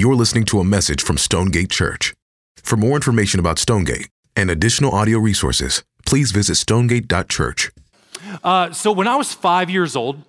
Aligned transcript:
You're 0.00 0.14
listening 0.14 0.44
to 0.46 0.60
a 0.60 0.64
message 0.64 1.02
from 1.02 1.18
Stonegate 1.18 1.68
Church. 1.68 2.14
For 2.56 2.74
more 2.74 2.96
information 2.96 3.38
about 3.38 3.58
Stonegate 3.58 4.08
and 4.34 4.50
additional 4.50 4.94
audio 4.94 5.18
resources, 5.18 5.84
please 6.06 6.32
visit 6.32 6.54
stonegate.church. 6.54 7.70
Uh, 8.42 8.72
so 8.72 8.92
when 8.92 9.06
I 9.06 9.16
was 9.16 9.34
five 9.34 9.68
years 9.68 9.96
old, 9.96 10.22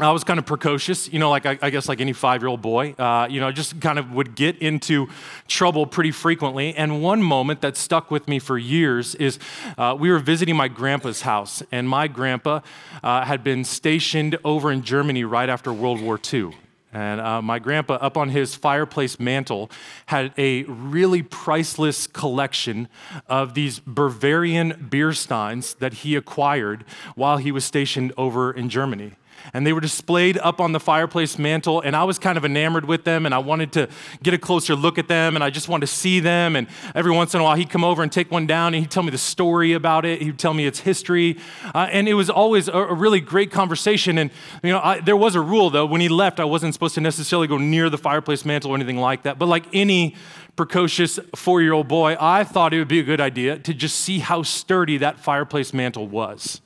I 0.00 0.10
was 0.10 0.24
kind 0.24 0.38
of 0.38 0.46
precocious, 0.46 1.12
you 1.12 1.18
know, 1.18 1.28
like 1.28 1.44
I, 1.44 1.58
I 1.60 1.68
guess 1.68 1.86
like 1.86 2.00
any 2.00 2.14
five-year-old 2.14 2.62
boy. 2.62 2.94
Uh, 2.98 3.28
you 3.28 3.40
know, 3.42 3.52
just 3.52 3.78
kind 3.78 3.98
of 3.98 4.12
would 4.12 4.34
get 4.34 4.56
into 4.56 5.08
trouble 5.48 5.84
pretty 5.84 6.10
frequently. 6.10 6.74
And 6.74 7.02
one 7.02 7.22
moment 7.22 7.60
that 7.60 7.76
stuck 7.76 8.10
with 8.10 8.26
me 8.26 8.38
for 8.38 8.56
years 8.56 9.14
is 9.16 9.38
uh, 9.76 9.94
we 10.00 10.10
were 10.10 10.18
visiting 10.18 10.56
my 10.56 10.68
grandpa's 10.68 11.20
house, 11.20 11.62
and 11.70 11.86
my 11.86 12.08
grandpa 12.08 12.60
uh, 13.02 13.26
had 13.26 13.44
been 13.44 13.64
stationed 13.64 14.38
over 14.46 14.72
in 14.72 14.80
Germany 14.80 15.24
right 15.24 15.50
after 15.50 15.74
World 15.74 16.00
War 16.00 16.18
II. 16.32 16.54
And 16.92 17.20
uh, 17.20 17.42
my 17.42 17.58
grandpa, 17.58 17.94
up 17.94 18.16
on 18.16 18.30
his 18.30 18.54
fireplace 18.54 19.20
mantle, 19.20 19.70
had 20.06 20.32
a 20.38 20.62
really 20.64 21.22
priceless 21.22 22.06
collection 22.06 22.88
of 23.26 23.54
these 23.54 23.80
Bavarian 23.80 24.88
beer 24.90 25.12
steins 25.12 25.74
that 25.74 25.94
he 25.94 26.16
acquired 26.16 26.84
while 27.14 27.36
he 27.36 27.52
was 27.52 27.64
stationed 27.64 28.12
over 28.16 28.50
in 28.50 28.70
Germany 28.70 29.12
and 29.52 29.66
they 29.66 29.72
were 29.72 29.80
displayed 29.80 30.38
up 30.38 30.60
on 30.60 30.72
the 30.72 30.80
fireplace 30.80 31.38
mantle 31.38 31.80
and 31.80 31.94
i 31.94 32.04
was 32.04 32.18
kind 32.18 32.36
of 32.38 32.44
enamored 32.44 32.84
with 32.84 33.04
them 33.04 33.26
and 33.26 33.34
i 33.34 33.38
wanted 33.38 33.72
to 33.72 33.88
get 34.22 34.34
a 34.34 34.38
closer 34.38 34.74
look 34.74 34.98
at 34.98 35.08
them 35.08 35.34
and 35.34 35.44
i 35.44 35.50
just 35.50 35.68
wanted 35.68 35.86
to 35.86 35.92
see 35.92 36.20
them 36.20 36.56
and 36.56 36.66
every 36.94 37.12
once 37.12 37.34
in 37.34 37.40
a 37.40 37.44
while 37.44 37.56
he'd 37.56 37.70
come 37.70 37.84
over 37.84 38.02
and 38.02 38.12
take 38.12 38.30
one 38.30 38.46
down 38.46 38.74
and 38.74 38.82
he'd 38.82 38.90
tell 38.90 39.02
me 39.02 39.10
the 39.10 39.18
story 39.18 39.72
about 39.72 40.04
it 40.04 40.20
he'd 40.22 40.38
tell 40.38 40.54
me 40.54 40.66
its 40.66 40.80
history 40.80 41.36
uh, 41.74 41.88
and 41.90 42.08
it 42.08 42.14
was 42.14 42.30
always 42.30 42.68
a, 42.68 42.72
a, 42.72 42.94
really 42.94 43.20
great 43.20 43.50
conversation 43.50 44.18
and 44.18 44.30
you 44.62 44.72
know 44.72 44.80
I, 44.80 45.00
there 45.00 45.16
was 45.16 45.34
a 45.34 45.40
rule 45.40 45.70
though 45.70 45.86
when 45.86 46.00
he 46.00 46.08
left 46.08 46.40
i 46.40 46.44
wasn't 46.44 46.74
supposed 46.74 46.94
to 46.96 47.00
necessarily 47.00 47.46
go 47.46 47.58
near 47.58 47.90
the 47.90 47.98
fireplace 47.98 48.44
mantle 48.44 48.72
or 48.72 48.74
anything 48.74 48.98
like 48.98 49.22
that 49.22 49.38
but 49.38 49.46
like 49.46 49.64
any 49.72 50.16
precocious 50.58 51.20
four 51.36 51.62
year 51.62 51.72
old 51.72 51.86
boy, 51.86 52.16
I 52.20 52.42
thought 52.42 52.74
it 52.74 52.78
would 52.78 52.88
be 52.88 52.98
a 52.98 53.04
good 53.04 53.20
idea 53.20 53.60
to 53.60 53.72
just 53.72 53.96
see 54.00 54.18
how 54.18 54.42
sturdy 54.42 54.98
that 54.98 55.20
fireplace 55.20 55.72
mantle 55.72 56.08
was. 56.08 56.60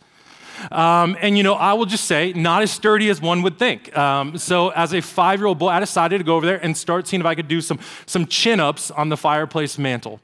Um, 0.71 1.17
and 1.21 1.37
you 1.37 1.43
know, 1.43 1.55
I 1.55 1.73
will 1.75 1.87
just 1.87 2.05
say, 2.05 2.33
not 2.33 2.63
as 2.63 2.71
sturdy 2.71 3.09
as 3.09 3.21
one 3.21 3.43
would 3.43 3.59
think. 3.59 3.97
Um, 3.97 4.39
so, 4.39 4.71
as 4.71 4.93
a 4.93 5.01
five 5.01 5.41
year 5.41 5.47
old 5.47 5.59
boy, 5.59 5.69
I 5.69 5.81
decided 5.81 6.19
to 6.19 6.25
go 6.25 6.37
over 6.37 6.47
there 6.47 6.63
and 6.63 6.77
start 6.77 7.09
seeing 7.09 7.21
if 7.21 7.27
I 7.27 7.35
could 7.35 7.49
do 7.49 7.61
some, 7.61 7.79
some 8.07 8.27
chin 8.27 8.61
ups 8.61 8.91
on 8.91 9.09
the 9.09 9.17
fireplace 9.17 9.79
mantle. 9.79 10.21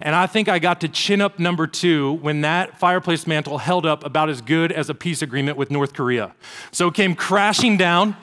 And 0.00 0.14
I 0.14 0.26
think 0.26 0.48
I 0.48 0.58
got 0.58 0.80
to 0.82 0.88
chin 0.88 1.20
up 1.20 1.38
number 1.38 1.66
two 1.66 2.12
when 2.14 2.42
that 2.42 2.78
fireplace 2.78 3.26
mantle 3.26 3.58
held 3.58 3.86
up 3.86 4.04
about 4.04 4.28
as 4.28 4.40
good 4.40 4.70
as 4.70 4.88
a 4.88 4.94
peace 4.94 5.22
agreement 5.22 5.56
with 5.56 5.70
North 5.70 5.94
Korea. 5.94 6.34
So 6.70 6.88
it 6.88 6.94
came 6.94 7.14
crashing 7.14 7.76
down, 7.76 8.16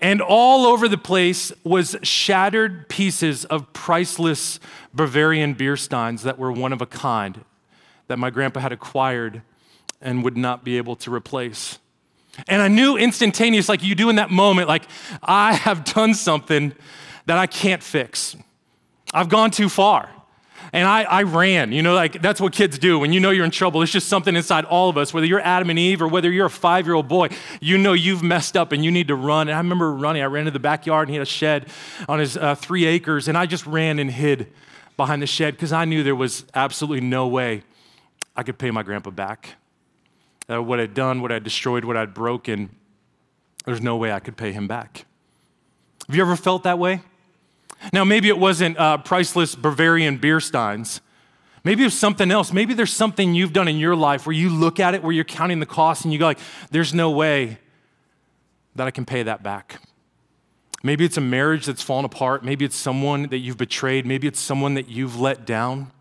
and 0.00 0.20
all 0.20 0.66
over 0.66 0.88
the 0.88 0.98
place 0.98 1.52
was 1.64 1.96
shattered 2.02 2.88
pieces 2.88 3.44
of 3.46 3.72
priceless 3.72 4.60
Bavarian 4.94 5.54
beer 5.54 5.76
steins 5.76 6.22
that 6.22 6.38
were 6.38 6.52
one 6.52 6.72
of 6.72 6.80
a 6.80 6.86
kind 6.86 7.44
that 8.06 8.18
my 8.18 8.30
grandpa 8.30 8.60
had 8.60 8.72
acquired 8.72 9.42
and 10.00 10.24
would 10.24 10.36
not 10.36 10.64
be 10.64 10.76
able 10.76 10.96
to 10.96 11.12
replace. 11.12 11.78
And 12.48 12.62
I 12.62 12.68
knew 12.68 12.96
instantaneous, 12.96 13.68
like 13.68 13.82
you 13.82 13.94
do 13.94 14.08
in 14.08 14.16
that 14.16 14.30
moment, 14.30 14.68
like 14.68 14.84
I 15.22 15.52
have 15.52 15.84
done 15.84 16.14
something 16.14 16.72
that 17.26 17.38
I 17.38 17.46
can't 17.46 17.82
fix. 17.82 18.36
I've 19.12 19.28
gone 19.28 19.50
too 19.50 19.68
far. 19.68 20.08
And 20.72 20.86
I, 20.86 21.02
I 21.02 21.22
ran, 21.24 21.72
you 21.72 21.82
know, 21.82 21.94
like 21.94 22.22
that's 22.22 22.40
what 22.40 22.52
kids 22.52 22.78
do. 22.78 23.00
When 23.00 23.12
you 23.12 23.18
know 23.18 23.30
you're 23.30 23.44
in 23.44 23.50
trouble, 23.50 23.82
it's 23.82 23.90
just 23.90 24.08
something 24.08 24.36
inside 24.36 24.64
all 24.64 24.88
of 24.88 24.96
us, 24.96 25.12
whether 25.12 25.26
you're 25.26 25.40
Adam 25.40 25.68
and 25.68 25.78
Eve 25.78 26.00
or 26.00 26.06
whether 26.06 26.30
you're 26.30 26.46
a 26.46 26.50
five 26.50 26.86
year 26.86 26.94
old 26.94 27.08
boy, 27.08 27.28
you 27.60 27.76
know 27.76 27.92
you've 27.92 28.22
messed 28.22 28.56
up 28.56 28.70
and 28.70 28.84
you 28.84 28.90
need 28.92 29.08
to 29.08 29.16
run. 29.16 29.48
And 29.48 29.56
I 29.56 29.58
remember 29.58 29.92
running, 29.92 30.22
I 30.22 30.26
ran 30.26 30.44
to 30.44 30.52
the 30.52 30.60
backyard 30.60 31.08
and 31.08 31.10
he 31.10 31.16
had 31.16 31.26
a 31.26 31.30
shed 31.30 31.66
on 32.08 32.20
his 32.20 32.36
uh, 32.36 32.54
three 32.54 32.84
acres, 32.84 33.26
and 33.26 33.36
I 33.36 33.46
just 33.46 33.66
ran 33.66 33.98
and 33.98 34.12
hid 34.12 34.46
behind 34.96 35.22
the 35.22 35.26
shed 35.26 35.54
because 35.54 35.72
I 35.72 35.86
knew 35.86 36.04
there 36.04 36.14
was 36.14 36.44
absolutely 36.54 37.00
no 37.00 37.26
way 37.26 37.64
I 38.36 38.44
could 38.44 38.58
pay 38.58 38.70
my 38.70 38.84
grandpa 38.84 39.10
back 39.10 39.56
uh, 40.50 40.62
what 40.62 40.80
I'd 40.80 40.94
done, 40.94 41.22
what 41.22 41.32
I'd 41.32 41.44
destroyed, 41.44 41.84
what 41.84 41.96
I'd 41.96 42.14
broken, 42.14 42.74
there's 43.64 43.80
no 43.80 43.96
way 43.96 44.12
I 44.12 44.20
could 44.20 44.36
pay 44.36 44.52
him 44.52 44.66
back. 44.66 45.04
Have 46.06 46.16
you 46.16 46.22
ever 46.22 46.36
felt 46.36 46.64
that 46.64 46.78
way? 46.78 47.02
Now, 47.92 48.04
maybe 48.04 48.28
it 48.28 48.38
wasn't 48.38 48.78
uh, 48.78 48.98
priceless 48.98 49.54
Bavarian 49.54 50.18
beer 50.18 50.40
steins. 50.40 51.00
Maybe 51.62 51.82
it 51.82 51.86
was 51.86 51.98
something 51.98 52.30
else. 52.30 52.52
Maybe 52.52 52.74
there's 52.74 52.92
something 52.92 53.34
you've 53.34 53.52
done 53.52 53.68
in 53.68 53.78
your 53.78 53.94
life 53.94 54.26
where 54.26 54.34
you 54.34 54.48
look 54.50 54.80
at 54.80 54.94
it, 54.94 55.02
where 55.02 55.12
you're 55.12 55.24
counting 55.24 55.60
the 55.60 55.66
cost, 55.66 56.04
and 56.04 56.12
you 56.12 56.18
go 56.18 56.26
like, 56.26 56.38
there's 56.70 56.92
no 56.92 57.10
way 57.10 57.58
that 58.76 58.86
I 58.86 58.90
can 58.90 59.04
pay 59.04 59.22
that 59.22 59.42
back. 59.42 59.80
Maybe 60.82 61.04
it's 61.04 61.18
a 61.18 61.22
marriage 61.22 61.66
that's 61.66 61.82
fallen 61.82 62.06
apart. 62.06 62.42
Maybe 62.42 62.64
it's 62.64 62.76
someone 62.76 63.24
that 63.24 63.38
you've 63.38 63.58
betrayed. 63.58 64.06
Maybe 64.06 64.26
it's 64.26 64.40
someone 64.40 64.74
that 64.74 64.88
you've 64.88 65.20
let 65.20 65.44
down. 65.44 65.92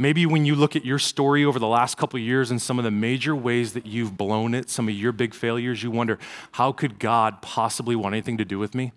Maybe 0.00 0.26
when 0.26 0.44
you 0.44 0.54
look 0.54 0.76
at 0.76 0.84
your 0.84 1.00
story 1.00 1.44
over 1.44 1.58
the 1.58 1.66
last 1.66 1.96
couple 1.96 2.20
years 2.20 2.52
and 2.52 2.62
some 2.62 2.78
of 2.78 2.84
the 2.84 2.90
major 2.90 3.34
ways 3.34 3.72
that 3.72 3.84
you've 3.84 4.16
blown 4.16 4.54
it, 4.54 4.70
some 4.70 4.88
of 4.88 4.94
your 4.94 5.10
big 5.10 5.34
failures, 5.34 5.82
you 5.82 5.90
wonder, 5.90 6.20
how 6.52 6.70
could 6.70 7.00
God 7.00 7.42
possibly 7.42 7.96
want 7.96 8.14
anything 8.14 8.38
to 8.38 8.44
do 8.44 8.60
with 8.60 8.76
me? 8.76 8.92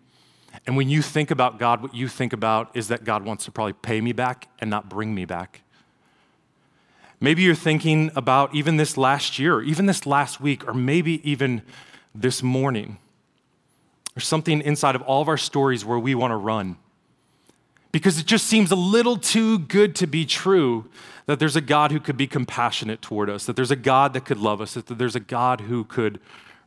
And 0.68 0.78
when 0.78 0.90
you 0.90 1.02
think 1.02 1.32
about 1.32 1.58
God, 1.58 1.82
what 1.82 1.96
you 1.96 2.08
think 2.08 2.34
about 2.34 2.70
is 2.76 2.88
that 2.90 3.04
God 3.04 3.26
wants 3.26 3.46
to 3.46 3.52
probably 3.52 3.74
pay 3.74 4.00
me 4.00 4.12
back 4.12 4.48
and 4.60 4.70
not 4.70 4.90
bring 4.90 5.16
me 5.16 5.26
back. 5.26 5.62
Maybe 7.20 7.42
you're 7.42 7.56
thinking 7.56 8.12
about 8.16 8.54
even 8.54 8.78
this 8.78 8.96
last 8.96 9.40
year, 9.40 9.56
or 9.56 9.64
even 9.64 9.88
this 9.88 10.06
last 10.06 10.40
week, 10.40 10.68
or 10.68 10.74
maybe 10.74 11.28
even 11.30 11.64
this 12.14 12.44
morning. 12.44 13.00
There's 14.14 14.28
something 14.28 14.62
inside 14.62 14.96
of 14.96 15.02
all 15.04 15.22
of 15.22 15.28
our 15.28 15.38
stories 15.38 15.84
where 15.84 16.00
we 16.00 16.14
want 16.14 16.32
to 16.32 16.36
run 16.36 16.78
because 17.92 18.20
it 18.20 18.26
just 18.26 18.48
seems 18.48 18.72
a 18.72 18.76
little 18.76 19.18
too 19.18 19.60
good 19.60 19.96
to 19.98 20.08
be 20.08 20.26
true 20.26 20.86
that 21.26 21.40
there's 21.40 21.56
a 21.56 21.62
God 21.62 21.92
who 21.92 22.00
could 22.00 22.18
be 22.18 22.28
compassionate 22.28 23.02
toward 23.02 23.30
us, 23.30 23.46
that 23.46 23.56
there's 23.56 23.72
a 23.72 23.76
God 23.76 24.14
that 24.14 24.26
could 24.26 24.38
love 24.38 24.62
us, 24.62 24.74
that 24.74 24.88
there's 24.88 25.16
a 25.16 25.20
God 25.20 25.62
who 25.62 25.84
could 25.84 26.20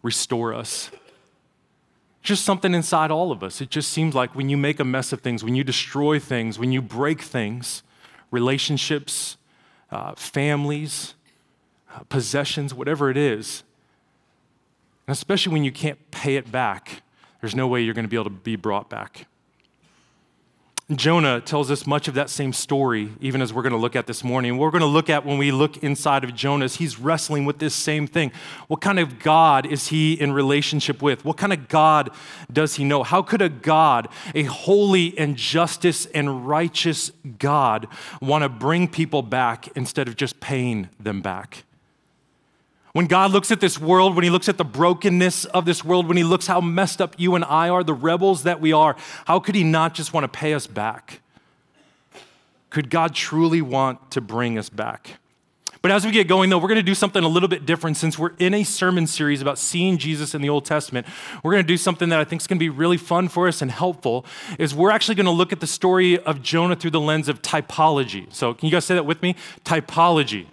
restore 0.03 0.55
us. 0.55 0.91
Just 2.23 2.45
something 2.45 2.73
inside 2.73 3.11
all 3.11 3.33
of 3.33 3.43
us. 3.43 3.61
It 3.61 3.71
just 3.71 3.91
seems 3.91 4.15
like 4.15 4.35
when 4.35 4.49
you 4.49 4.57
make 4.57 4.81
a 4.81 4.85
mess 4.85 5.13
of 5.13 5.21
things, 5.21 5.45
when 5.45 5.55
you 5.55 5.65
destroy 5.65 6.19
things, 6.19 6.59
when 6.59 6.73
you 6.73 6.81
break 6.81 7.21
things, 7.21 7.83
relationships, 8.31 9.37
uh, 9.91 10.15
families, 10.15 11.15
uh, 11.95 12.01
possessions, 12.09 12.73
whatever 12.73 13.11
it 13.11 13.17
is, 13.17 13.63
and 15.07 15.13
especially 15.13 15.53
when 15.53 15.65
you 15.65 15.73
can't 15.73 16.11
pay 16.11 16.37
it 16.37 16.51
back, 16.51 17.03
there's 17.41 17.55
no 17.55 17.67
way 17.67 17.83
you're 17.83 17.95
going 17.95 18.07
to 18.07 18.09
be 18.09 18.17
able 18.17 18.25
to 18.25 18.31
be 18.31 18.57
brought 18.57 18.89
back. 18.89 19.27
Jonah 20.93 21.41
tells 21.41 21.71
us 21.71 21.87
much 21.87 22.09
of 22.09 22.15
that 22.15 22.29
same 22.29 22.53
story, 22.53 23.11
even 23.19 23.41
as 23.41 23.55
we're 23.55 23.63
going 23.63 23.73
to 23.73 23.79
look 23.79 23.97
at 23.97 24.07
this 24.07 24.23
morning. 24.23 24.59
We're 24.59 24.71
going 24.71 24.83
to 24.83 24.87
look 24.87 25.09
at 25.09 25.25
when 25.25 25.39
we 25.39 25.51
look 25.51 25.79
inside 25.79 26.25
of 26.25 26.35
Jonah's, 26.35 26.77
he's 26.77 26.99
wrestling 26.99 27.47
with 27.47 27.59
this 27.59 27.75
same 27.75 28.07
thing. 28.07 28.33
What 28.69 28.83
kind 28.83 28.99
of 28.99 29.19
God 29.19 29.65
is 29.65 29.89
he 29.89 30.13
in 30.13 30.33
relationship 30.33 31.01
with? 31.01 31.25
What 31.25 31.39
kind 31.39 31.55
of 31.55 31.69
God 31.69 32.11
does 32.53 32.75
he 32.75 32.85
know? 32.85 33.03
How 33.03 33.23
could 33.23 33.41
a 33.41 33.49
God, 33.49 34.09
a 34.35 34.43
holy 34.43 35.17
and 35.19 35.37
justice 35.37 36.05
and 36.05 36.47
righteous 36.47 37.11
God, 37.39 37.87
want 38.21 38.43
to 38.43 38.51
bring 38.51 38.87
people 38.87 39.23
back 39.23 39.69
instead 39.75 40.07
of 40.07 40.17
just 40.17 40.39
paying 40.39 40.91
them 41.01 41.23
back? 41.23 41.65
When 42.95 43.09
God 43.09 43.33
looks 43.33 43.51
at 43.51 43.61
this 43.61 43.77
world, 43.81 44.15
when 44.15 44.23
He 44.23 44.31
looks 44.31 44.49
at 44.49 44.57
the 44.57 44.65
brokenness 44.65 45.47
of 45.47 45.65
this 45.65 45.85
world, 45.85 46.07
when 46.07 46.17
He 46.17 46.23
looks 46.23 46.47
how 46.47 46.61
messed 46.61 47.03
up 47.03 47.17
you 47.19 47.35
and 47.35 47.45
I 47.45 47.69
are, 47.69 47.83
the 47.83 47.93
rebels 47.93 48.45
that 48.45 48.61
we 48.61 48.73
are, 48.73 48.95
how 49.25 49.41
could 49.41 49.57
He 49.57 49.65
not 49.65 49.95
just 49.95 50.13
want 50.13 50.23
to 50.23 50.29
pay 50.29 50.55
us 50.55 50.69
back? 50.69 51.21
Could 52.71 52.91
God 52.91 53.13
truly 53.13 53.61
want 53.61 54.13
to 54.13 54.21
bring 54.21 54.57
us 54.57 54.69
back? 54.69 55.19
But 55.83 55.91
as 55.91 56.07
we 56.07 56.13
get 56.13 56.29
going, 56.29 56.51
though, 56.51 56.59
we're 56.59 56.69
going 56.69 56.77
to 56.77 56.85
do 56.85 56.95
something 56.95 57.25
a 57.25 57.29
little 57.29 57.49
bit 57.49 57.67
different 57.67 57.97
since 57.97 58.17
we're 58.17 58.33
in 58.39 58.55
a 58.55 58.63
sermon 58.63 59.09
series 59.09 59.43
about 59.43 59.59
seeing 59.59 59.99
Jesus 59.99 60.33
in 60.33 60.41
the 60.41 60.49
Old 60.49 60.65
Testament. 60.65 61.05
We're 61.43 61.53
going 61.53 61.65
to 61.65 61.67
do 61.67 61.77
something 61.77 62.11
that 62.11 62.21
I 62.21 62.25
think 62.25 62.43
is 62.43 62.47
going 62.47 62.59
to 62.59 62.65
be 62.65 62.71
really 62.71 62.97
fun 62.97 63.29
for 63.29 63.49
us 63.49 63.61
and 63.61 63.73
helpful. 63.73 64.25
Is 64.57 64.73
we're 64.73 64.93
actually 64.93 65.17
going 65.17 65.27
to 65.27 65.33
look 65.33 65.53
at 65.53 65.59
the 65.59 65.67
story 65.67 66.17
of 66.21 66.43
Jonah 66.43 66.77
through 66.77 66.93
the 66.93 67.01
lens 67.01 67.29
of 67.29 67.43
typology. 67.43 68.33
So, 68.33 68.55
can 68.55 68.67
you 68.67 68.73
guys 68.73 68.85
say 68.85 68.95
that 68.95 69.05
with 69.05 69.21
me? 69.21 69.35
Typology. 69.65 70.47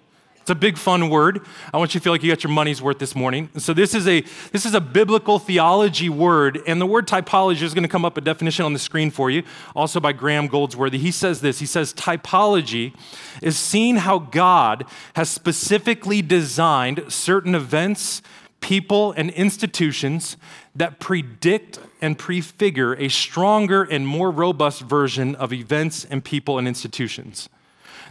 A 0.51 0.55
big 0.55 0.77
fun 0.77 1.09
word. 1.09 1.45
I 1.73 1.77
want 1.77 1.93
you 1.93 2.01
to 2.01 2.03
feel 2.03 2.11
like 2.11 2.21
you 2.23 2.29
got 2.29 2.43
your 2.43 2.51
money's 2.51 2.81
worth 2.81 2.99
this 2.99 3.15
morning. 3.15 3.49
So 3.57 3.73
this 3.73 3.95
is 3.95 4.05
a 4.05 4.19
this 4.51 4.65
is 4.65 4.73
a 4.73 4.81
biblical 4.81 5.39
theology 5.39 6.09
word, 6.09 6.61
and 6.67 6.81
the 6.81 6.85
word 6.85 7.07
typology 7.07 7.61
is 7.61 7.73
going 7.73 7.83
to 7.83 7.89
come 7.89 8.03
up 8.03 8.17
a 8.17 8.21
definition 8.21 8.65
on 8.65 8.73
the 8.73 8.79
screen 8.79 9.11
for 9.11 9.31
you, 9.31 9.43
also 9.77 10.01
by 10.01 10.11
Graham 10.11 10.47
Goldsworthy. 10.47 10.97
He 10.97 11.09
says 11.09 11.39
this. 11.39 11.59
He 11.59 11.65
says 11.65 11.93
typology 11.93 12.93
is 13.41 13.57
seeing 13.57 13.95
how 13.95 14.19
God 14.19 14.83
has 15.15 15.29
specifically 15.29 16.21
designed 16.21 17.05
certain 17.07 17.55
events, 17.55 18.21
people, 18.59 19.13
and 19.13 19.29
institutions 19.29 20.35
that 20.75 20.99
predict 20.99 21.79
and 22.01 22.17
prefigure 22.19 22.93
a 22.95 23.07
stronger 23.07 23.83
and 23.83 24.05
more 24.05 24.29
robust 24.29 24.81
version 24.81 25.33
of 25.35 25.53
events 25.53 26.03
and 26.03 26.25
people 26.25 26.57
and 26.57 26.67
institutions. 26.67 27.47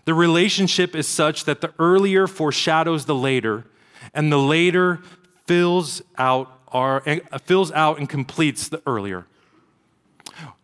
The 0.05 0.15
relationship 0.15 0.95
is 0.97 1.07
such 1.07 1.45
that 1.45 1.61
the 1.61 1.73
earlier 1.79 2.27
foreshadows 2.27 3.05
the 3.05 3.15
later, 3.15 3.65
and 4.15 4.33
the 4.33 4.39
later 4.39 5.01
fills 5.47 6.03
out, 6.17 6.61
our, 6.69 7.03
uh, 7.09 7.39
fills 7.39 7.71
out 7.73 7.99
and 7.99 8.09
completes 8.09 8.69
the 8.69 8.83
earlier. 8.87 9.27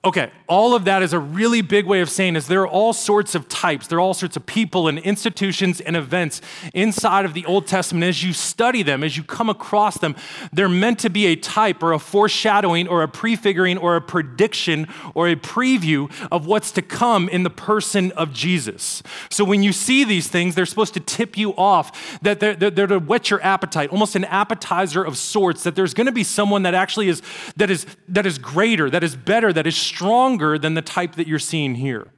Okay, 0.06 0.30
all 0.46 0.76
of 0.76 0.84
that 0.84 1.02
is 1.02 1.12
a 1.12 1.18
really 1.18 1.62
big 1.62 1.84
way 1.84 2.00
of 2.00 2.08
saying 2.08 2.36
is 2.36 2.46
there 2.46 2.60
are 2.60 2.68
all 2.68 2.92
sorts 2.92 3.34
of 3.34 3.48
types, 3.48 3.88
there 3.88 3.98
are 3.98 4.00
all 4.00 4.14
sorts 4.14 4.36
of 4.36 4.46
people 4.46 4.86
and 4.86 5.00
institutions 5.00 5.80
and 5.80 5.96
events 5.96 6.40
inside 6.72 7.24
of 7.24 7.34
the 7.34 7.44
Old 7.44 7.66
Testament. 7.66 8.04
As 8.04 8.22
you 8.22 8.32
study 8.32 8.84
them, 8.84 9.02
as 9.02 9.16
you 9.16 9.24
come 9.24 9.50
across 9.50 9.98
them, 9.98 10.14
they're 10.52 10.68
meant 10.68 11.00
to 11.00 11.10
be 11.10 11.26
a 11.26 11.34
type 11.34 11.82
or 11.82 11.92
a 11.92 11.98
foreshadowing 11.98 12.86
or 12.86 13.02
a 13.02 13.08
prefiguring 13.08 13.78
or 13.78 13.96
a 13.96 14.00
prediction 14.00 14.86
or 15.14 15.28
a 15.28 15.34
preview 15.34 16.08
of 16.30 16.46
what's 16.46 16.70
to 16.70 16.82
come 16.82 17.28
in 17.28 17.42
the 17.42 17.50
person 17.50 18.12
of 18.12 18.32
Jesus. 18.32 19.02
So 19.28 19.44
when 19.44 19.64
you 19.64 19.72
see 19.72 20.04
these 20.04 20.28
things, 20.28 20.54
they're 20.54 20.66
supposed 20.66 20.94
to 20.94 21.00
tip 21.00 21.36
you 21.36 21.52
off 21.56 22.20
that 22.20 22.38
they're, 22.38 22.54
they're, 22.54 22.70
they're 22.70 22.86
to 22.86 23.00
whet 23.00 23.28
your 23.30 23.42
appetite, 23.42 23.90
almost 23.90 24.14
an 24.14 24.24
appetizer 24.26 25.02
of 25.02 25.18
sorts, 25.18 25.64
that 25.64 25.74
there's 25.74 25.94
going 25.94 26.06
to 26.06 26.12
be 26.12 26.22
someone 26.22 26.62
that 26.62 26.74
actually 26.74 27.08
is 27.08 27.22
that 27.56 27.72
is 27.72 27.86
that 28.06 28.24
is 28.24 28.38
greater, 28.38 28.88
that 28.88 29.02
is 29.02 29.16
better, 29.16 29.52
that 29.52 29.66
is 29.66 29.74
stronger 29.96 30.58
than 30.58 30.74
the 30.74 30.82
type 30.82 31.14
that 31.14 31.26
you're 31.26 31.38
seeing 31.38 31.74
here. 31.76 32.08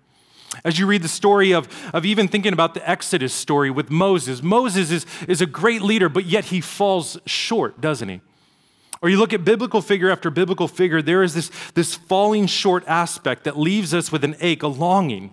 As 0.65 0.81
you 0.81 0.87
read 0.87 1.03
the 1.03 1.09
story 1.09 1.53
of, 1.53 1.69
of 1.95 2.05
even 2.05 2.27
thinking 2.27 2.53
about 2.53 2.75
the 2.75 2.91
Exodus 2.91 3.33
story 3.33 3.71
with 3.71 3.89
Moses, 3.89 4.43
Moses 4.43 4.91
is, 4.91 5.07
is 5.29 5.41
a 5.41 5.47
great 5.47 5.81
leader, 5.81 6.09
but 6.09 6.25
yet 6.25 6.47
he 6.47 6.61
falls 6.61 7.19
short, 7.25 7.81
doesn't 7.81 8.09
he? 8.09 8.21
Or 9.01 9.09
you 9.09 9.17
look 9.17 9.33
at 9.33 9.45
biblical 9.45 9.81
figure 9.81 10.11
after 10.11 10.29
biblical 10.29 10.67
figure, 10.67 11.01
there 11.01 11.23
is 11.23 11.35
this, 11.35 11.53
this 11.75 11.95
falling 11.95 12.49
short 12.49 12.83
aspect 12.89 13.45
that 13.45 13.57
leaves 13.57 13.95
us 13.95 14.11
with 14.11 14.25
an 14.25 14.35
ache, 14.41 14.65
a 14.65 14.67
longing. 14.67 15.33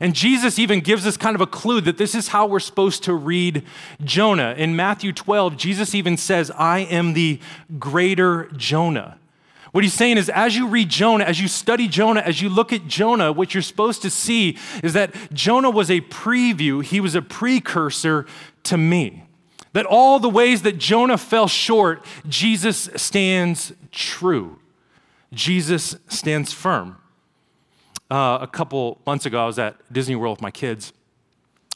And 0.00 0.14
Jesus 0.14 0.60
even 0.60 0.80
gives 0.80 1.04
us 1.04 1.16
kind 1.16 1.34
of 1.34 1.40
a 1.40 1.48
clue 1.48 1.80
that 1.80 1.98
this 1.98 2.14
is 2.14 2.28
how 2.28 2.46
we're 2.46 2.60
supposed 2.60 3.02
to 3.04 3.14
read 3.14 3.64
Jonah. 4.04 4.54
In 4.56 4.76
Matthew 4.76 5.12
12, 5.12 5.56
Jesus 5.56 5.96
even 5.96 6.16
says, 6.16 6.52
I 6.52 6.80
am 6.80 7.14
the 7.14 7.40
greater 7.80 8.48
Jonah. 8.56 9.18
What 9.72 9.84
he's 9.84 9.94
saying 9.94 10.18
is, 10.18 10.28
as 10.28 10.54
you 10.54 10.68
read 10.68 10.90
Jonah, 10.90 11.24
as 11.24 11.40
you 11.40 11.48
study 11.48 11.88
Jonah, 11.88 12.20
as 12.20 12.42
you 12.42 12.50
look 12.50 12.74
at 12.74 12.86
Jonah, 12.86 13.32
what 13.32 13.54
you're 13.54 13.62
supposed 13.62 14.02
to 14.02 14.10
see 14.10 14.58
is 14.82 14.92
that 14.92 15.14
Jonah 15.32 15.70
was 15.70 15.90
a 15.90 16.02
preview, 16.02 16.84
he 16.84 17.00
was 17.00 17.14
a 17.14 17.22
precursor 17.22 18.26
to 18.64 18.76
me. 18.76 19.24
That 19.72 19.86
all 19.86 20.18
the 20.18 20.28
ways 20.28 20.60
that 20.62 20.76
Jonah 20.76 21.16
fell 21.16 21.48
short, 21.48 22.04
Jesus 22.28 22.90
stands 22.96 23.72
true. 23.90 24.58
Jesus 25.32 25.96
stands 26.08 26.52
firm. 26.52 26.98
Uh, 28.10 28.38
a 28.42 28.46
couple 28.46 29.00
months 29.06 29.24
ago, 29.24 29.42
I 29.42 29.46
was 29.46 29.58
at 29.58 29.90
Disney 29.90 30.16
World 30.16 30.36
with 30.36 30.42
my 30.42 30.50
kids, 30.50 30.92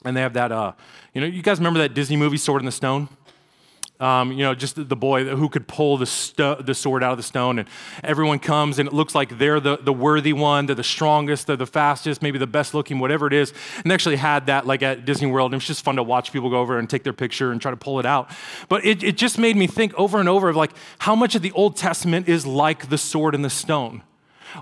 and 0.04 0.14
they 0.14 0.20
have 0.20 0.34
that, 0.34 0.52
uh, 0.52 0.72
you 1.14 1.22
know, 1.22 1.26
you 1.26 1.40
guys 1.40 1.56
remember 1.56 1.78
that 1.78 1.94
Disney 1.94 2.16
movie, 2.16 2.36
Sword 2.36 2.60
in 2.60 2.66
the 2.66 2.72
Stone? 2.72 3.08
Um, 3.98 4.32
you 4.32 4.38
know, 4.38 4.54
just 4.54 4.88
the 4.88 4.96
boy 4.96 5.24
who 5.24 5.48
could 5.48 5.66
pull 5.66 5.96
the, 5.96 6.06
sto- 6.06 6.60
the 6.60 6.74
sword 6.74 7.02
out 7.02 7.12
of 7.12 7.16
the 7.16 7.22
stone, 7.22 7.58
and 7.58 7.68
everyone 8.04 8.38
comes, 8.38 8.78
and 8.78 8.86
it 8.86 8.92
looks 8.92 9.14
like 9.14 9.38
they're 9.38 9.58
the, 9.58 9.78
the 9.78 9.92
worthy 9.92 10.34
one, 10.34 10.66
they're 10.66 10.74
the 10.76 10.84
strongest, 10.84 11.46
they're 11.46 11.56
the 11.56 11.66
fastest, 11.66 12.20
maybe 12.20 12.38
the 12.38 12.46
best 12.46 12.74
looking, 12.74 12.98
whatever 12.98 13.26
it 13.26 13.32
is. 13.32 13.54
And 13.76 13.90
they 13.90 13.94
actually 13.94 14.16
had 14.16 14.46
that 14.46 14.66
like 14.66 14.82
at 14.82 15.04
Disney 15.06 15.30
World, 15.30 15.52
and 15.52 15.54
it 15.54 15.64
was 15.64 15.66
just 15.66 15.84
fun 15.84 15.96
to 15.96 16.02
watch 16.02 16.32
people 16.32 16.50
go 16.50 16.60
over 16.60 16.78
and 16.78 16.90
take 16.90 17.04
their 17.04 17.14
picture 17.14 17.52
and 17.52 17.60
try 17.60 17.70
to 17.70 17.76
pull 17.76 17.98
it 17.98 18.06
out. 18.06 18.30
But 18.68 18.84
it, 18.84 19.02
it 19.02 19.16
just 19.16 19.38
made 19.38 19.56
me 19.56 19.66
think 19.66 19.94
over 19.94 20.20
and 20.20 20.28
over 20.28 20.50
of 20.50 20.56
like 20.56 20.72
how 20.98 21.14
much 21.14 21.34
of 21.34 21.42
the 21.42 21.52
Old 21.52 21.76
Testament 21.76 22.28
is 22.28 22.46
like 22.46 22.90
the 22.90 22.98
sword 22.98 23.34
and 23.34 23.44
the 23.44 23.50
stone 23.50 24.02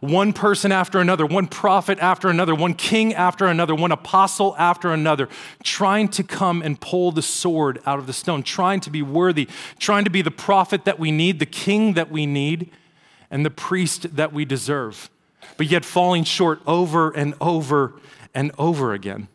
one 0.00 0.32
person 0.32 0.72
after 0.72 1.00
another, 1.00 1.26
one 1.26 1.46
prophet 1.46 1.98
after 2.00 2.28
another, 2.28 2.54
one 2.54 2.74
king 2.74 3.14
after 3.14 3.46
another, 3.46 3.74
one 3.74 3.92
apostle 3.92 4.54
after 4.58 4.92
another, 4.92 5.28
trying 5.62 6.08
to 6.08 6.22
come 6.22 6.62
and 6.62 6.80
pull 6.80 7.12
the 7.12 7.22
sword 7.22 7.80
out 7.86 7.98
of 7.98 8.06
the 8.06 8.12
stone, 8.12 8.42
trying 8.42 8.80
to 8.80 8.90
be 8.90 9.02
worthy, 9.02 9.48
trying 9.78 10.04
to 10.04 10.10
be 10.10 10.22
the 10.22 10.30
prophet 10.30 10.84
that 10.84 10.98
we 10.98 11.10
need, 11.10 11.38
the 11.38 11.46
king 11.46 11.94
that 11.94 12.10
we 12.10 12.26
need, 12.26 12.70
and 13.30 13.44
the 13.44 13.50
priest 13.50 14.16
that 14.16 14.32
we 14.32 14.44
deserve, 14.44 15.10
but 15.56 15.66
yet 15.66 15.84
falling 15.84 16.24
short 16.24 16.60
over 16.66 17.10
and 17.10 17.34
over 17.40 17.94
and 18.34 18.52
over 18.58 18.92
again. 18.92 19.28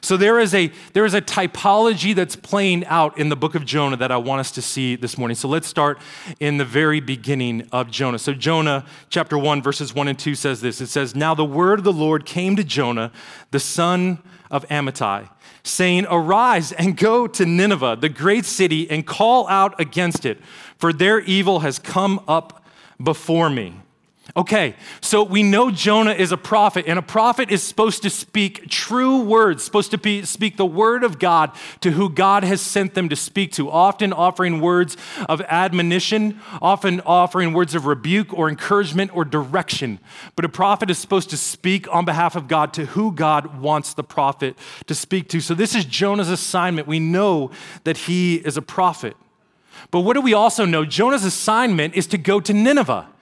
So 0.00 0.16
there 0.16 0.38
is 0.38 0.54
a 0.54 0.70
there 0.92 1.04
is 1.04 1.14
a 1.14 1.20
typology 1.20 2.14
that's 2.14 2.36
playing 2.36 2.84
out 2.86 3.18
in 3.18 3.28
the 3.28 3.36
book 3.36 3.54
of 3.54 3.64
Jonah 3.64 3.96
that 3.96 4.12
I 4.12 4.16
want 4.16 4.40
us 4.40 4.50
to 4.52 4.62
see 4.62 4.96
this 4.96 5.16
morning. 5.16 5.34
So 5.34 5.48
let's 5.48 5.66
start 5.66 5.98
in 6.40 6.58
the 6.58 6.64
very 6.64 7.00
beginning 7.00 7.68
of 7.72 7.90
Jonah. 7.90 8.18
So 8.18 8.34
Jonah 8.34 8.84
chapter 9.10 9.38
1 9.38 9.62
verses 9.62 9.94
1 9.94 10.08
and 10.08 10.18
2 10.18 10.34
says 10.34 10.60
this. 10.60 10.80
It 10.80 10.88
says, 10.88 11.14
"Now 11.14 11.34
the 11.34 11.44
word 11.44 11.80
of 11.80 11.84
the 11.84 11.92
Lord 11.92 12.26
came 12.26 12.56
to 12.56 12.64
Jonah, 12.64 13.12
the 13.50 13.60
son 13.60 14.18
of 14.50 14.66
Amittai, 14.68 15.28
saying, 15.62 16.06
Arise 16.10 16.72
and 16.72 16.96
go 16.96 17.26
to 17.26 17.46
Nineveh, 17.46 17.96
the 18.00 18.08
great 18.08 18.44
city, 18.44 18.90
and 18.90 19.06
call 19.06 19.48
out 19.48 19.78
against 19.80 20.26
it, 20.26 20.38
for 20.78 20.92
their 20.92 21.20
evil 21.20 21.60
has 21.60 21.78
come 21.78 22.20
up 22.28 22.64
before 23.02 23.50
me." 23.50 23.74
Okay, 24.36 24.74
so 25.00 25.22
we 25.22 25.44
know 25.44 25.70
Jonah 25.70 26.10
is 26.10 26.32
a 26.32 26.36
prophet, 26.36 26.86
and 26.88 26.98
a 26.98 27.02
prophet 27.02 27.52
is 27.52 27.62
supposed 27.62 28.02
to 28.02 28.10
speak 28.10 28.68
true 28.68 29.20
words, 29.20 29.62
supposed 29.62 29.92
to 29.92 29.98
be, 29.98 30.24
speak 30.24 30.56
the 30.56 30.66
word 30.66 31.04
of 31.04 31.20
God 31.20 31.52
to 31.82 31.92
who 31.92 32.08
God 32.08 32.42
has 32.42 32.60
sent 32.60 32.94
them 32.94 33.08
to 33.10 33.14
speak 33.14 33.52
to, 33.52 33.70
often 33.70 34.12
offering 34.12 34.60
words 34.60 34.96
of 35.28 35.40
admonition, 35.42 36.40
often 36.60 37.00
offering 37.02 37.52
words 37.52 37.76
of 37.76 37.86
rebuke 37.86 38.34
or 38.36 38.48
encouragement 38.48 39.14
or 39.14 39.24
direction. 39.24 40.00
But 40.34 40.44
a 40.44 40.48
prophet 40.48 40.90
is 40.90 40.98
supposed 40.98 41.30
to 41.30 41.36
speak 41.36 41.86
on 41.94 42.04
behalf 42.04 42.34
of 42.34 42.48
God 42.48 42.72
to 42.72 42.86
who 42.86 43.12
God 43.12 43.60
wants 43.60 43.94
the 43.94 44.02
prophet 44.02 44.58
to 44.88 44.96
speak 44.96 45.28
to. 45.28 45.40
So 45.40 45.54
this 45.54 45.76
is 45.76 45.84
Jonah's 45.84 46.28
assignment. 46.28 46.88
We 46.88 46.98
know 46.98 47.52
that 47.84 47.98
he 47.98 48.34
is 48.34 48.56
a 48.56 48.62
prophet. 48.62 49.16
But 49.92 50.00
what 50.00 50.14
do 50.14 50.20
we 50.20 50.34
also 50.34 50.64
know? 50.64 50.84
Jonah's 50.84 51.24
assignment 51.24 51.94
is 51.94 52.08
to 52.08 52.18
go 52.18 52.40
to 52.40 52.52
Nineveh. 52.52 53.13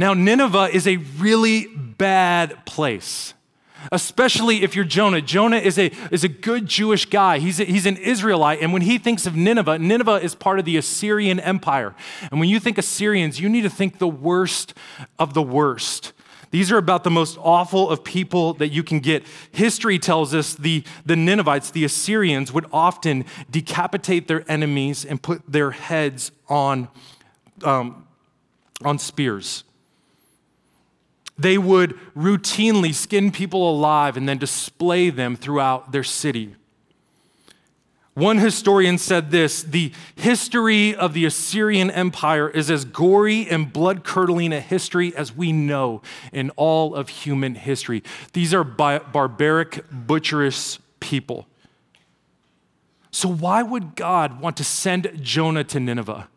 Now, 0.00 0.14
Nineveh 0.14 0.70
is 0.72 0.86
a 0.86 0.96
really 0.96 1.66
bad 1.66 2.64
place, 2.64 3.34
especially 3.92 4.62
if 4.62 4.74
you're 4.74 4.86
Jonah. 4.86 5.20
Jonah 5.20 5.58
is 5.58 5.78
a, 5.78 5.92
is 6.10 6.24
a 6.24 6.28
good 6.28 6.64
Jewish 6.66 7.04
guy, 7.04 7.38
he's, 7.38 7.60
a, 7.60 7.64
he's 7.64 7.84
an 7.84 7.98
Israelite. 7.98 8.62
And 8.62 8.72
when 8.72 8.80
he 8.80 8.96
thinks 8.96 9.26
of 9.26 9.36
Nineveh, 9.36 9.78
Nineveh 9.78 10.22
is 10.22 10.34
part 10.34 10.58
of 10.58 10.64
the 10.64 10.78
Assyrian 10.78 11.38
Empire. 11.38 11.94
And 12.30 12.40
when 12.40 12.48
you 12.48 12.58
think 12.58 12.78
Assyrians, 12.78 13.40
you 13.40 13.50
need 13.50 13.60
to 13.60 13.68
think 13.68 13.98
the 13.98 14.08
worst 14.08 14.72
of 15.18 15.34
the 15.34 15.42
worst. 15.42 16.14
These 16.50 16.72
are 16.72 16.78
about 16.78 17.04
the 17.04 17.10
most 17.10 17.36
awful 17.38 17.90
of 17.90 18.02
people 18.02 18.54
that 18.54 18.68
you 18.68 18.82
can 18.82 19.00
get. 19.00 19.26
History 19.52 19.98
tells 19.98 20.32
us 20.32 20.54
the, 20.54 20.82
the 21.04 21.14
Ninevites, 21.14 21.72
the 21.72 21.84
Assyrians, 21.84 22.54
would 22.54 22.64
often 22.72 23.26
decapitate 23.50 24.28
their 24.28 24.50
enemies 24.50 25.04
and 25.04 25.20
put 25.20 25.42
their 25.46 25.72
heads 25.72 26.32
on, 26.48 26.88
um, 27.64 28.06
on 28.82 28.98
spears. 28.98 29.64
They 31.40 31.56
would 31.56 31.98
routinely 32.14 32.94
skin 32.94 33.30
people 33.30 33.70
alive 33.70 34.16
and 34.16 34.28
then 34.28 34.36
display 34.36 35.08
them 35.08 35.36
throughout 35.36 35.90
their 35.90 36.04
city. 36.04 36.54
One 38.12 38.38
historian 38.38 38.98
said 38.98 39.30
this 39.30 39.62
the 39.62 39.92
history 40.16 40.94
of 40.94 41.14
the 41.14 41.24
Assyrian 41.24 41.90
Empire 41.90 42.50
is 42.50 42.70
as 42.70 42.84
gory 42.84 43.48
and 43.48 43.72
blood 43.72 44.04
curdling 44.04 44.52
a 44.52 44.60
history 44.60 45.16
as 45.16 45.34
we 45.34 45.52
know 45.52 46.02
in 46.30 46.50
all 46.56 46.94
of 46.94 47.08
human 47.08 47.54
history. 47.54 48.02
These 48.34 48.52
are 48.52 48.64
barbaric, 48.64 49.84
butcherous 49.90 50.78
people. 50.98 51.46
So, 53.10 53.28
why 53.28 53.62
would 53.62 53.96
God 53.96 54.40
want 54.40 54.58
to 54.58 54.64
send 54.64 55.18
Jonah 55.22 55.64
to 55.64 55.80
Nineveh? 55.80 56.28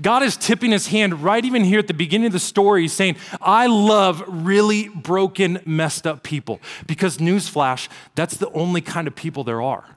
God 0.00 0.22
is 0.22 0.36
tipping 0.36 0.70
his 0.70 0.88
hand 0.88 1.22
right 1.22 1.44
even 1.44 1.64
here 1.64 1.78
at 1.78 1.86
the 1.86 1.94
beginning 1.94 2.26
of 2.26 2.32
the 2.32 2.40
story, 2.40 2.82
He's 2.82 2.92
saying, 2.92 3.16
I 3.40 3.66
love 3.66 4.22
really 4.26 4.88
broken, 4.88 5.60
messed 5.64 6.06
up 6.06 6.22
people. 6.22 6.60
Because, 6.86 7.18
newsflash, 7.18 7.88
that's 8.14 8.36
the 8.36 8.50
only 8.50 8.80
kind 8.80 9.06
of 9.08 9.14
people 9.14 9.44
there 9.44 9.62
are. 9.62 9.96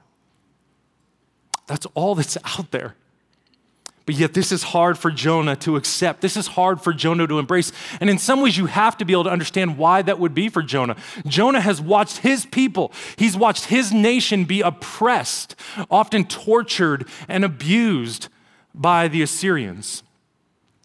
That's 1.66 1.86
all 1.94 2.14
that's 2.14 2.36
out 2.58 2.70
there. 2.70 2.94
But 4.06 4.16
yet, 4.16 4.34
this 4.34 4.52
is 4.52 4.62
hard 4.62 4.98
for 4.98 5.10
Jonah 5.10 5.56
to 5.56 5.76
accept. 5.76 6.20
This 6.20 6.36
is 6.36 6.46
hard 6.46 6.82
for 6.82 6.92
Jonah 6.92 7.26
to 7.26 7.38
embrace. 7.38 7.72
And 8.00 8.10
in 8.10 8.18
some 8.18 8.42
ways, 8.42 8.58
you 8.58 8.66
have 8.66 8.98
to 8.98 9.04
be 9.06 9.14
able 9.14 9.24
to 9.24 9.30
understand 9.30 9.78
why 9.78 10.02
that 10.02 10.18
would 10.18 10.34
be 10.34 10.50
for 10.50 10.62
Jonah. 10.62 10.96
Jonah 11.26 11.62
has 11.62 11.80
watched 11.80 12.18
his 12.18 12.44
people, 12.44 12.92
he's 13.16 13.36
watched 13.36 13.66
his 13.66 13.92
nation 13.92 14.44
be 14.44 14.60
oppressed, 14.60 15.56
often 15.90 16.26
tortured 16.26 17.08
and 17.28 17.44
abused 17.44 18.28
by 18.74 19.08
the 19.08 19.22
Assyrians. 19.22 20.02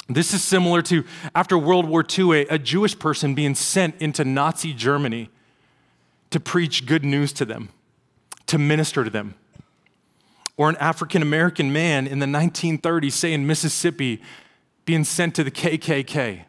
This 0.08 0.34
is 0.34 0.44
similar 0.44 0.82
to 0.84 1.04
after 1.36 1.58
World 1.58 1.88
War 1.88 2.04
II, 2.18 2.42
a, 2.42 2.48
a, 2.48 2.60
Jewish 2.60 2.98
person 2.98 3.36
being 3.36 3.56
sent 3.56 3.96
into 4.02 4.26
Nazi 4.26 4.74
Germany 4.74 5.30
to 6.32 6.40
preach 6.40 6.86
good 6.86 7.06
news 7.06 7.32
to 7.34 7.46
them, 7.46 7.70
to 8.48 8.58
minister 8.58 9.04
to 9.04 9.10
them. 9.10 9.36
Or 10.58 10.68
an 10.68 10.78
African 10.78 11.22
American 11.22 11.72
man 11.72 12.08
in 12.08 12.20
the 12.20 12.26
1930s, 12.26 13.12
say 13.12 13.34
in 13.34 13.46
Mississippi, 13.48 14.22
being 14.86 15.04
sent 15.04 15.36
to 15.36 15.44
the 15.44 15.52
KKK 15.52 16.46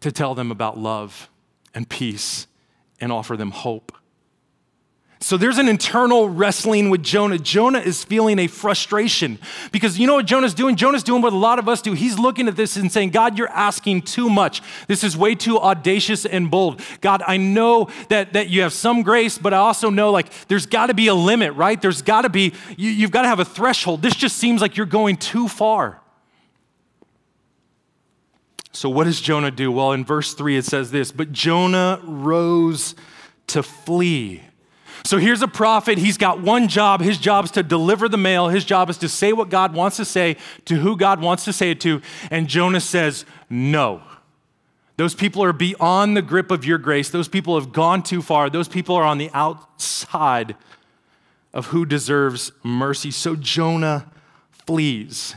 to 0.00 0.12
tell 0.12 0.34
them 0.34 0.50
about 0.50 0.78
love 0.78 1.30
and 1.74 1.88
peace 1.88 2.46
and 3.00 3.10
offer 3.10 3.36
them 3.36 3.50
hope. 3.50 3.92
So 5.24 5.38
there's 5.38 5.56
an 5.56 5.68
internal 5.68 6.28
wrestling 6.28 6.90
with 6.90 7.02
Jonah. 7.02 7.38
Jonah 7.38 7.78
is 7.78 8.04
feeling 8.04 8.38
a 8.38 8.46
frustration 8.46 9.38
because 9.72 9.98
you 9.98 10.06
know 10.06 10.16
what 10.16 10.26
Jonah's 10.26 10.52
doing? 10.52 10.76
Jonah's 10.76 11.02
doing 11.02 11.22
what 11.22 11.32
a 11.32 11.36
lot 11.36 11.58
of 11.58 11.66
us 11.66 11.80
do. 11.80 11.94
He's 11.94 12.18
looking 12.18 12.46
at 12.46 12.56
this 12.56 12.76
and 12.76 12.92
saying, 12.92 13.08
God, 13.08 13.38
you're 13.38 13.48
asking 13.48 14.02
too 14.02 14.28
much. 14.28 14.60
This 14.86 15.02
is 15.02 15.16
way 15.16 15.34
too 15.34 15.58
audacious 15.58 16.26
and 16.26 16.50
bold. 16.50 16.82
God, 17.00 17.22
I 17.26 17.38
know 17.38 17.88
that, 18.10 18.34
that 18.34 18.50
you 18.50 18.60
have 18.60 18.74
some 18.74 19.00
grace, 19.00 19.38
but 19.38 19.54
I 19.54 19.56
also 19.56 19.88
know 19.88 20.10
like 20.10 20.30
there's 20.48 20.66
got 20.66 20.88
to 20.88 20.94
be 20.94 21.06
a 21.06 21.14
limit, 21.14 21.54
right? 21.54 21.80
There's 21.80 22.02
got 22.02 22.22
to 22.22 22.28
be, 22.28 22.52
you, 22.76 22.90
you've 22.90 23.10
got 23.10 23.22
to 23.22 23.28
have 23.28 23.40
a 23.40 23.46
threshold. 23.46 24.02
This 24.02 24.14
just 24.14 24.36
seems 24.36 24.60
like 24.60 24.76
you're 24.76 24.84
going 24.84 25.16
too 25.16 25.48
far. 25.48 26.02
So, 28.72 28.90
what 28.90 29.04
does 29.04 29.22
Jonah 29.22 29.50
do? 29.50 29.72
Well, 29.72 29.92
in 29.92 30.04
verse 30.04 30.34
3, 30.34 30.58
it 30.58 30.66
says 30.66 30.90
this 30.90 31.12
But 31.12 31.32
Jonah 31.32 31.98
rose 32.04 32.94
to 33.46 33.62
flee. 33.62 34.42
So 35.06 35.18
here's 35.18 35.42
a 35.42 35.48
prophet. 35.48 35.98
He's 35.98 36.16
got 36.16 36.40
one 36.40 36.66
job. 36.66 37.02
His 37.02 37.18
job 37.18 37.44
is 37.44 37.50
to 37.52 37.62
deliver 37.62 38.08
the 38.08 38.16
mail. 38.16 38.48
His 38.48 38.64
job 38.64 38.88
is 38.88 38.96
to 38.98 39.08
say 39.08 39.34
what 39.34 39.50
God 39.50 39.74
wants 39.74 39.98
to 39.98 40.04
say 40.04 40.38
to 40.64 40.76
who 40.76 40.96
God 40.96 41.20
wants 41.20 41.44
to 41.44 41.52
say 41.52 41.72
it 41.72 41.80
to. 41.82 42.00
And 42.30 42.48
Jonah 42.48 42.80
says, 42.80 43.26
No. 43.50 44.02
Those 44.96 45.14
people 45.14 45.42
are 45.42 45.52
beyond 45.52 46.16
the 46.16 46.22
grip 46.22 46.50
of 46.50 46.64
your 46.64 46.78
grace. 46.78 47.10
Those 47.10 47.28
people 47.28 47.58
have 47.58 47.72
gone 47.72 48.02
too 48.02 48.22
far. 48.22 48.48
Those 48.48 48.68
people 48.68 48.94
are 48.94 49.02
on 49.02 49.18
the 49.18 49.28
outside 49.34 50.54
of 51.52 51.66
who 51.66 51.84
deserves 51.84 52.52
mercy. 52.62 53.10
So 53.10 53.34
Jonah 53.34 54.10
flees. 54.50 55.34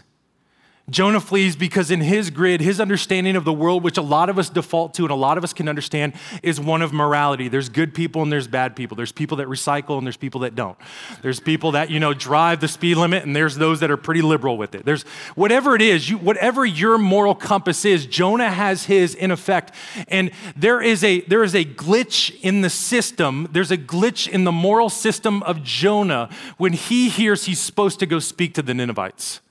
Jonah 0.89 1.19
flees 1.19 1.57
because, 1.57 1.91
in 1.91 1.99
his 1.99 2.29
grid, 2.29 2.61
his 2.61 2.79
understanding 2.79 3.35
of 3.35 3.43
the 3.43 3.51
world, 3.51 3.83
which 3.83 3.97
a 3.97 4.01
lot 4.01 4.29
of 4.29 4.39
us 4.39 4.47
default 4.47 4.93
to 4.93 5.03
and 5.03 5.11
a 5.11 5.15
lot 5.15 5.37
of 5.37 5.43
us 5.43 5.51
can 5.51 5.67
understand, 5.67 6.13
is 6.41 6.61
one 6.61 6.81
of 6.81 6.93
morality. 6.93 7.49
There's 7.49 7.67
good 7.67 7.93
people 7.93 8.21
and 8.21 8.31
there's 8.31 8.47
bad 8.47 8.73
people. 8.73 8.95
There's 8.95 9.11
people 9.11 9.35
that 9.37 9.47
recycle 9.47 9.97
and 9.97 10.07
there's 10.07 10.15
people 10.15 10.41
that 10.41 10.55
don't. 10.55 10.77
There's 11.21 11.41
people 11.41 11.73
that, 11.73 11.89
you 11.89 11.99
know, 11.99 12.13
drive 12.13 12.61
the 12.61 12.69
speed 12.69 12.95
limit 12.95 13.25
and 13.25 13.35
there's 13.35 13.57
those 13.57 13.81
that 13.81 13.91
are 13.91 13.97
pretty 13.97 14.21
liberal 14.21 14.57
with 14.57 14.75
it. 14.75 14.85
There's 14.85 15.03
whatever 15.35 15.75
it 15.75 15.81
is, 15.81 16.09
you, 16.09 16.19
whatever 16.19 16.65
your 16.65 16.97
moral 16.97 17.35
compass 17.35 17.83
is, 17.83 18.05
Jonah 18.05 18.49
has 18.49 18.85
his 18.85 19.13
in 19.13 19.29
effect. 19.29 19.73
And 20.07 20.31
there 20.55 20.81
is, 20.81 21.03
a, 21.03 21.19
there 21.21 21.43
is 21.43 21.53
a 21.53 21.65
glitch 21.65 22.39
in 22.39 22.61
the 22.61 22.69
system, 22.69 23.49
there's 23.51 23.71
a 23.71 23.77
glitch 23.77 24.29
in 24.29 24.45
the 24.45 24.53
moral 24.53 24.89
system 24.89 25.43
of 25.43 25.63
Jonah 25.63 26.29
when 26.55 26.71
he 26.71 27.09
hears 27.09 27.43
he's 27.43 27.59
supposed 27.59 27.99
to 27.99 28.05
go 28.05 28.19
speak 28.19 28.53
to 28.53 28.61
the 28.61 28.73
Ninevites. 28.73 29.41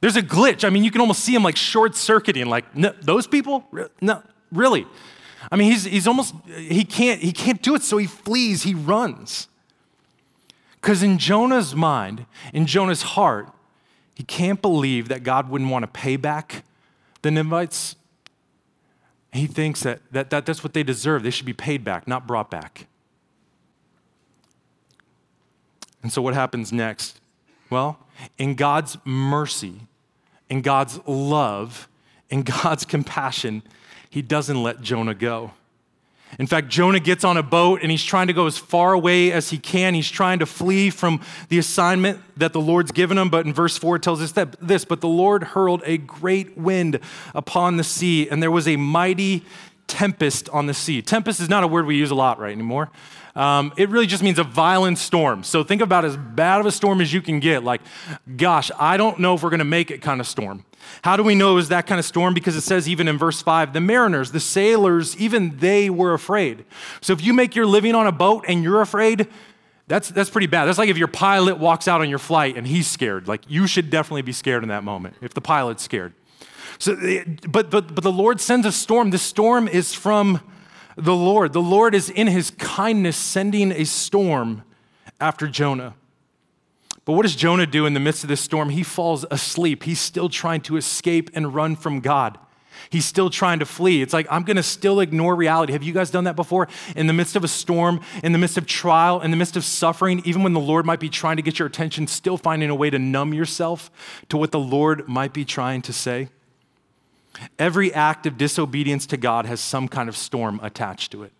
There's 0.00 0.16
a 0.16 0.22
glitch. 0.22 0.64
I 0.64 0.70
mean, 0.70 0.84
you 0.84 0.90
can 0.90 1.00
almost 1.00 1.20
see 1.20 1.34
him 1.34 1.42
like 1.42 1.56
short 1.56 1.94
circuiting, 1.94 2.46
like, 2.46 2.74
no, 2.74 2.94
those 3.02 3.26
people? 3.26 3.64
No, 4.00 4.22
really. 4.50 4.86
I 5.50 5.56
mean, 5.56 5.70
he's, 5.70 5.84
he's 5.84 6.06
almost, 6.06 6.34
he 6.46 6.84
can't, 6.84 7.20
he 7.20 7.32
can't 7.32 7.62
do 7.62 7.74
it, 7.74 7.82
so 7.82 7.98
he 7.98 8.06
flees, 8.06 8.62
he 8.62 8.74
runs. 8.74 9.48
Because 10.80 11.02
in 11.02 11.18
Jonah's 11.18 11.74
mind, 11.74 12.26
in 12.54 12.66
Jonah's 12.66 13.02
heart, 13.02 13.50
he 14.14 14.22
can't 14.22 14.60
believe 14.60 15.08
that 15.08 15.22
God 15.22 15.50
wouldn't 15.50 15.70
want 15.70 15.82
to 15.82 15.86
pay 15.86 16.16
back 16.16 16.64
the 17.22 17.30
Ninevites. 17.30 17.96
He 19.32 19.46
thinks 19.46 19.82
that, 19.82 20.00
that, 20.12 20.30
that 20.30 20.46
that's 20.46 20.64
what 20.64 20.72
they 20.72 20.82
deserve. 20.82 21.22
They 21.22 21.30
should 21.30 21.46
be 21.46 21.52
paid 21.52 21.84
back, 21.84 22.08
not 22.08 22.26
brought 22.26 22.50
back. 22.50 22.86
And 26.02 26.12
so 26.12 26.22
what 26.22 26.34
happens 26.34 26.72
next? 26.72 27.20
Well, 27.68 27.98
in 28.38 28.54
God's 28.54 28.96
mercy, 29.04 29.82
in 30.50 30.60
God's 30.60 31.00
love, 31.06 31.88
in 32.28 32.42
God's 32.42 32.84
compassion, 32.84 33.62
he 34.10 34.20
doesn't 34.20 34.62
let 34.62 34.82
Jonah 34.82 35.14
go. 35.14 35.52
In 36.38 36.46
fact, 36.46 36.68
Jonah 36.68 37.00
gets 37.00 37.24
on 37.24 37.36
a 37.36 37.42
boat 37.42 37.80
and 37.82 37.90
he's 37.90 38.04
trying 38.04 38.28
to 38.28 38.32
go 38.32 38.46
as 38.46 38.56
far 38.56 38.92
away 38.92 39.32
as 39.32 39.50
he 39.50 39.58
can. 39.58 39.94
He's 39.94 40.10
trying 40.10 40.38
to 40.38 40.46
flee 40.46 40.90
from 40.90 41.20
the 41.48 41.58
assignment 41.58 42.20
that 42.36 42.52
the 42.52 42.60
Lord's 42.60 42.92
given 42.92 43.18
him. 43.18 43.30
But 43.30 43.46
in 43.46 43.52
verse 43.52 43.76
4, 43.76 43.96
it 43.96 44.02
tells 44.02 44.22
us 44.22 44.32
that 44.32 44.54
this 44.60 44.84
But 44.84 45.00
the 45.00 45.08
Lord 45.08 45.42
hurled 45.42 45.82
a 45.84 45.96
great 45.96 46.56
wind 46.56 47.00
upon 47.34 47.78
the 47.78 47.84
sea, 47.84 48.28
and 48.28 48.40
there 48.40 48.50
was 48.50 48.68
a 48.68 48.76
mighty 48.76 49.44
tempest 49.88 50.48
on 50.50 50.66
the 50.66 50.74
sea. 50.74 51.02
Tempest 51.02 51.40
is 51.40 51.48
not 51.48 51.64
a 51.64 51.66
word 51.66 51.84
we 51.84 51.96
use 51.96 52.12
a 52.12 52.14
lot 52.14 52.38
right 52.38 52.52
anymore. 52.52 52.90
Um, 53.36 53.72
it 53.76 53.88
really 53.88 54.06
just 54.06 54.22
means 54.22 54.38
a 54.38 54.44
violent 54.44 54.98
storm. 54.98 55.44
So 55.44 55.62
think 55.62 55.82
about 55.82 56.04
as 56.04 56.16
bad 56.16 56.60
of 56.60 56.66
a 56.66 56.72
storm 56.72 57.00
as 57.00 57.12
you 57.12 57.22
can 57.22 57.40
get. 57.40 57.62
Like, 57.62 57.80
gosh, 58.36 58.70
I 58.78 58.96
don't 58.96 59.18
know 59.20 59.34
if 59.34 59.42
we're 59.42 59.50
going 59.50 59.58
to 59.58 59.64
make 59.64 59.90
it 59.90 60.02
kind 60.02 60.20
of 60.20 60.26
storm. 60.26 60.64
How 61.02 61.16
do 61.16 61.22
we 61.22 61.34
know 61.34 61.52
it 61.52 61.54
was 61.54 61.68
that 61.68 61.86
kind 61.86 61.98
of 61.98 62.04
storm? 62.04 62.34
Because 62.34 62.56
it 62.56 62.62
says, 62.62 62.88
even 62.88 63.06
in 63.06 63.18
verse 63.18 63.42
5, 63.42 63.72
the 63.72 63.80
mariners, 63.80 64.32
the 64.32 64.40
sailors, 64.40 65.16
even 65.16 65.58
they 65.58 65.90
were 65.90 66.14
afraid. 66.14 66.64
So 67.00 67.12
if 67.12 67.22
you 67.22 67.32
make 67.32 67.54
your 67.54 67.66
living 67.66 67.94
on 67.94 68.06
a 68.06 68.12
boat 68.12 68.44
and 68.48 68.62
you're 68.62 68.80
afraid, 68.80 69.28
that's, 69.86 70.08
that's 70.08 70.30
pretty 70.30 70.46
bad. 70.46 70.66
That's 70.66 70.78
like 70.78 70.88
if 70.88 70.98
your 70.98 71.08
pilot 71.08 71.58
walks 71.58 71.86
out 71.86 72.00
on 72.00 72.08
your 72.08 72.18
flight 72.18 72.56
and 72.56 72.66
he's 72.66 72.88
scared. 72.88 73.28
Like, 73.28 73.42
you 73.48 73.66
should 73.66 73.90
definitely 73.90 74.22
be 74.22 74.32
scared 74.32 74.62
in 74.62 74.68
that 74.70 74.84
moment 74.84 75.16
if 75.20 75.34
the 75.34 75.40
pilot's 75.40 75.82
scared. 75.82 76.14
So, 76.78 76.96
but, 77.46 77.70
but, 77.70 77.94
but 77.94 78.02
the 78.02 78.12
Lord 78.12 78.40
sends 78.40 78.66
a 78.66 78.72
storm. 78.72 79.10
The 79.10 79.18
storm 79.18 79.68
is 79.68 79.92
from 79.92 80.40
the 81.00 81.14
Lord. 81.14 81.52
The 81.52 81.62
Lord 81.62 81.94
is 81.94 82.10
in 82.10 82.26
his 82.26 82.50
kindness 82.52 83.16
sending 83.16 83.72
a 83.72 83.84
storm 83.84 84.62
after 85.20 85.46
Jonah. 85.48 85.94
But 87.04 87.14
what 87.14 87.22
does 87.22 87.34
Jonah 87.34 87.66
do 87.66 87.86
in 87.86 87.94
the 87.94 88.00
midst 88.00 88.22
of 88.22 88.28
this 88.28 88.40
storm? 88.40 88.70
He 88.70 88.82
falls 88.82 89.24
asleep. 89.30 89.82
He's 89.82 90.00
still 90.00 90.28
trying 90.28 90.60
to 90.62 90.76
escape 90.76 91.30
and 91.34 91.54
run 91.54 91.76
from 91.76 92.00
God. 92.00 92.38
He's 92.88 93.04
still 93.04 93.30
trying 93.30 93.58
to 93.58 93.66
flee. 93.66 94.00
It's 94.00 94.12
like, 94.12 94.26
I'm 94.30 94.42
going 94.42 94.56
to 94.56 94.62
still 94.62 95.00
ignore 95.00 95.34
reality. 95.34 95.72
Have 95.72 95.82
you 95.82 95.92
guys 95.92 96.10
done 96.10 96.24
that 96.24 96.36
before? 96.36 96.68
In 96.96 97.06
the 97.06 97.12
midst 97.12 97.36
of 97.36 97.44
a 97.44 97.48
storm, 97.48 98.00
in 98.22 98.32
the 98.32 98.38
midst 98.38 98.56
of 98.56 98.66
trial, 98.66 99.20
in 99.20 99.30
the 99.30 99.36
midst 99.36 99.56
of 99.56 99.64
suffering, 99.64 100.22
even 100.24 100.42
when 100.42 100.54
the 100.54 100.60
Lord 100.60 100.86
might 100.86 101.00
be 101.00 101.08
trying 101.08 101.36
to 101.36 101.42
get 101.42 101.58
your 101.58 101.68
attention, 101.68 102.06
still 102.06 102.36
finding 102.36 102.70
a 102.70 102.74
way 102.74 102.90
to 102.90 102.98
numb 102.98 103.34
yourself 103.34 103.90
to 104.28 104.36
what 104.36 104.50
the 104.50 104.60
Lord 104.60 105.08
might 105.08 105.32
be 105.32 105.44
trying 105.44 105.82
to 105.82 105.92
say? 105.92 106.28
Every 107.58 107.92
act 107.92 108.26
of 108.26 108.36
disobedience 108.36 109.06
to 109.06 109.16
God 109.16 109.46
has 109.46 109.60
some 109.60 109.88
kind 109.88 110.08
of 110.08 110.16
storm 110.16 110.60
attached 110.62 111.12
to 111.12 111.22
it. 111.22 111.32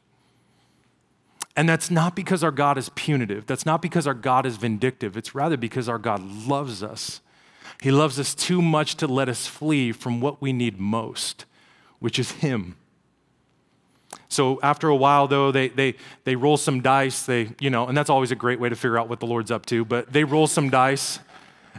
And 1.57 1.69
that's 1.69 1.91
not 1.91 2.15
because 2.15 2.45
our 2.45 2.53
God 2.53 2.79
is 2.79 2.89
punitive. 2.91 3.47
That's 3.47 3.67
not 3.67 3.83
because 3.83 4.07
our 4.07 4.15
God 4.15 4.47
is 4.47 4.57
vindictive. 4.57 5.17
It's 5.17 5.35
rather 5.35 5.57
because 5.57 5.89
our 5.89 5.99
God 5.99 6.23
loves 6.23 6.83
us. 6.83 7.21
He 7.83 7.91
loves 7.91 8.21
us 8.21 8.35
too 8.35 8.63
much 8.63 8.95
to 8.97 9.07
let 9.07 9.29
us 9.29 9.47
flee 9.47 9.93
from 9.93 10.21
what 10.21 10.41
we 10.41 10.53
need 10.53 10.79
most, 10.79 11.45
which 11.99 12.19
is 12.19 12.33
Him. 12.33 12.77
So 14.29 14.61
after 14.63 14.89
a 14.89 14.97
while, 14.97 15.27
though, 15.27 15.51
they, 15.51 15.69
they, 15.69 15.97
they 16.25 16.37
roll 16.37 16.57
some 16.57 16.83
dice. 16.83 17.25
They, 17.25 17.51
you 17.59 17.71
know, 17.71 17.87
and 17.87 17.97
that's 17.97 18.11
always 18.11 18.31
a 18.31 18.37
great 18.37 18.61
way 18.61 18.69
to 18.69 18.77
figure 18.77 18.99
out 18.99 19.09
what 19.09 19.19
the 19.19 19.27
Lord's 19.27 19.51
up 19.51 19.67
to. 19.67 19.85
But 19.85 20.13
they 20.13 20.25
roll 20.25 20.47
some 20.47 20.71
dice 20.71 21.19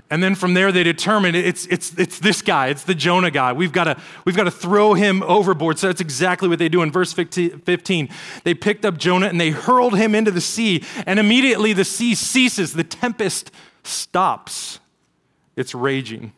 and 0.09 0.21
then 0.21 0.35
from 0.35 0.53
there, 0.53 0.73
they 0.73 0.83
determine 0.83 1.35
it's, 1.35 1.65
it's, 1.67 1.97
it's 1.97 2.19
this 2.19 2.41
guy, 2.41 2.67
it's 2.67 2.83
the 2.83 2.93
Jonah 2.93 3.31
guy. 3.31 3.53
We've 3.53 3.71
got, 3.71 3.85
to, 3.85 3.97
we've 4.25 4.35
to 4.35 4.51
throw 4.51 4.93
him 4.93 5.23
overboard. 5.23 5.79
So 5.79 5.87
that's 5.87 6.01
exactly 6.01 6.49
what 6.49 6.59
they 6.59 6.67
do 6.67 6.81
in 6.81 6.91
verse 6.91 7.13
15. 7.13 8.09
They 8.43 8.53
picked 8.53 8.85
up 8.85 8.97
Jonah 8.97 9.27
and 9.27 9.39
they 9.39 9.51
hurled 9.51 9.97
him 9.97 10.13
into 10.13 10.31
the 10.31 10.41
sea, 10.41 10.83
and 11.05 11.17
immediately 11.17 11.71
the 11.71 11.85
sea 11.85 12.13
ceases. 12.15 12.73
The 12.73 12.83
tempest 12.83 13.51
stops 13.83 14.79
its 15.55 15.73
raging. 15.73 16.33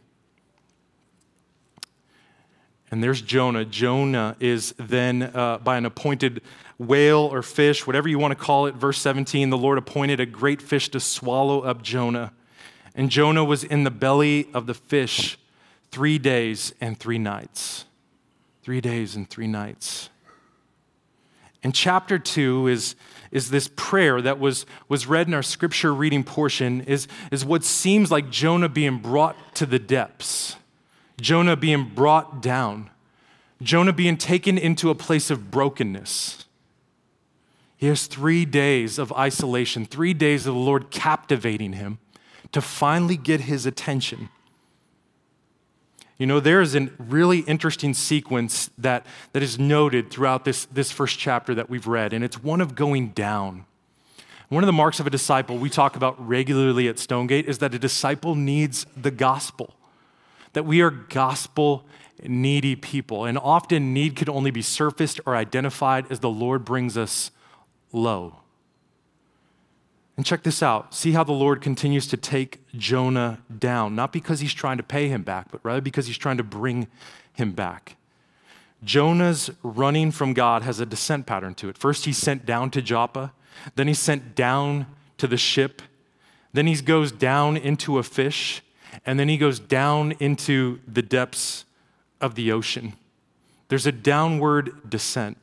And 2.92 3.04
there's 3.04 3.24
Jonah. 3.24 3.66
Jonah 3.66 4.36
is 4.40 4.76
then, 4.78 5.24
uh, 5.24 5.58
by 5.58 5.78
an 5.78 5.86
appointed 5.88 6.44
whale 6.78 7.22
or 7.22 7.42
fish, 7.42 7.88
whatever 7.88 8.08
you 8.08 8.20
want 8.20 8.38
to 8.38 8.44
call 8.44 8.68
it, 8.68 8.76
verse 8.76 9.00
17, 9.00 9.50
the 9.50 9.58
Lord 9.58 9.80
appointed 9.80 10.20
a 10.20 10.28
great 10.28 10.62
fish 10.62 10.90
to 10.90 11.00
swallow 11.00 11.62
up 11.62 11.82
Jonah. 11.82 12.34
And 12.96 13.10
Jonah 13.10 13.44
was 13.44 13.64
in 13.64 13.84
the 13.84 13.92
belly 13.92 14.48
of 14.54 14.68
the 14.68 14.74
fish 14.74 15.38
three 15.92 16.18
days 16.18 16.74
and 16.80 17.00
three 17.00 17.18
nights. 17.18 17.86
Three 18.64 18.82
days 18.82 19.16
and 19.16 19.30
three 19.30 19.48
nights. 19.48 20.10
And 21.64 21.74
chapter 21.74 22.20
two 22.20 22.68
is, 22.68 22.96
is 23.32 23.50
this 23.50 23.70
prayer 23.76 24.22
that 24.22 24.40
was, 24.40 24.66
was 24.90 25.08
read 25.08 25.28
in 25.28 25.34
our 25.34 25.44
scripture 25.44 25.94
reading 25.94 26.24
portion, 26.24 26.82
is, 26.82 27.08
is 27.32 27.46
what 27.46 27.64
seems 27.64 28.12
like 28.12 28.30
Jonah 28.30 28.70
being 28.70 28.98
brought 28.98 29.56
to 29.56 29.66
the 29.66 29.80
depths, 29.80 30.58
Jonah 31.20 31.56
being 31.56 31.90
brought 31.96 32.42
down, 32.42 32.90
Jonah 33.62 33.94
being 33.94 34.18
taken 34.18 34.58
into 34.58 34.90
a 34.90 34.96
place 34.96 35.32
of 35.32 35.52
brokenness. 35.52 36.46
He 37.78 37.88
has 37.88 38.08
three 38.08 38.46
days 38.46 39.00
of 39.00 39.12
isolation, 39.14 39.86
three 39.86 40.14
days 40.14 40.46
of 40.46 40.54
the 40.54 40.60
Lord 40.60 40.90
captivating 40.92 41.74
him 41.74 41.98
to 42.54 42.62
finally 42.62 43.18
get 43.18 43.42
his 43.42 43.66
attention. 43.66 44.30
You 46.18 46.28
know, 46.28 46.40
there 46.40 46.62
is 46.62 46.76
a 46.76 46.90
really 46.98 47.40
interesting 47.40 47.94
sequence 47.94 48.70
that, 48.78 49.06
that 49.34 49.44
is 49.44 49.60
noted 49.60 50.10
throughout 50.10 50.46
this, 50.46 50.66
this 50.66 50.92
first 50.92 51.20
chapter 51.20 51.54
that 51.56 51.70
we've 51.70 51.88
read, 51.88 52.14
and 52.14 52.24
it's 52.24 52.42
one 52.42 52.62
of 52.62 52.76
going 52.76 53.10
down. 53.10 53.66
One 54.50 54.64
of 54.64 54.68
the 54.68 54.74
marks 54.74 55.00
of 55.00 55.08
a 55.08 55.10
disciple 55.10 55.58
we 55.58 55.70
talk 55.70 55.96
about 55.96 56.26
regularly 56.26 56.88
at 56.88 57.00
Stonegate 57.00 57.48
is 57.48 57.58
that 57.58 57.74
a 57.74 57.80
disciple 57.80 58.36
needs 58.36 58.86
the 58.96 59.12
gospel, 59.12 59.74
that 60.54 60.64
we 60.64 60.82
are 60.82 60.92
gospel 60.92 61.86
needy 62.22 62.76
people. 62.76 63.26
And 63.26 63.38
often 63.38 63.94
need 63.94 64.16
could 64.16 64.30
only 64.30 64.52
be 64.52 64.62
surfaced 64.62 65.20
or 65.26 65.36
identified 65.36 66.12
as 66.12 66.20
the 66.20 66.30
Lord 66.30 66.64
brings 66.64 66.98
us 66.98 67.32
low. 67.92 68.43
And 70.16 70.26
check 70.26 70.44
this 70.44 70.62
out. 70.62 70.94
See 70.94 71.14
how 71.14 71.24
the 71.24 71.32
Lord 71.32 71.62
continues 71.62 72.06
to 72.08 72.18
take 72.18 72.60
Jonah 72.76 73.40
down, 73.58 73.96
not 73.96 74.14
because 74.14 74.42
he's 74.42 74.54
trying 74.54 74.78
to 74.78 74.84
pay 74.84 75.08
him 75.08 75.24
back, 75.24 75.52
but 75.52 75.60
rather 75.64 75.82
because 75.82 76.06
he's 76.06 76.18
trying 76.18 76.38
to 76.38 76.44
bring 76.44 76.88
him 77.34 77.54
back. 77.54 77.98
Jonah's 78.84 79.50
running 79.64 80.12
from 80.12 80.34
God 80.34 80.62
has 80.62 80.80
a 80.80 80.86
descent 80.86 81.26
pattern 81.26 81.56
to 81.56 81.70
it. 81.70 81.78
First, 81.78 82.06
he's 82.06 82.18
sent 82.18 82.46
down 82.46 82.70
to 82.72 82.82
Joppa, 82.82 83.32
then 83.76 83.88
he's 83.88 84.00
sent 84.00 84.36
down 84.36 84.86
to 85.18 85.28
the 85.28 85.38
ship, 85.38 85.82
then 86.52 86.68
he 86.68 86.76
goes 86.76 87.12
down 87.12 87.58
into 87.58 87.98
a 87.98 88.04
fish, 88.04 88.62
and 89.06 89.20
then 89.20 89.30
he 89.30 89.38
goes 89.38 89.60
down 89.60 90.12
into 90.20 90.80
the 90.88 91.02
depths 91.02 91.66
of 92.22 92.36
the 92.36 92.52
ocean. 92.52 92.94
There's 93.70 93.88
a 93.88 93.92
downward 93.92 94.88
descent. 94.88 95.38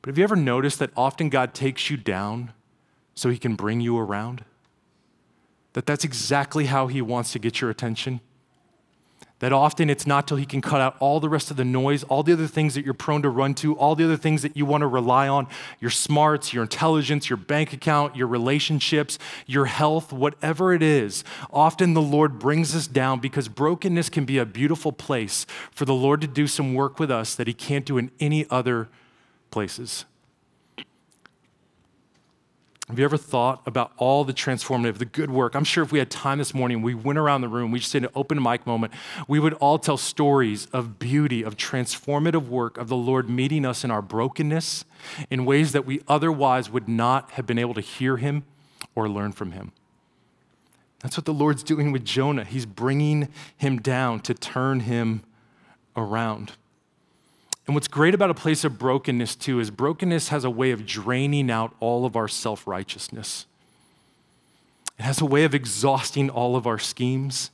But 0.00 0.10
have 0.10 0.18
you 0.18 0.24
ever 0.24 0.36
noticed 0.36 0.78
that 0.78 0.90
often 0.96 1.28
God 1.28 1.54
takes 1.54 1.90
you 1.90 1.96
down 1.96 2.52
so 3.18 3.30
he 3.30 3.38
can 3.38 3.56
bring 3.56 3.80
you 3.80 3.98
around? 3.98 4.44
That 5.72 5.86
that's 5.86 6.04
exactly 6.04 6.66
how 6.66 6.86
he 6.86 7.02
wants 7.02 7.32
to 7.32 7.40
get 7.40 7.60
your 7.60 7.68
attention? 7.68 8.20
That 9.40 9.52
often 9.52 9.90
it's 9.90 10.06
not 10.06 10.28
till 10.28 10.36
he 10.36 10.46
can 10.46 10.60
cut 10.60 10.80
out 10.80 10.96
all 11.00 11.18
the 11.18 11.28
rest 11.28 11.50
of 11.50 11.56
the 11.56 11.64
noise, 11.64 12.04
all 12.04 12.22
the 12.22 12.32
other 12.32 12.46
things 12.46 12.74
that 12.74 12.84
you're 12.84 12.94
prone 12.94 13.22
to 13.22 13.28
run 13.28 13.54
to, 13.54 13.74
all 13.74 13.96
the 13.96 14.04
other 14.04 14.16
things 14.16 14.42
that 14.42 14.56
you 14.56 14.64
want 14.64 14.82
to 14.82 14.86
rely 14.86 15.26
on 15.26 15.48
your 15.80 15.90
smarts, 15.90 16.52
your 16.52 16.62
intelligence, 16.62 17.28
your 17.28 17.36
bank 17.36 17.72
account, 17.72 18.14
your 18.14 18.28
relationships, 18.28 19.18
your 19.46 19.66
health, 19.66 20.12
whatever 20.12 20.72
it 20.72 20.82
is. 20.82 21.24
Often 21.52 21.94
the 21.94 22.02
Lord 22.02 22.38
brings 22.38 22.74
us 22.76 22.86
down 22.86 23.18
because 23.18 23.48
brokenness 23.48 24.10
can 24.10 24.26
be 24.26 24.38
a 24.38 24.46
beautiful 24.46 24.92
place 24.92 25.44
for 25.72 25.84
the 25.84 25.94
Lord 25.94 26.20
to 26.20 26.28
do 26.28 26.46
some 26.46 26.74
work 26.74 27.00
with 27.00 27.10
us 27.10 27.34
that 27.34 27.48
he 27.48 27.54
can't 27.54 27.84
do 27.84 27.98
in 27.98 28.12
any 28.20 28.46
other 28.48 28.88
places. 29.50 30.04
Have 32.88 32.98
you 32.98 33.04
ever 33.04 33.18
thought 33.18 33.60
about 33.66 33.92
all 33.98 34.24
the 34.24 34.32
transformative, 34.32 34.96
the 34.96 35.04
good 35.04 35.30
work? 35.30 35.54
I'm 35.54 35.64
sure 35.64 35.84
if 35.84 35.92
we 35.92 35.98
had 35.98 36.10
time 36.10 36.38
this 36.38 36.54
morning, 36.54 36.80
we 36.80 36.94
went 36.94 37.18
around 37.18 37.42
the 37.42 37.48
room, 37.48 37.70
we 37.70 37.80
just 37.80 37.92
did 37.92 38.04
an 38.04 38.10
open 38.14 38.42
mic 38.42 38.66
moment, 38.66 38.94
we 39.26 39.38
would 39.38 39.52
all 39.54 39.78
tell 39.78 39.98
stories 39.98 40.66
of 40.72 40.98
beauty, 40.98 41.42
of 41.42 41.58
transformative 41.58 42.48
work 42.48 42.78
of 42.78 42.88
the 42.88 42.96
Lord 42.96 43.28
meeting 43.28 43.66
us 43.66 43.84
in 43.84 43.90
our 43.90 44.00
brokenness 44.00 44.86
in 45.28 45.44
ways 45.44 45.72
that 45.72 45.84
we 45.84 46.00
otherwise 46.08 46.70
would 46.70 46.88
not 46.88 47.30
have 47.32 47.46
been 47.46 47.58
able 47.58 47.74
to 47.74 47.82
hear 47.82 48.16
Him 48.16 48.44
or 48.94 49.06
learn 49.06 49.32
from 49.32 49.52
Him. 49.52 49.72
That's 51.00 51.16
what 51.16 51.26
the 51.26 51.34
Lord's 51.34 51.62
doing 51.62 51.92
with 51.92 52.04
Jonah. 52.04 52.44
He's 52.44 52.66
bringing 52.66 53.28
him 53.56 53.78
down 53.80 54.20
to 54.20 54.34
turn 54.34 54.80
him 54.80 55.22
around. 55.96 56.52
And 57.68 57.74
what's 57.74 57.86
great 57.86 58.14
about 58.14 58.30
a 58.30 58.34
place 58.34 58.64
of 58.64 58.78
brokenness, 58.78 59.36
too, 59.36 59.60
is 59.60 59.70
brokenness 59.70 60.28
has 60.28 60.42
a 60.42 60.50
way 60.50 60.70
of 60.70 60.86
draining 60.86 61.50
out 61.50 61.74
all 61.80 62.06
of 62.06 62.16
our 62.16 62.26
self 62.26 62.66
righteousness. 62.66 63.44
It 64.98 65.02
has 65.02 65.20
a 65.20 65.26
way 65.26 65.44
of 65.44 65.54
exhausting 65.54 66.30
all 66.30 66.56
of 66.56 66.66
our 66.66 66.78
schemes. 66.78 67.50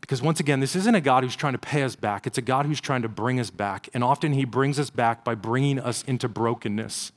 Because 0.00 0.20
once 0.20 0.40
again, 0.40 0.58
this 0.58 0.74
isn't 0.74 0.94
a 0.94 1.00
God 1.00 1.22
who's 1.22 1.36
trying 1.36 1.52
to 1.52 1.58
pay 1.58 1.84
us 1.84 1.94
back, 1.94 2.26
it's 2.26 2.36
a 2.36 2.42
God 2.42 2.66
who's 2.66 2.80
trying 2.80 3.02
to 3.02 3.08
bring 3.08 3.38
us 3.38 3.48
back. 3.48 3.88
And 3.94 4.02
often 4.02 4.32
he 4.32 4.44
brings 4.44 4.78
us 4.78 4.90
back 4.90 5.24
by 5.24 5.36
bringing 5.36 5.78
us 5.78 6.02
into 6.02 6.28
brokenness. 6.28 7.12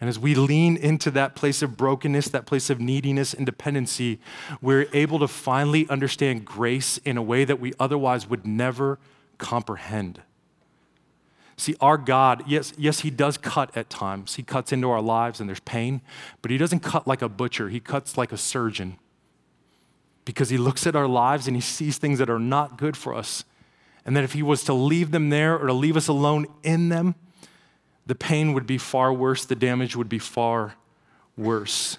And 0.00 0.08
as 0.08 0.20
we 0.20 0.36
lean 0.36 0.76
into 0.76 1.10
that 1.12 1.34
place 1.34 1.62
of 1.62 1.76
brokenness, 1.76 2.28
that 2.28 2.46
place 2.46 2.70
of 2.70 2.80
neediness 2.80 3.34
and 3.34 3.44
dependency, 3.44 4.20
we're 4.60 4.86
able 4.92 5.18
to 5.18 5.28
finally 5.28 5.88
understand 5.88 6.44
grace 6.44 6.98
in 6.98 7.16
a 7.16 7.22
way 7.22 7.44
that 7.44 7.58
we 7.58 7.72
otherwise 7.80 8.28
would 8.28 8.46
never 8.46 9.00
comprehend. 9.38 10.22
See, 11.56 11.74
our 11.80 11.98
God, 11.98 12.44
yes, 12.46 12.72
yes, 12.76 13.00
He 13.00 13.10
does 13.10 13.36
cut 13.36 13.76
at 13.76 13.90
times. 13.90 14.36
He 14.36 14.42
cuts 14.42 14.72
into 14.72 14.90
our 14.90 15.00
lives 15.00 15.40
and 15.40 15.48
there's 15.48 15.60
pain, 15.60 16.00
but 16.40 16.50
He 16.50 16.58
doesn't 16.58 16.80
cut 16.80 17.06
like 17.06 17.22
a 17.22 17.28
butcher, 17.28 17.68
He 17.68 17.80
cuts 17.80 18.16
like 18.16 18.32
a 18.32 18.36
surgeon. 18.36 18.98
Because 20.24 20.50
He 20.50 20.58
looks 20.58 20.86
at 20.86 20.96
our 20.96 21.08
lives 21.08 21.46
and 21.46 21.56
He 21.56 21.60
sees 21.60 21.98
things 21.98 22.18
that 22.18 22.30
are 22.30 22.38
not 22.38 22.78
good 22.78 22.96
for 22.96 23.14
us. 23.14 23.44
And 24.04 24.16
that 24.16 24.24
if 24.24 24.32
He 24.32 24.42
was 24.42 24.64
to 24.64 24.72
leave 24.72 25.10
them 25.10 25.30
there 25.30 25.56
or 25.56 25.66
to 25.66 25.72
leave 25.72 25.96
us 25.96 26.08
alone 26.08 26.46
in 26.62 26.88
them, 26.88 27.14
the 28.06 28.14
pain 28.14 28.52
would 28.52 28.66
be 28.66 28.78
far 28.78 29.12
worse, 29.12 29.44
the 29.44 29.54
damage 29.54 29.94
would 29.94 30.08
be 30.08 30.18
far 30.18 30.74
worse. 31.36 31.98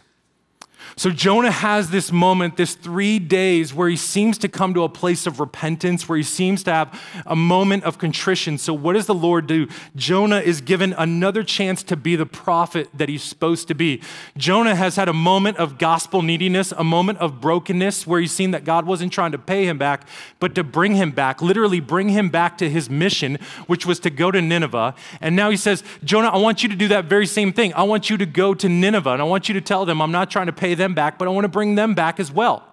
So 0.95 1.09
Jonah 1.09 1.51
has 1.51 1.89
this 1.89 2.11
moment, 2.11 2.57
this 2.57 2.75
three 2.75 3.19
days, 3.19 3.73
where 3.73 3.89
he 3.89 3.95
seems 3.95 4.37
to 4.39 4.47
come 4.47 4.73
to 4.73 4.83
a 4.83 4.89
place 4.89 5.25
of 5.25 5.39
repentance, 5.39 6.07
where 6.07 6.17
he 6.17 6.23
seems 6.23 6.63
to 6.63 6.73
have 6.73 7.01
a 7.25 7.35
moment 7.35 7.83
of 7.83 7.97
contrition. 7.97 8.57
So, 8.57 8.73
what 8.73 8.93
does 8.93 9.07
the 9.07 9.15
Lord 9.15 9.47
do? 9.47 9.67
Jonah 9.95 10.39
is 10.39 10.61
given 10.61 10.93
another 10.97 11.43
chance 11.43 11.83
to 11.83 11.95
be 11.95 12.15
the 12.15 12.25
prophet 12.25 12.89
that 12.93 13.09
he's 13.09 13.23
supposed 13.23 13.67
to 13.69 13.73
be. 13.73 14.01
Jonah 14.37 14.75
has 14.75 14.95
had 14.95 15.09
a 15.09 15.13
moment 15.13 15.57
of 15.57 15.77
gospel 15.77 16.21
neediness, 16.21 16.71
a 16.73 16.83
moment 16.83 17.19
of 17.19 17.41
brokenness, 17.41 18.05
where 18.05 18.19
he's 18.19 18.31
seen 18.31 18.51
that 18.51 18.63
God 18.63 18.85
wasn't 18.85 19.11
trying 19.11 19.31
to 19.31 19.37
pay 19.39 19.65
him 19.65 19.77
back, 19.77 20.07
but 20.39 20.53
to 20.55 20.63
bring 20.63 20.95
him 20.95 21.11
back, 21.11 21.41
literally 21.41 21.79
bring 21.79 22.09
him 22.09 22.29
back 22.29 22.57
to 22.59 22.69
his 22.69 22.89
mission, 22.89 23.37
which 23.67 23.85
was 23.85 23.99
to 24.01 24.09
go 24.09 24.31
to 24.31 24.41
Nineveh. 24.41 24.93
And 25.21 25.35
now 25.35 25.49
he 25.49 25.57
says, 25.57 25.83
Jonah, 26.03 26.29
I 26.29 26.37
want 26.37 26.61
you 26.61 26.69
to 26.69 26.75
do 26.75 26.87
that 26.89 27.05
very 27.05 27.25
same 27.25 27.51
thing. 27.51 27.73
I 27.73 27.83
want 27.83 28.09
you 28.09 28.17
to 28.17 28.25
go 28.25 28.53
to 28.53 28.69
Nineveh, 28.69 29.11
and 29.11 29.21
I 29.21 29.25
want 29.25 29.47
you 29.47 29.53
to 29.53 29.61
tell 29.61 29.85
them, 29.85 30.01
I'm 30.01 30.11
not 30.11 30.29
trying 30.29 30.47
to 30.47 30.53
pay 30.53 30.72
them 30.75 30.93
them 30.93 30.95
back, 30.95 31.17
but 31.17 31.27
I 31.27 31.31
want 31.31 31.45
to 31.45 31.49
bring 31.49 31.75
them 31.75 31.95
back 31.95 32.19
as 32.19 32.31
well. 32.31 32.63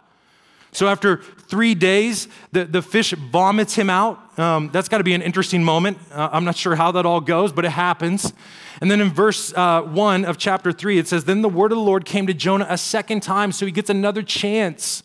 So 0.72 0.86
after 0.86 1.16
three 1.48 1.74
days, 1.74 2.28
the, 2.52 2.64
the 2.64 2.80
fish 2.80 3.12
vomits 3.12 3.74
him 3.74 3.90
out. 3.90 4.38
Um, 4.38 4.70
that's 4.72 4.88
got 4.88 4.98
to 4.98 5.04
be 5.04 5.14
an 5.14 5.22
interesting 5.22 5.64
moment. 5.64 5.98
Uh, 6.12 6.28
I'm 6.32 6.44
not 6.44 6.56
sure 6.56 6.76
how 6.76 6.92
that 6.92 7.04
all 7.04 7.20
goes, 7.20 7.52
but 7.52 7.64
it 7.64 7.72
happens. 7.72 8.32
And 8.80 8.88
then 8.88 9.00
in 9.00 9.10
verse 9.10 9.52
uh, 9.54 9.82
1 9.82 10.24
of 10.24 10.38
chapter 10.38 10.70
3, 10.70 10.98
it 10.98 11.08
says, 11.08 11.24
Then 11.24 11.42
the 11.42 11.48
word 11.48 11.72
of 11.72 11.76
the 11.76 11.82
Lord 11.82 12.04
came 12.04 12.28
to 12.28 12.34
Jonah 12.34 12.66
a 12.68 12.78
second 12.78 13.22
time, 13.22 13.50
so 13.50 13.66
he 13.66 13.72
gets 13.72 13.90
another 13.90 14.22
chance. 14.22 15.02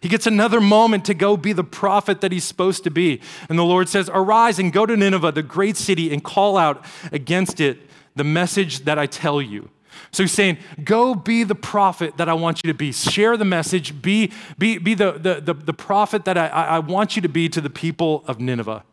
He 0.00 0.08
gets 0.08 0.26
another 0.26 0.60
moment 0.62 1.04
to 1.06 1.14
go 1.14 1.36
be 1.36 1.52
the 1.52 1.64
prophet 1.64 2.22
that 2.22 2.32
he's 2.32 2.44
supposed 2.44 2.82
to 2.84 2.90
be. 2.90 3.20
And 3.50 3.58
the 3.58 3.64
Lord 3.64 3.90
says, 3.90 4.10
Arise 4.12 4.58
and 4.58 4.72
go 4.72 4.86
to 4.86 4.96
Nineveh, 4.96 5.32
the 5.32 5.42
great 5.42 5.76
city, 5.76 6.10
and 6.10 6.24
call 6.24 6.56
out 6.56 6.82
against 7.12 7.60
it 7.60 7.78
the 8.14 8.24
message 8.24 8.80
that 8.80 8.98
I 8.98 9.06
tell 9.06 9.42
you. 9.42 9.68
So 10.12 10.22
he's 10.22 10.32
saying, 10.32 10.58
go 10.84 11.14
be 11.14 11.44
the 11.44 11.54
prophet 11.54 12.16
that 12.16 12.28
I 12.28 12.34
want 12.34 12.62
you 12.62 12.72
to 12.72 12.76
be. 12.76 12.92
Share 12.92 13.36
the 13.36 13.44
message. 13.44 14.00
Be, 14.02 14.32
be, 14.58 14.78
be 14.78 14.94
the, 14.94 15.12
the, 15.12 15.40
the, 15.40 15.54
the 15.54 15.72
prophet 15.72 16.24
that 16.24 16.38
I, 16.38 16.48
I 16.48 16.78
want 16.78 17.16
you 17.16 17.22
to 17.22 17.28
be 17.28 17.48
to 17.48 17.60
the 17.60 17.70
people 17.70 18.24
of 18.26 18.40
Nineveh. 18.40 18.84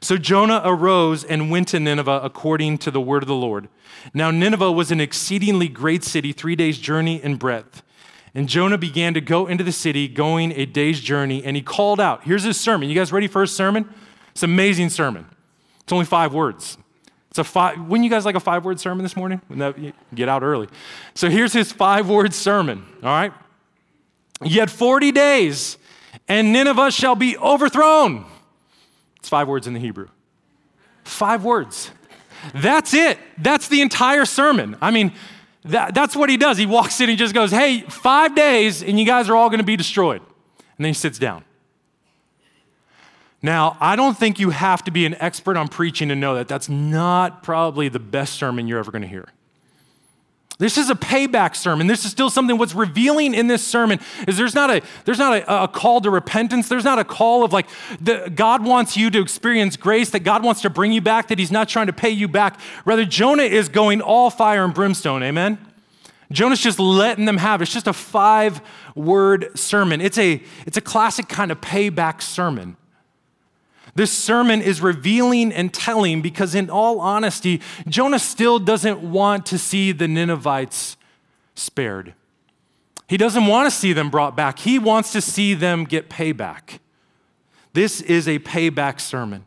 So 0.00 0.16
Jonah 0.16 0.62
arose 0.64 1.24
and 1.24 1.50
went 1.50 1.68
to 1.68 1.80
Nineveh 1.80 2.20
according 2.22 2.78
to 2.78 2.90
the 2.90 3.00
word 3.00 3.22
of 3.22 3.28
the 3.28 3.34
Lord. 3.34 3.68
Now, 4.14 4.30
Nineveh 4.30 4.72
was 4.72 4.90
an 4.90 5.00
exceedingly 5.00 5.68
great 5.68 6.04
city, 6.04 6.32
three 6.32 6.56
days' 6.56 6.78
journey 6.78 7.22
in 7.22 7.36
breadth. 7.36 7.82
And 8.34 8.48
Jonah 8.48 8.78
began 8.78 9.14
to 9.14 9.20
go 9.20 9.46
into 9.46 9.64
the 9.64 9.72
city, 9.72 10.06
going 10.06 10.52
a 10.52 10.64
day's 10.64 11.00
journey, 11.00 11.42
and 11.44 11.56
he 11.56 11.62
called 11.62 12.00
out. 12.00 12.24
Here's 12.24 12.44
his 12.44 12.58
sermon. 12.58 12.88
You 12.88 12.94
guys 12.94 13.12
ready 13.12 13.26
for 13.26 13.40
his 13.40 13.54
sermon? 13.54 13.92
It's 14.30 14.44
an 14.44 14.50
amazing 14.50 14.90
sermon. 14.90 15.26
It's 15.80 15.92
only 15.92 16.04
five 16.04 16.32
words. 16.32 16.78
It's 17.30 17.38
a 17.38 17.44
five, 17.44 17.80
wouldn't 17.80 18.04
you 18.04 18.10
guys 18.10 18.24
like 18.24 18.34
a 18.34 18.40
five 18.40 18.64
word 18.64 18.80
sermon 18.80 19.04
this 19.04 19.16
morning? 19.16 19.40
That, 19.50 19.76
get 20.14 20.28
out 20.28 20.42
early. 20.42 20.68
So 21.14 21.30
here's 21.30 21.52
his 21.52 21.70
five 21.70 22.08
word 22.08 22.34
sermon, 22.34 22.84
all 23.02 23.08
right? 23.08 23.32
Yet 24.42 24.68
40 24.68 25.12
days, 25.12 25.78
and 26.26 26.52
Nineveh 26.52 26.90
shall 26.90 27.14
be 27.14 27.36
overthrown. 27.38 28.24
It's 29.16 29.28
five 29.28 29.46
words 29.46 29.66
in 29.66 29.74
the 29.74 29.80
Hebrew. 29.80 30.08
Five 31.04 31.44
words. 31.44 31.90
That's 32.54 32.94
it. 32.94 33.18
That's 33.38 33.68
the 33.68 33.80
entire 33.80 34.24
sermon. 34.24 34.76
I 34.80 34.90
mean, 34.90 35.12
that, 35.66 35.94
that's 35.94 36.16
what 36.16 36.30
he 36.30 36.36
does. 36.36 36.56
He 36.56 36.66
walks 36.66 37.00
in, 37.00 37.08
he 37.08 37.16
just 37.16 37.34
goes, 37.34 37.50
Hey, 37.50 37.82
five 37.82 38.34
days, 38.34 38.82
and 38.82 38.98
you 38.98 39.06
guys 39.06 39.28
are 39.28 39.36
all 39.36 39.50
going 39.50 39.58
to 39.58 39.64
be 39.64 39.76
destroyed. 39.76 40.22
And 40.78 40.84
then 40.84 40.88
he 40.88 40.94
sits 40.94 41.18
down. 41.18 41.44
Now, 43.42 43.76
I 43.80 43.96
don't 43.96 44.16
think 44.16 44.38
you 44.38 44.50
have 44.50 44.84
to 44.84 44.90
be 44.90 45.06
an 45.06 45.14
expert 45.14 45.56
on 45.56 45.68
preaching 45.68 46.08
to 46.10 46.14
know 46.14 46.34
that 46.34 46.48
that's 46.48 46.68
not 46.68 47.42
probably 47.42 47.88
the 47.88 47.98
best 47.98 48.34
sermon 48.34 48.68
you're 48.68 48.78
ever 48.78 48.90
going 48.90 49.02
to 49.02 49.08
hear. 49.08 49.26
This 50.58 50.76
is 50.76 50.90
a 50.90 50.94
payback 50.94 51.56
sermon. 51.56 51.86
This 51.86 52.04
is 52.04 52.10
still 52.10 52.28
something 52.28 52.58
what's 52.58 52.74
revealing 52.74 53.32
in 53.32 53.46
this 53.46 53.66
sermon 53.66 53.98
is 54.28 54.36
there's 54.36 54.54
not 54.54 54.68
a 54.68 54.82
there's 55.06 55.18
not 55.18 55.38
a, 55.38 55.62
a 55.62 55.66
call 55.66 56.02
to 56.02 56.10
repentance. 56.10 56.68
There's 56.68 56.84
not 56.84 56.98
a 56.98 57.04
call 57.04 57.44
of 57.44 57.52
like 57.54 57.66
the, 57.98 58.30
God 58.34 58.62
wants 58.62 58.94
you 58.94 59.08
to 59.08 59.22
experience 59.22 59.78
grace, 59.78 60.10
that 60.10 60.20
God 60.20 60.44
wants 60.44 60.60
to 60.60 60.68
bring 60.68 60.92
you 60.92 61.00
back, 61.00 61.28
that 61.28 61.38
He's 61.38 61.50
not 61.50 61.70
trying 61.70 61.86
to 61.86 61.94
pay 61.94 62.10
you 62.10 62.28
back. 62.28 62.60
Rather, 62.84 63.06
Jonah 63.06 63.44
is 63.44 63.70
going 63.70 64.02
all 64.02 64.28
fire 64.28 64.62
and 64.62 64.74
brimstone. 64.74 65.22
Amen. 65.22 65.58
Jonah's 66.30 66.60
just 66.60 66.78
letting 66.78 67.24
them 67.24 67.38
have 67.38 67.62
it. 67.62 67.64
It's 67.64 67.72
just 67.72 67.86
a 67.86 67.94
five 67.94 68.60
word 68.94 69.58
sermon. 69.58 70.02
It's 70.02 70.18
a, 70.18 70.42
it's 70.66 70.76
a 70.76 70.82
classic 70.82 71.28
kind 71.28 71.50
of 71.50 71.62
payback 71.62 72.20
sermon. 72.20 72.76
This 73.94 74.12
sermon 74.12 74.62
is 74.62 74.80
revealing 74.80 75.52
and 75.52 75.72
telling 75.72 76.22
because, 76.22 76.54
in 76.54 76.70
all 76.70 77.00
honesty, 77.00 77.60
Jonah 77.88 78.18
still 78.18 78.58
doesn't 78.58 79.00
want 79.00 79.46
to 79.46 79.58
see 79.58 79.92
the 79.92 80.08
Ninevites 80.08 80.96
spared. 81.54 82.14
He 83.08 83.16
doesn't 83.16 83.46
want 83.46 83.68
to 83.68 83.76
see 83.76 83.92
them 83.92 84.10
brought 84.10 84.36
back, 84.36 84.60
he 84.60 84.78
wants 84.78 85.12
to 85.12 85.20
see 85.20 85.54
them 85.54 85.84
get 85.84 86.08
payback. 86.08 86.78
This 87.72 88.00
is 88.00 88.26
a 88.28 88.38
payback 88.40 89.00
sermon. 89.00 89.44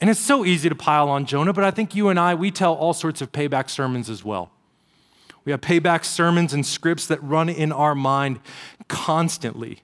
And 0.00 0.10
it's 0.10 0.20
so 0.20 0.44
easy 0.44 0.68
to 0.68 0.74
pile 0.74 1.08
on 1.08 1.24
Jonah, 1.24 1.52
but 1.52 1.64
I 1.64 1.70
think 1.70 1.94
you 1.94 2.08
and 2.08 2.20
I, 2.20 2.34
we 2.34 2.50
tell 2.50 2.74
all 2.74 2.92
sorts 2.92 3.22
of 3.22 3.32
payback 3.32 3.70
sermons 3.70 4.10
as 4.10 4.24
well. 4.24 4.50
We 5.44 5.52
have 5.52 5.60
payback 5.60 6.04
sermons 6.04 6.52
and 6.52 6.66
scripts 6.66 7.06
that 7.06 7.22
run 7.22 7.48
in 7.48 7.72
our 7.72 7.94
mind 7.94 8.40
constantly. 8.88 9.80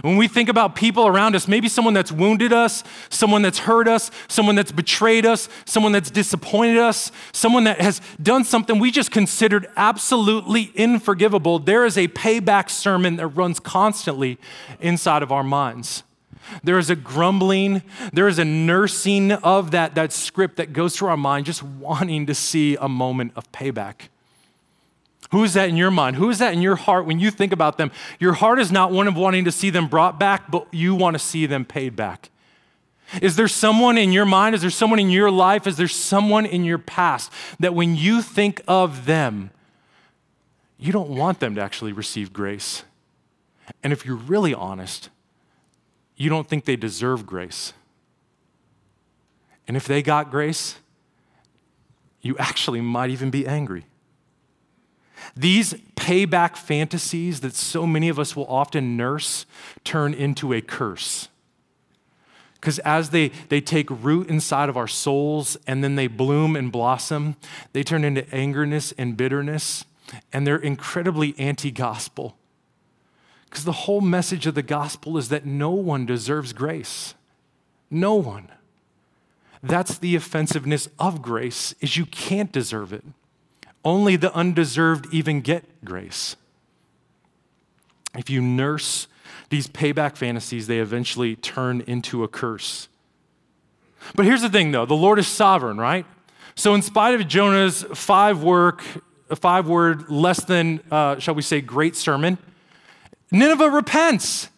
When 0.00 0.16
we 0.16 0.26
think 0.26 0.48
about 0.48 0.74
people 0.74 1.06
around 1.06 1.36
us, 1.36 1.46
maybe 1.46 1.68
someone 1.68 1.92
that's 1.92 2.10
wounded 2.10 2.52
us, 2.52 2.82
someone 3.10 3.42
that's 3.42 3.58
hurt 3.58 3.86
us, 3.86 4.10
someone 4.26 4.54
that's 4.54 4.72
betrayed 4.72 5.26
us, 5.26 5.48
someone 5.66 5.92
that's 5.92 6.10
disappointed 6.10 6.78
us, 6.78 7.12
someone 7.32 7.64
that 7.64 7.80
has 7.80 8.00
done 8.22 8.44
something 8.44 8.78
we 8.78 8.90
just 8.90 9.10
considered 9.10 9.68
absolutely 9.76 10.72
unforgivable, 10.78 11.58
there 11.58 11.84
is 11.84 11.98
a 11.98 12.08
payback 12.08 12.70
sermon 12.70 13.16
that 13.16 13.28
runs 13.28 13.60
constantly 13.60 14.38
inside 14.80 15.22
of 15.22 15.30
our 15.30 15.44
minds. 15.44 16.02
There 16.64 16.78
is 16.78 16.90
a 16.90 16.96
grumbling, 16.96 17.82
there 18.12 18.28
is 18.28 18.38
a 18.38 18.44
nursing 18.44 19.32
of 19.32 19.70
that, 19.72 19.94
that 19.94 20.12
script 20.12 20.56
that 20.56 20.72
goes 20.72 20.96
through 20.96 21.08
our 21.08 21.16
mind, 21.16 21.46
just 21.46 21.62
wanting 21.62 22.26
to 22.26 22.34
see 22.34 22.76
a 22.76 22.88
moment 22.88 23.32
of 23.36 23.50
payback. 23.52 24.08
Who 25.32 25.44
is 25.44 25.54
that 25.54 25.70
in 25.70 25.78
your 25.78 25.90
mind? 25.90 26.16
Who 26.16 26.28
is 26.28 26.38
that 26.40 26.52
in 26.52 26.60
your 26.60 26.76
heart 26.76 27.06
when 27.06 27.18
you 27.18 27.30
think 27.30 27.52
about 27.52 27.78
them? 27.78 27.90
Your 28.20 28.34
heart 28.34 28.58
is 28.58 28.70
not 28.70 28.92
one 28.92 29.08
of 29.08 29.16
wanting 29.16 29.46
to 29.46 29.52
see 29.52 29.70
them 29.70 29.88
brought 29.88 30.20
back, 30.20 30.50
but 30.50 30.66
you 30.72 30.94
want 30.94 31.14
to 31.14 31.18
see 31.18 31.46
them 31.46 31.64
paid 31.64 31.96
back. 31.96 32.28
Is 33.22 33.34
there 33.34 33.48
someone 33.48 33.96
in 33.96 34.12
your 34.12 34.26
mind? 34.26 34.54
Is 34.54 34.60
there 34.60 34.70
someone 34.70 34.98
in 34.98 35.08
your 35.08 35.30
life? 35.30 35.66
Is 35.66 35.78
there 35.78 35.88
someone 35.88 36.44
in 36.44 36.64
your 36.64 36.76
past 36.76 37.32
that 37.58 37.74
when 37.74 37.96
you 37.96 38.20
think 38.20 38.60
of 38.68 39.06
them, 39.06 39.50
you 40.78 40.92
don't 40.92 41.10
want 41.10 41.40
them 41.40 41.54
to 41.54 41.62
actually 41.62 41.92
receive 41.92 42.34
grace? 42.34 42.84
And 43.82 43.90
if 43.90 44.04
you're 44.04 44.16
really 44.16 44.52
honest, 44.52 45.08
you 46.14 46.28
don't 46.28 46.46
think 46.46 46.66
they 46.66 46.76
deserve 46.76 47.24
grace. 47.24 47.72
And 49.66 49.78
if 49.78 49.86
they 49.86 50.02
got 50.02 50.30
grace, 50.30 50.76
you 52.20 52.36
actually 52.36 52.82
might 52.82 53.08
even 53.08 53.30
be 53.30 53.46
angry. 53.46 53.86
These 55.36 55.74
payback 55.96 56.56
fantasies 56.56 57.40
that 57.40 57.54
so 57.54 57.86
many 57.86 58.08
of 58.08 58.18
us 58.18 58.34
will 58.34 58.46
often 58.46 58.96
nurse 58.96 59.46
turn 59.84 60.14
into 60.14 60.52
a 60.52 60.60
curse. 60.60 61.28
Because 62.54 62.78
as 62.80 63.10
they, 63.10 63.32
they 63.48 63.60
take 63.60 63.88
root 63.90 64.28
inside 64.28 64.68
of 64.68 64.76
our 64.76 64.86
souls 64.86 65.56
and 65.66 65.82
then 65.82 65.96
they 65.96 66.06
bloom 66.06 66.54
and 66.54 66.70
blossom, 66.70 67.36
they 67.72 67.82
turn 67.82 68.04
into 68.04 68.22
angerness 68.22 68.92
and 68.96 69.16
bitterness, 69.16 69.84
and 70.32 70.46
they're 70.46 70.56
incredibly 70.56 71.34
anti 71.38 71.72
gospel. 71.72 72.36
Because 73.46 73.64
the 73.64 73.72
whole 73.72 74.00
message 74.00 74.46
of 74.46 74.54
the 74.54 74.62
gospel 74.62 75.18
is 75.18 75.28
that 75.28 75.44
no 75.44 75.70
one 75.70 76.06
deserves 76.06 76.52
grace. 76.52 77.14
No 77.90 78.14
one. 78.14 78.48
That's 79.62 79.98
the 79.98 80.16
offensiveness 80.16 80.88
of 80.98 81.20
grace 81.20 81.74
is 81.80 81.96
you 81.96 82.06
can't 82.06 82.50
deserve 82.50 82.92
it. 82.92 83.04
Only 83.84 84.16
the 84.16 84.32
undeserved 84.34 85.06
even 85.12 85.40
get 85.40 85.84
grace. 85.84 86.36
If 88.16 88.30
you 88.30 88.40
nurse 88.40 89.08
these 89.48 89.66
payback 89.66 90.16
fantasies, 90.16 90.66
they 90.66 90.78
eventually 90.78 91.36
turn 91.36 91.82
into 91.86 92.22
a 92.24 92.28
curse. 92.28 92.88
But 94.14 94.26
here's 94.26 94.42
the 94.42 94.48
thing 94.48 94.72
though 94.72 94.86
the 94.86 94.94
Lord 94.94 95.18
is 95.18 95.26
sovereign, 95.26 95.78
right? 95.78 96.06
So, 96.54 96.74
in 96.74 96.82
spite 96.82 97.14
of 97.14 97.26
Jonah's 97.26 97.82
five 97.94 98.42
work, 98.42 98.82
five 99.34 99.68
word, 99.68 100.10
less 100.10 100.44
than, 100.44 100.80
uh, 100.90 101.18
shall 101.18 101.34
we 101.34 101.42
say, 101.42 101.60
great 101.60 101.96
sermon, 101.96 102.38
Nineveh 103.30 103.70
repents. 103.70 104.48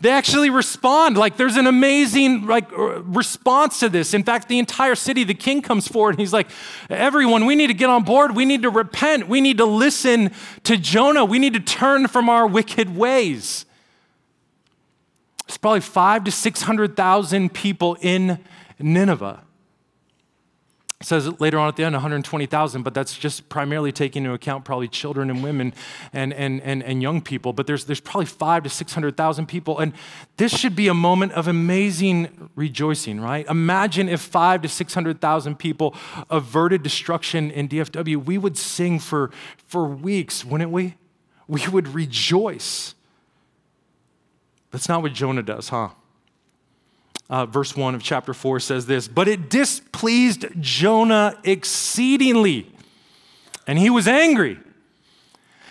They 0.00 0.10
actually 0.10 0.50
respond. 0.50 1.16
Like 1.16 1.36
there's 1.36 1.56
an 1.56 1.66
amazing 1.66 2.46
like 2.46 2.68
response 2.72 3.80
to 3.80 3.88
this. 3.88 4.14
In 4.14 4.22
fact, 4.22 4.48
the 4.48 4.58
entire 4.58 4.94
city, 4.94 5.24
the 5.24 5.34
king 5.34 5.62
comes 5.62 5.88
forward 5.88 6.10
and 6.10 6.20
he's 6.20 6.32
like, 6.32 6.48
"Everyone, 6.90 7.46
we 7.46 7.54
need 7.54 7.68
to 7.68 7.74
get 7.74 7.90
on 7.90 8.02
board. 8.02 8.34
We 8.34 8.44
need 8.44 8.62
to 8.62 8.70
repent. 8.70 9.28
We 9.28 9.40
need 9.40 9.58
to 9.58 9.64
listen 9.64 10.32
to 10.64 10.76
Jonah. 10.76 11.24
We 11.24 11.38
need 11.38 11.54
to 11.54 11.60
turn 11.60 12.08
from 12.08 12.28
our 12.28 12.46
wicked 12.46 12.96
ways." 12.96 13.66
It's 15.46 15.58
probably 15.58 15.80
five 15.80 16.24
to 16.24 16.30
six 16.30 16.62
hundred 16.62 16.96
thousand 16.96 17.52
people 17.52 17.96
in 18.00 18.38
Nineveh. 18.78 19.42
It 21.02 21.06
says 21.06 21.40
later 21.40 21.58
on 21.58 21.66
at 21.66 21.74
the 21.74 21.82
end 21.82 21.94
120,000, 21.94 22.84
but 22.84 22.94
that's 22.94 23.18
just 23.18 23.48
primarily 23.48 23.90
taking 23.90 24.22
into 24.22 24.34
account 24.34 24.64
probably 24.64 24.86
children 24.86 25.30
and 25.30 25.42
women 25.42 25.74
and, 26.12 26.32
and, 26.32 26.60
and, 26.62 26.80
and 26.80 27.02
young 27.02 27.20
people. 27.20 27.52
But 27.52 27.66
there's, 27.66 27.86
there's 27.86 27.98
probably 27.98 28.26
five 28.26 28.62
to 28.62 28.68
600,000 28.68 29.46
people. 29.46 29.80
And 29.80 29.94
this 30.36 30.56
should 30.56 30.76
be 30.76 30.86
a 30.86 30.94
moment 30.94 31.32
of 31.32 31.48
amazing 31.48 32.50
rejoicing, 32.54 33.20
right? 33.20 33.44
Imagine 33.48 34.08
if 34.08 34.20
five 34.20 34.62
to 34.62 34.68
600,000 34.68 35.58
people 35.58 35.92
averted 36.30 36.84
destruction 36.84 37.50
in 37.50 37.68
DFW. 37.68 38.24
We 38.24 38.38
would 38.38 38.56
sing 38.56 39.00
for, 39.00 39.32
for 39.66 39.88
weeks, 39.88 40.44
wouldn't 40.44 40.70
we? 40.70 40.94
We 41.48 41.66
would 41.66 41.88
rejoice. 41.88 42.94
That's 44.70 44.88
not 44.88 45.02
what 45.02 45.14
Jonah 45.14 45.42
does, 45.42 45.70
huh? 45.70 45.88
Uh, 47.30 47.46
verse 47.46 47.76
1 47.76 47.94
of 47.94 48.02
chapter 48.02 48.34
4 48.34 48.60
says 48.60 48.86
this 48.86 49.08
But 49.08 49.28
it 49.28 49.48
displeased 49.48 50.46
Jonah 50.60 51.38
exceedingly, 51.44 52.70
and 53.66 53.78
he 53.78 53.90
was 53.90 54.06
angry. 54.06 54.58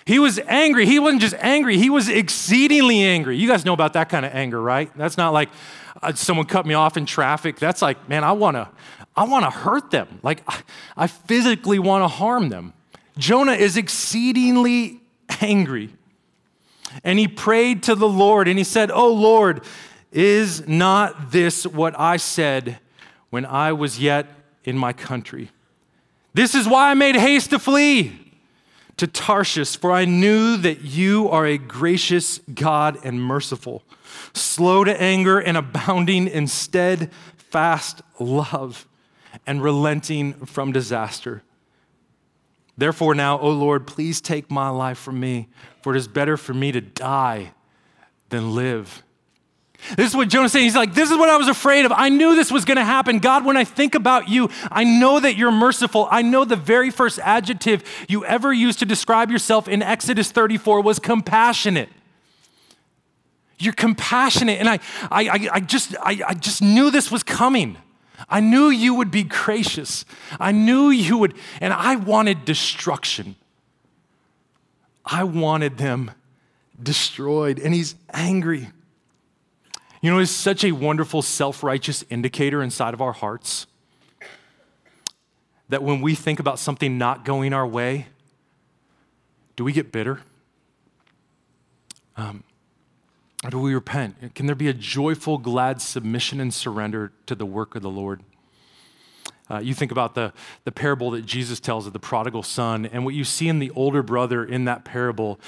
He 0.05 0.17
was 0.17 0.39
angry. 0.47 0.87
He 0.87 0.97
wasn't 0.97 1.21
just 1.21 1.35
angry, 1.39 1.77
he 1.77 1.89
was 1.89 2.09
exceedingly 2.09 3.01
angry. 3.03 3.37
You 3.37 3.47
guys 3.47 3.65
know 3.65 3.73
about 3.73 3.93
that 3.93 4.09
kind 4.09 4.25
of 4.25 4.33
anger, 4.33 4.61
right? 4.61 4.91
That's 4.97 5.17
not 5.17 5.31
like 5.33 5.49
uh, 6.01 6.13
someone 6.13 6.47
cut 6.47 6.65
me 6.65 6.73
off 6.73 6.97
in 6.97 7.05
traffic. 7.05 7.57
That's 7.57 7.81
like, 7.81 8.09
man, 8.09 8.23
I 8.23 8.31
want 8.31 8.57
to 8.57 8.69
I 9.15 9.25
want 9.25 9.45
to 9.45 9.51
hurt 9.51 9.91
them. 9.91 10.19
Like 10.23 10.41
I, 10.47 10.61
I 10.97 11.07
physically 11.07 11.79
want 11.79 12.03
to 12.03 12.07
harm 12.07 12.49
them. 12.49 12.73
Jonah 13.17 13.53
is 13.53 13.77
exceedingly 13.77 15.01
angry. 15.41 15.93
And 17.03 17.19
he 17.19 17.27
prayed 17.27 17.83
to 17.83 17.95
the 17.95 18.07
Lord 18.07 18.47
and 18.47 18.57
he 18.57 18.63
said, 18.63 18.91
"Oh 18.91 19.13
Lord, 19.13 19.63
is 20.11 20.67
not 20.67 21.31
this 21.31 21.65
what 21.65 21.97
I 21.99 22.17
said 22.17 22.79
when 23.29 23.45
I 23.45 23.71
was 23.73 23.99
yet 23.99 24.27
in 24.63 24.77
my 24.77 24.93
country? 24.93 25.51
This 26.33 26.55
is 26.55 26.67
why 26.67 26.91
I 26.91 26.93
made 26.93 27.15
haste 27.15 27.49
to 27.51 27.59
flee 27.59 28.31
to 28.97 29.07
Tarshish, 29.07 29.77
for 29.77 29.91
I 29.91 30.05
knew 30.05 30.57
that 30.57 30.81
you 30.81 31.27
are 31.29 31.45
a 31.45 31.57
gracious 31.57 32.39
God 32.53 32.99
and 33.03 33.21
merciful, 33.21 33.83
slow 34.33 34.83
to 34.83 35.01
anger 35.01 35.39
and 35.39 35.57
abounding 35.57 36.27
in 36.27 36.45
steadfast 36.45 38.01
love 38.19 38.87
and 39.47 39.63
relenting 39.63 40.33
from 40.45 40.71
disaster. 40.71 41.41
Therefore, 42.77 43.15
now, 43.15 43.39
O 43.39 43.49
Lord, 43.49 43.87
please 43.87 44.21
take 44.21 44.51
my 44.51 44.69
life 44.69 44.97
from 44.97 45.19
me, 45.19 45.47
for 45.81 45.95
it 45.95 45.97
is 45.97 46.07
better 46.07 46.37
for 46.37 46.53
me 46.53 46.71
to 46.71 46.81
die 46.81 47.53
than 48.29 48.53
live. 48.53 49.03
This 49.97 50.09
is 50.11 50.15
what 50.15 50.29
Jonah's 50.29 50.51
saying. 50.51 50.65
He's 50.65 50.75
like, 50.75 50.93
This 50.93 51.11
is 51.11 51.17
what 51.17 51.29
I 51.29 51.37
was 51.37 51.47
afraid 51.47 51.85
of. 51.85 51.91
I 51.91 52.09
knew 52.09 52.35
this 52.35 52.51
was 52.51 52.65
going 52.65 52.77
to 52.77 52.83
happen. 52.83 53.19
God, 53.19 53.45
when 53.45 53.57
I 53.57 53.63
think 53.63 53.95
about 53.95 54.29
you, 54.29 54.49
I 54.71 54.83
know 54.83 55.19
that 55.19 55.35
you're 55.35 55.51
merciful. 55.51 56.07
I 56.11 56.21
know 56.21 56.45
the 56.45 56.55
very 56.55 56.89
first 56.89 57.19
adjective 57.19 57.83
you 58.07 58.23
ever 58.25 58.53
used 58.53 58.79
to 58.79 58.85
describe 58.85 59.31
yourself 59.31 59.67
in 59.67 59.81
Exodus 59.81 60.31
34 60.31 60.81
was 60.81 60.99
compassionate. 60.99 61.89
You're 63.57 63.73
compassionate. 63.73 64.59
And 64.59 64.69
I, 64.69 64.79
I, 65.11 65.49
I, 65.51 65.59
just, 65.59 65.95
I, 66.01 66.21
I 66.27 66.33
just 66.33 66.61
knew 66.61 66.89
this 66.89 67.11
was 67.11 67.23
coming. 67.23 67.77
I 68.29 68.39
knew 68.39 68.69
you 68.69 68.95
would 68.95 69.11
be 69.11 69.23
gracious. 69.23 70.05
I 70.39 70.51
knew 70.51 70.89
you 70.89 71.17
would, 71.17 71.35
and 71.59 71.73
I 71.73 71.95
wanted 71.95 72.45
destruction. 72.45 73.35
I 75.05 75.23
wanted 75.23 75.77
them 75.77 76.11
destroyed. 76.81 77.59
And 77.59 77.73
he's 77.73 77.95
angry. 78.13 78.69
You 80.01 80.09
know, 80.09 80.17
it's 80.17 80.31
such 80.31 80.63
a 80.63 80.71
wonderful 80.71 81.21
self 81.21 81.61
righteous 81.61 82.03
indicator 82.09 82.63
inside 82.63 82.95
of 82.95 83.01
our 83.01 83.11
hearts 83.11 83.67
that 85.69 85.83
when 85.83 86.01
we 86.01 86.15
think 86.15 86.39
about 86.39 86.57
something 86.57 86.97
not 86.97 87.23
going 87.23 87.53
our 87.53 87.67
way, 87.67 88.07
do 89.55 89.63
we 89.63 89.71
get 89.71 89.91
bitter? 89.91 90.21
Um, 92.17 92.43
or 93.43 93.51
do 93.51 93.59
we 93.59 93.75
repent? 93.75 94.33
Can 94.33 94.47
there 94.47 94.55
be 94.55 94.67
a 94.67 94.73
joyful, 94.73 95.37
glad 95.37 95.81
submission 95.81 96.41
and 96.41 96.51
surrender 96.51 97.11
to 97.27 97.35
the 97.35 97.45
work 97.45 97.75
of 97.75 97.83
the 97.83 97.89
Lord? 97.89 98.23
Uh, 99.51 99.59
you 99.59 99.75
think 99.75 99.91
about 99.91 100.15
the, 100.15 100.33
the 100.63 100.71
parable 100.71 101.11
that 101.11 101.25
Jesus 101.27 101.59
tells 101.59 101.85
of 101.85 101.93
the 101.93 101.99
prodigal 101.99 102.41
son, 102.41 102.87
and 102.87 103.05
what 103.05 103.13
you 103.13 103.23
see 103.23 103.47
in 103.47 103.59
the 103.59 103.69
older 103.71 104.01
brother 104.01 104.43
in 104.43 104.65
that 104.65 104.83
parable 104.83 105.39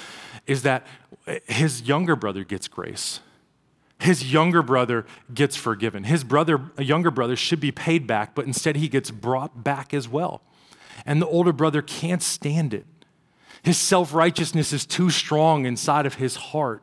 is 0.46 0.62
that 0.62 0.86
his 1.46 1.82
younger 1.82 2.14
brother 2.14 2.44
gets 2.44 2.68
grace 2.68 3.18
his 3.98 4.32
younger 4.32 4.62
brother 4.62 5.06
gets 5.32 5.56
forgiven. 5.56 6.04
His 6.04 6.24
brother, 6.24 6.60
a 6.76 6.84
younger 6.84 7.10
brother, 7.10 7.36
should 7.36 7.60
be 7.60 7.72
paid 7.72 8.06
back, 8.06 8.34
but 8.34 8.44
instead 8.46 8.76
he 8.76 8.88
gets 8.88 9.10
brought 9.10 9.64
back 9.64 9.94
as 9.94 10.08
well. 10.08 10.42
And 11.06 11.22
the 11.22 11.26
older 11.26 11.52
brother 11.52 11.82
can't 11.82 12.22
stand 12.22 12.74
it. 12.74 12.86
His 13.62 13.78
self 13.78 14.12
righteousness 14.12 14.72
is 14.72 14.84
too 14.84 15.10
strong 15.10 15.64
inside 15.64 16.06
of 16.06 16.14
his 16.14 16.36
heart. 16.36 16.82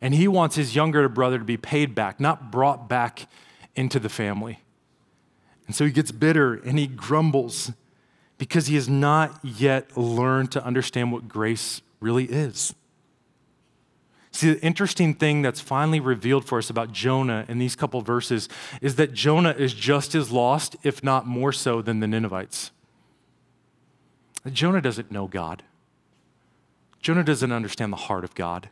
And 0.00 0.14
he 0.14 0.28
wants 0.28 0.54
his 0.54 0.76
younger 0.76 1.08
brother 1.08 1.38
to 1.38 1.44
be 1.44 1.56
paid 1.56 1.94
back, 1.94 2.20
not 2.20 2.52
brought 2.52 2.88
back 2.88 3.26
into 3.74 3.98
the 3.98 4.08
family. 4.08 4.60
And 5.66 5.74
so 5.74 5.84
he 5.84 5.90
gets 5.90 6.12
bitter 6.12 6.54
and 6.54 6.78
he 6.78 6.86
grumbles. 6.86 7.72
because 8.38 8.68
he 8.68 8.76
has 8.76 8.88
not 8.88 9.44
yet 9.44 9.96
learned 9.96 10.52
to 10.52 10.64
understand 10.64 11.12
what 11.12 11.28
grace 11.28 11.82
really 12.00 12.24
is. 12.24 12.74
See, 14.38 14.52
the 14.52 14.62
interesting 14.64 15.14
thing 15.14 15.42
that's 15.42 15.60
finally 15.60 15.98
revealed 15.98 16.44
for 16.44 16.58
us 16.58 16.70
about 16.70 16.92
Jonah 16.92 17.44
in 17.48 17.58
these 17.58 17.74
couple 17.74 18.00
verses 18.02 18.48
is 18.80 18.94
that 18.94 19.12
Jonah 19.12 19.50
is 19.50 19.74
just 19.74 20.14
as 20.14 20.30
lost, 20.30 20.76
if 20.84 21.02
not 21.02 21.26
more 21.26 21.52
so, 21.52 21.82
than 21.82 21.98
the 21.98 22.06
Ninevites. 22.06 22.70
Jonah 24.52 24.80
doesn't 24.80 25.10
know 25.10 25.26
God. 25.26 25.64
Jonah 27.00 27.24
doesn't 27.24 27.50
understand 27.50 27.92
the 27.92 27.96
heart 27.96 28.22
of 28.22 28.36
God. 28.36 28.68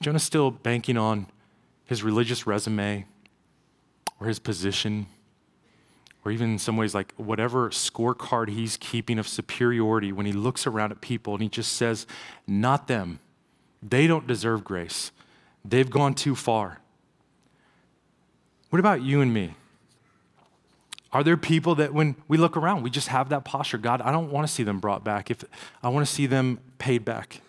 Jonah's 0.00 0.24
still 0.24 0.50
banking 0.50 0.96
on 0.98 1.28
his 1.84 2.02
religious 2.02 2.48
resume 2.48 3.06
or 4.18 4.26
his 4.26 4.40
position, 4.40 5.06
or 6.24 6.32
even 6.32 6.50
in 6.50 6.58
some 6.58 6.76
ways, 6.76 6.96
like 6.96 7.14
whatever 7.16 7.70
scorecard 7.70 8.48
he's 8.48 8.76
keeping 8.76 9.20
of 9.20 9.28
superiority 9.28 10.10
when 10.10 10.26
he 10.26 10.32
looks 10.32 10.66
around 10.66 10.90
at 10.90 11.00
people 11.00 11.34
and 11.34 11.44
he 11.44 11.48
just 11.48 11.74
says, 11.74 12.08
Not 12.48 12.88
them. 12.88 13.20
They 13.82 14.06
don't 14.06 14.26
deserve 14.26 14.64
grace. 14.64 15.12
They've 15.64 15.90
gone 15.90 16.14
too 16.14 16.34
far. 16.34 16.80
What 18.70 18.78
about 18.78 19.02
you 19.02 19.20
and 19.20 19.32
me? 19.32 19.54
Are 21.12 21.24
there 21.24 21.36
people 21.36 21.74
that 21.74 21.92
when 21.92 22.14
we 22.28 22.38
look 22.38 22.56
around, 22.56 22.82
we 22.82 22.90
just 22.90 23.08
have 23.08 23.30
that 23.30 23.44
posture? 23.44 23.78
God, 23.78 24.00
I 24.00 24.12
don't 24.12 24.30
want 24.30 24.46
to 24.46 24.52
see 24.52 24.62
them 24.62 24.78
brought 24.78 25.02
back. 25.02 25.30
If 25.30 25.44
I 25.82 25.88
want 25.88 26.06
to 26.06 26.12
see 26.12 26.26
them 26.26 26.60
paid 26.78 27.04
back. 27.04 27.40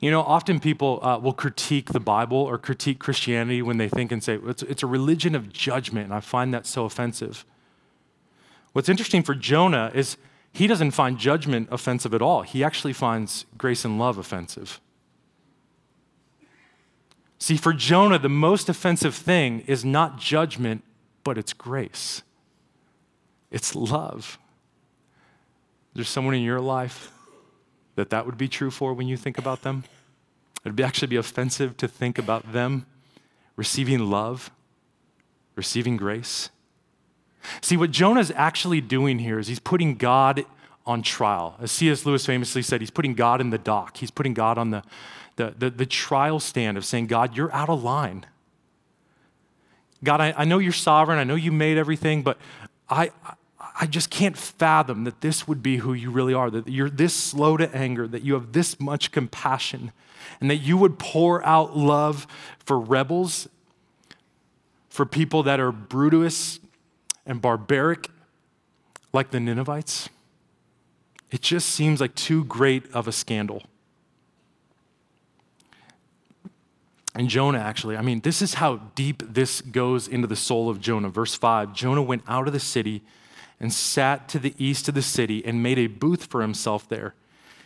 You 0.00 0.10
know, 0.10 0.22
often 0.22 0.60
people 0.60 0.98
uh, 1.04 1.18
will 1.18 1.34
critique 1.34 1.92
the 1.92 2.00
Bible 2.00 2.38
or 2.38 2.58
critique 2.58 2.98
Christianity 2.98 3.62
when 3.62 3.76
they 3.76 3.88
think 3.88 4.10
and 4.10 4.24
say, 4.24 4.38
it's, 4.44 4.62
it's 4.62 4.82
a 4.82 4.86
religion 4.86 5.34
of 5.34 5.52
judgment, 5.52 6.06
and 6.06 6.14
I 6.14 6.20
find 6.20 6.54
that 6.54 6.66
so 6.66 6.86
offensive. 6.86 7.44
What's 8.72 8.88
interesting 8.88 9.22
for 9.22 9.34
Jonah 9.34 9.92
is 9.94 10.16
he 10.52 10.66
doesn't 10.66 10.92
find 10.92 11.18
judgment 11.18 11.68
offensive 11.70 12.14
at 12.14 12.22
all. 12.22 12.42
He 12.42 12.64
actually 12.64 12.94
finds 12.94 13.44
grace 13.58 13.84
and 13.84 13.98
love 13.98 14.18
offensive. 14.18 14.80
See, 17.38 17.56
for 17.56 17.72
Jonah, 17.72 18.18
the 18.18 18.28
most 18.28 18.68
offensive 18.68 19.14
thing 19.14 19.60
is 19.66 19.84
not 19.84 20.18
judgment, 20.18 20.82
but 21.24 21.36
it's 21.38 21.52
grace, 21.52 22.22
it's 23.50 23.74
love. 23.74 24.38
There's 25.94 26.08
someone 26.08 26.34
in 26.34 26.42
your 26.42 26.60
life 26.60 27.12
that 27.94 28.10
that 28.10 28.26
would 28.26 28.36
be 28.36 28.48
true 28.48 28.70
for 28.70 28.92
when 28.94 29.06
you 29.06 29.16
think 29.16 29.38
about 29.38 29.62
them? 29.62 29.84
It'd 30.64 30.76
be 30.76 30.82
actually 30.82 31.08
be 31.08 31.16
offensive 31.16 31.76
to 31.76 31.88
think 31.88 32.18
about 32.18 32.52
them 32.52 32.86
receiving 33.56 34.10
love, 34.10 34.50
receiving 35.54 35.96
grace. 35.96 36.50
See, 37.60 37.76
what 37.76 37.90
Jonah's 37.90 38.32
actually 38.34 38.80
doing 38.80 39.18
here 39.18 39.38
is 39.38 39.46
he's 39.46 39.60
putting 39.60 39.94
God 39.94 40.44
on 40.86 41.02
trial. 41.02 41.56
As 41.60 41.70
C.S. 41.70 42.04
Lewis 42.04 42.26
famously 42.26 42.62
said, 42.62 42.80
he's 42.80 42.90
putting 42.90 43.14
God 43.14 43.40
in 43.40 43.50
the 43.50 43.58
dock. 43.58 43.98
He's 43.98 44.10
putting 44.10 44.34
God 44.34 44.58
on 44.58 44.70
the, 44.70 44.82
the, 45.36 45.54
the, 45.56 45.70
the 45.70 45.86
trial 45.86 46.40
stand 46.40 46.76
of 46.76 46.84
saying, 46.84 47.06
God, 47.06 47.36
you're 47.36 47.52
out 47.52 47.68
of 47.68 47.82
line. 47.82 48.26
God, 50.02 50.20
I, 50.20 50.34
I 50.36 50.44
know 50.44 50.58
you're 50.58 50.72
sovereign. 50.72 51.18
I 51.18 51.24
know 51.24 51.34
you 51.34 51.50
made 51.50 51.78
everything, 51.78 52.22
but 52.22 52.38
I, 52.88 53.10
I 53.80 53.86
just 53.86 54.10
can't 54.10 54.36
fathom 54.36 55.04
that 55.04 55.20
this 55.20 55.48
would 55.48 55.62
be 55.62 55.78
who 55.78 55.94
you 55.94 56.10
really 56.10 56.34
are, 56.34 56.50
that 56.50 56.68
you're 56.68 56.90
this 56.90 57.14
slow 57.14 57.56
to 57.56 57.74
anger, 57.74 58.06
that 58.06 58.22
you 58.22 58.34
have 58.34 58.52
this 58.52 58.78
much 58.78 59.10
compassion, 59.10 59.92
and 60.40 60.50
that 60.50 60.56
you 60.58 60.76
would 60.76 60.98
pour 60.98 61.44
out 61.44 61.76
love 61.76 62.26
for 62.58 62.78
rebels, 62.78 63.48
for 64.88 65.04
people 65.04 65.42
that 65.42 65.58
are 65.58 65.72
brutish 65.72 66.60
and 67.26 67.42
barbaric, 67.42 68.10
like 69.12 69.30
the 69.30 69.40
Ninevites. 69.40 70.08
It 71.30 71.40
just 71.40 71.70
seems 71.70 72.00
like 72.00 72.14
too 72.14 72.44
great 72.44 72.92
of 72.92 73.08
a 73.08 73.12
scandal. 73.12 73.64
And 77.14 77.28
Jonah, 77.28 77.58
actually, 77.58 77.96
I 77.96 78.02
mean, 78.02 78.20
this 78.20 78.42
is 78.42 78.54
how 78.54 78.76
deep 78.94 79.22
this 79.24 79.60
goes 79.60 80.08
into 80.08 80.26
the 80.26 80.36
soul 80.36 80.68
of 80.68 80.80
Jonah. 80.80 81.08
Verse 81.08 81.34
5 81.34 81.72
Jonah 81.72 82.02
went 82.02 82.22
out 82.26 82.46
of 82.46 82.52
the 82.52 82.60
city 82.60 83.02
and 83.60 83.72
sat 83.72 84.28
to 84.30 84.38
the 84.38 84.54
east 84.58 84.88
of 84.88 84.94
the 84.94 85.02
city 85.02 85.44
and 85.44 85.62
made 85.62 85.78
a 85.78 85.86
booth 85.86 86.26
for 86.26 86.42
himself 86.42 86.88
there. 86.88 87.14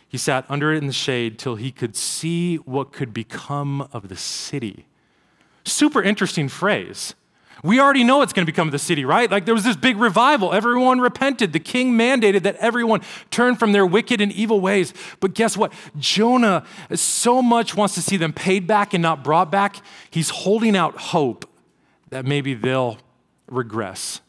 He 0.07 0.17
sat 0.17 0.45
under 0.49 0.73
it 0.73 0.77
in 0.77 0.87
the 0.87 0.93
shade 0.93 1.37
till 1.37 1.55
he 1.55 1.71
could 1.71 1.95
see 1.95 2.57
what 2.57 2.91
could 2.91 3.13
become 3.13 3.87
of 3.91 4.07
the 4.07 4.15
city. 4.15 4.85
Super 5.65 6.01
interesting 6.01 6.47
phrase. 6.47 7.13
We 7.63 7.79
already 7.79 8.03
know 8.03 8.21
it's 8.21 8.33
going 8.33 8.45
to 8.45 8.51
become 8.51 8.69
the 8.71 8.79
city, 8.79 9.05
right? 9.05 9.29
Like 9.29 9.45
there 9.45 9.53
was 9.53 9.63
this 9.63 9.75
big 9.75 9.97
revival. 9.97 10.53
Everyone 10.53 10.99
repented. 10.99 11.53
The 11.53 11.59
king 11.59 11.93
mandated 11.93 12.43
that 12.43 12.55
everyone 12.57 13.01
turn 13.31 13.55
from 13.55 13.71
their 13.71 13.85
wicked 13.85 14.21
and 14.21 14.31
evil 14.31 14.61
ways. 14.61 14.93
But 15.19 15.33
guess 15.33 15.57
what? 15.57 15.73
Jonah 15.97 16.65
so 16.93 17.41
much 17.41 17.75
wants 17.75 17.95
to 17.95 18.01
see 18.01 18.17
them 18.17 18.33
paid 18.33 18.67
back 18.67 18.93
and 18.93 19.01
not 19.01 19.23
brought 19.23 19.51
back. 19.51 19.77
He's 20.09 20.29
holding 20.29 20.75
out 20.75 20.97
hope 20.97 21.49
that 22.09 22.25
maybe 22.25 22.53
they'll 22.53 22.97
regress. 23.47 24.21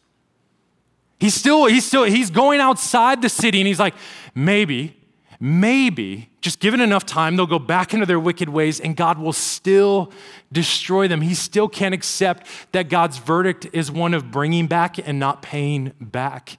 He's 1.18 1.34
still, 1.34 1.66
he's 1.66 1.84
still, 1.84 2.04
he's 2.04 2.30
going 2.30 2.60
outside 2.60 3.22
the 3.22 3.28
city 3.28 3.60
and 3.60 3.68
he's 3.68 3.78
like, 3.78 3.94
maybe, 4.34 4.96
maybe, 5.40 6.28
just 6.42 6.60
given 6.60 6.80
enough 6.80 7.06
time, 7.06 7.36
they'll 7.36 7.46
go 7.46 7.58
back 7.58 7.94
into 7.94 8.04
their 8.04 8.20
wicked 8.20 8.50
ways 8.50 8.78
and 8.78 8.94
God 8.94 9.18
will 9.18 9.32
still 9.32 10.12
destroy 10.52 11.08
them. 11.08 11.22
He 11.22 11.34
still 11.34 11.68
can't 11.68 11.94
accept 11.94 12.46
that 12.72 12.90
God's 12.90 13.18
verdict 13.18 13.66
is 13.72 13.90
one 13.90 14.12
of 14.12 14.30
bringing 14.30 14.66
back 14.66 14.98
and 14.98 15.18
not 15.18 15.40
paying 15.40 15.92
back. 16.00 16.58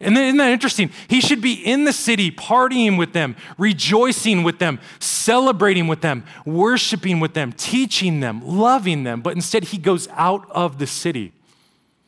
And 0.00 0.16
then, 0.16 0.24
isn't 0.28 0.38
that 0.38 0.52
interesting? 0.52 0.90
He 1.08 1.20
should 1.20 1.42
be 1.42 1.52
in 1.52 1.84
the 1.84 1.92
city, 1.92 2.30
partying 2.30 2.96
with 2.96 3.12
them, 3.12 3.36
rejoicing 3.58 4.42
with 4.42 4.58
them, 4.58 4.80
celebrating 5.00 5.86
with 5.86 6.00
them, 6.00 6.24
worshiping 6.46 7.20
with 7.20 7.34
them, 7.34 7.52
teaching 7.52 8.20
them, 8.20 8.40
loving 8.42 9.02
them. 9.02 9.20
But 9.20 9.34
instead, 9.34 9.64
he 9.64 9.76
goes 9.76 10.08
out 10.12 10.50
of 10.50 10.78
the 10.78 10.86
city. 10.86 11.32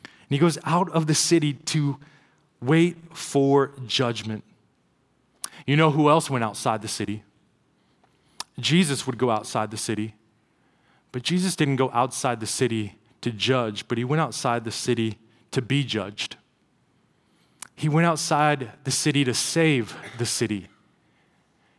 And 0.03 0.29
he 0.29 0.39
goes 0.39 0.57
out 0.63 0.89
of 0.93 1.05
the 1.05 1.13
city 1.13 1.53
to 1.53 1.97
wait 2.59 2.97
for 3.13 3.73
judgment. 3.85 4.43
You 5.65 5.75
know 5.75 5.91
who 5.91 6.09
else 6.09 6.29
went 6.29 6.43
outside 6.43 6.81
the 6.81 6.87
city? 6.87 7.23
Jesus 8.59 9.05
would 9.05 9.17
go 9.17 9.31
outside 9.31 9.71
the 9.71 9.77
city. 9.77 10.15
But 11.11 11.23
Jesus 11.23 11.55
didn't 11.55 11.77
go 11.77 11.89
outside 11.93 12.39
the 12.39 12.45
city 12.45 12.95
to 13.21 13.31
judge, 13.31 13.87
but 13.87 13.97
he 13.97 14.03
went 14.03 14.21
outside 14.21 14.63
the 14.63 14.71
city 14.71 15.17
to 15.51 15.61
be 15.61 15.83
judged. 15.83 16.37
He 17.75 17.89
went 17.89 18.05
outside 18.05 18.71
the 18.83 18.91
city 18.91 19.23
to 19.23 19.33
save 19.33 19.95
the 20.17 20.25
city. 20.25 20.67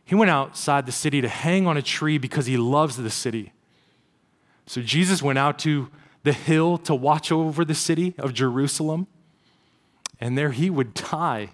He 0.05 0.15
went 0.15 0.31
outside 0.31 0.85
the 0.85 0.91
city 0.91 1.21
to 1.21 1.27
hang 1.27 1.67
on 1.67 1.77
a 1.77 1.81
tree 1.81 2.17
because 2.17 2.45
he 2.45 2.57
loves 2.57 2.97
the 2.97 3.09
city. 3.09 3.53
So 4.65 4.81
Jesus 4.81 5.21
went 5.21 5.39
out 5.39 5.59
to 5.59 5.89
the 6.23 6.33
hill 6.33 6.77
to 6.79 6.93
watch 6.93 7.31
over 7.31 7.63
the 7.63 7.75
city 7.75 8.13
of 8.17 8.33
Jerusalem. 8.33 9.07
And 10.19 10.37
there 10.37 10.51
he 10.51 10.69
would 10.69 10.93
die 11.11 11.51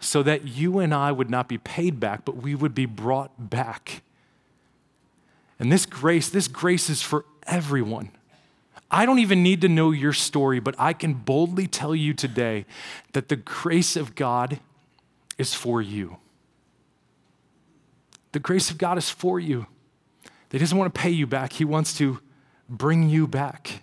so 0.00 0.22
that 0.22 0.46
you 0.46 0.78
and 0.78 0.94
I 0.94 1.12
would 1.12 1.30
not 1.30 1.48
be 1.48 1.58
paid 1.58 1.98
back, 1.98 2.24
but 2.24 2.36
we 2.36 2.54
would 2.54 2.74
be 2.74 2.86
brought 2.86 3.50
back. 3.50 4.02
And 5.58 5.72
this 5.72 5.86
grace, 5.86 6.28
this 6.28 6.48
grace 6.48 6.88
is 6.88 7.02
for 7.02 7.24
everyone. 7.46 8.10
I 8.90 9.04
don't 9.04 9.18
even 9.18 9.42
need 9.42 9.60
to 9.62 9.68
know 9.68 9.90
your 9.90 10.12
story, 10.12 10.60
but 10.60 10.74
I 10.78 10.92
can 10.92 11.14
boldly 11.14 11.66
tell 11.66 11.94
you 11.94 12.14
today 12.14 12.64
that 13.12 13.28
the 13.28 13.36
grace 13.36 13.96
of 13.96 14.14
God 14.14 14.60
is 15.36 15.52
for 15.52 15.82
you. 15.82 16.16
The 18.32 18.38
grace 18.38 18.70
of 18.70 18.78
God 18.78 18.98
is 18.98 19.10
for 19.10 19.38
you. 19.40 19.66
He 20.50 20.58
doesn't 20.58 20.76
want 20.76 20.94
to 20.94 20.98
pay 20.98 21.10
you 21.10 21.26
back, 21.26 21.54
He 21.54 21.64
wants 21.64 21.96
to 21.98 22.20
bring 22.68 23.08
you 23.08 23.26
back. 23.26 23.82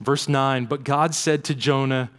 Verse 0.00 0.28
9, 0.28 0.64
but 0.64 0.82
God 0.82 1.14
said 1.14 1.44
to 1.44 1.54
Jonah, 1.54 2.10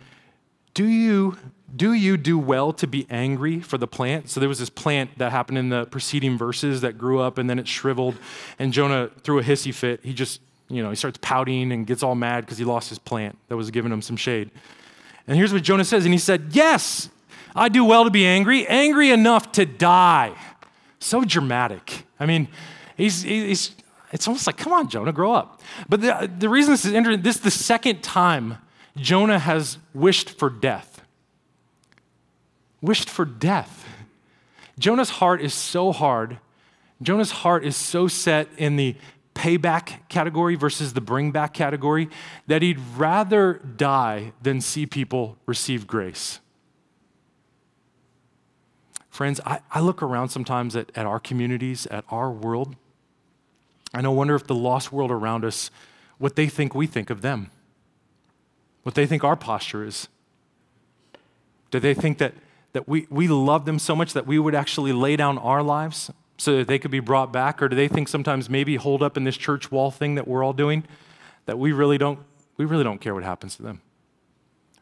Do 0.75 0.85
you 0.85 1.37
do 1.75 1.93
you 1.93 2.17
do 2.17 2.37
well 2.37 2.73
to 2.73 2.87
be 2.87 3.07
angry 3.09 3.59
for 3.59 3.77
the 3.77 3.87
plant? 3.87 4.29
So 4.29 4.39
there 4.39 4.49
was 4.49 4.59
this 4.59 4.69
plant 4.69 5.17
that 5.17 5.31
happened 5.31 5.57
in 5.57 5.69
the 5.69 5.85
preceding 5.85 6.37
verses 6.37 6.81
that 6.81 6.97
grew 6.97 7.19
up 7.19 7.37
and 7.37 7.49
then 7.49 7.59
it 7.59 7.67
shriveled. 7.67 8.15
And 8.59 8.73
Jonah 8.73 9.09
threw 9.23 9.39
a 9.39 9.43
hissy 9.43 9.73
fit. 9.73 10.01
He 10.03 10.13
just, 10.13 10.41
you 10.69 10.83
know, 10.83 10.89
he 10.89 10.95
starts 10.95 11.19
pouting 11.21 11.71
and 11.71 11.87
gets 11.87 12.03
all 12.03 12.15
mad 12.15 12.41
because 12.41 12.57
he 12.57 12.65
lost 12.65 12.89
his 12.89 12.99
plant 12.99 13.37
that 13.47 13.57
was 13.57 13.71
giving 13.71 13.91
him 13.91 14.01
some 14.01 14.17
shade. 14.17 14.49
And 15.27 15.37
here's 15.37 15.53
what 15.53 15.63
Jonah 15.63 15.85
says. 15.85 16.05
And 16.05 16.13
he 16.13 16.19
said, 16.19 16.47
Yes, 16.51 17.09
I 17.55 17.69
do 17.69 17.85
well 17.85 18.03
to 18.03 18.11
be 18.11 18.25
angry, 18.25 18.67
angry 18.67 19.11
enough 19.11 19.51
to 19.53 19.65
die. 19.65 20.35
So 20.99 21.23
dramatic. 21.23 22.05
I 22.19 22.25
mean, 22.25 22.47
he's, 22.97 23.23
he's 23.23 23.75
it's 24.11 24.27
almost 24.27 24.45
like, 24.45 24.57
come 24.57 24.73
on, 24.73 24.89
Jonah, 24.89 25.13
grow 25.13 25.33
up. 25.33 25.61
But 25.87 26.01
the, 26.01 26.31
the 26.37 26.49
reason 26.49 26.73
this 26.73 26.85
is 26.85 26.93
interesting, 26.93 27.23
this 27.23 27.37
is 27.37 27.41
the 27.41 27.51
second 27.51 28.03
time 28.03 28.57
Jonah 28.97 29.39
has 29.39 29.77
wished 29.93 30.31
for 30.31 30.49
death. 30.49 30.90
Wished 32.81 33.09
for 33.09 33.25
death. 33.25 33.85
Jonah's 34.79 35.11
heart 35.11 35.41
is 35.41 35.53
so 35.53 35.91
hard. 35.91 36.39
Jonah's 37.01 37.31
heart 37.31 37.63
is 37.63 37.75
so 37.75 38.07
set 38.07 38.47
in 38.57 38.75
the 38.75 38.95
payback 39.33 40.07
category 40.09 40.55
versus 40.55 40.93
the 40.93 41.01
bring 41.01 41.31
back 41.31 41.53
category, 41.53 42.09
that 42.47 42.61
he'd 42.61 42.79
rather 42.97 43.53
die 43.77 44.33
than 44.41 44.59
see 44.59 44.85
people 44.85 45.37
receive 45.45 45.87
grace. 45.87 46.39
Friends, 49.09 49.39
I, 49.45 49.59
I 49.71 49.79
look 49.79 50.03
around 50.03 50.29
sometimes 50.29 50.75
at, 50.75 50.91
at 50.95 51.05
our 51.05 51.19
communities, 51.19 51.85
at 51.87 52.03
our 52.09 52.31
world, 52.31 52.75
and 53.93 54.05
I 54.05 54.09
wonder 54.09 54.35
if 54.35 54.47
the 54.47 54.55
lost 54.55 54.91
world 54.91 55.11
around 55.11 55.43
us, 55.43 55.71
what 56.17 56.35
they 56.35 56.47
think 56.47 56.75
we 56.75 56.87
think 56.87 57.09
of 57.09 57.21
them, 57.21 57.51
what 58.83 58.95
they 58.95 59.05
think 59.05 59.23
our 59.23 59.35
posture 59.35 59.85
is. 59.85 60.07
Do 61.71 61.79
they 61.79 61.93
think 61.93 62.17
that, 62.19 62.33
that 62.73 62.87
we, 62.87 63.07
we 63.09 63.27
love 63.27 63.65
them 63.65 63.79
so 63.79 63.95
much 63.95 64.13
that 64.13 64.25
we 64.25 64.39
would 64.39 64.55
actually 64.55 64.93
lay 64.93 65.15
down 65.15 65.37
our 65.37 65.61
lives 65.61 66.11
so 66.37 66.57
that 66.57 66.67
they 66.67 66.79
could 66.79 66.91
be 66.91 66.99
brought 66.99 67.31
back? 67.31 67.61
Or 67.61 67.67
do 67.67 67.75
they 67.75 67.87
think 67.87 68.07
sometimes 68.07 68.49
maybe 68.49 68.75
hold 68.75 69.03
up 69.03 69.17
in 69.17 69.23
this 69.23 69.37
church 69.37 69.71
wall 69.71 69.91
thing 69.91 70.15
that 70.15 70.27
we're 70.27 70.43
all 70.43 70.53
doing 70.53 70.83
that 71.45 71.59
we 71.59 71.71
really 71.71 71.97
don't, 71.97 72.19
we 72.57 72.65
really 72.65 72.83
don't 72.83 72.99
care 72.99 73.13
what 73.13 73.23
happens 73.23 73.55
to 73.57 73.63
them? 73.63 73.81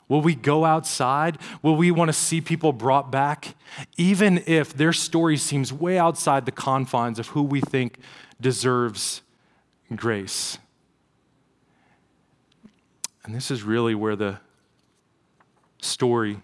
Will 0.07 0.21
we 0.21 0.33
go 0.33 0.65
outside? 0.65 1.37
Will 1.61 1.75
we 1.75 1.91
want 1.91 2.09
to 2.09 2.13
see 2.13 2.41
people 2.41 2.73
brought 2.73 3.11
back? 3.11 3.55
Even 3.95 4.43
if 4.47 4.73
their 4.73 4.91
story 4.91 5.37
seems 5.37 5.71
way 5.71 5.99
outside 5.99 6.45
the 6.45 6.51
confines 6.51 7.19
of 7.19 7.27
who 7.27 7.43
we 7.43 7.61
think 7.61 7.99
deserves 8.41 9.21
grace. 9.95 10.57
And 13.23 13.35
this 13.35 13.51
is 13.51 13.61
really 13.61 13.93
where 13.93 14.15
the 14.15 14.39
story 15.81 16.41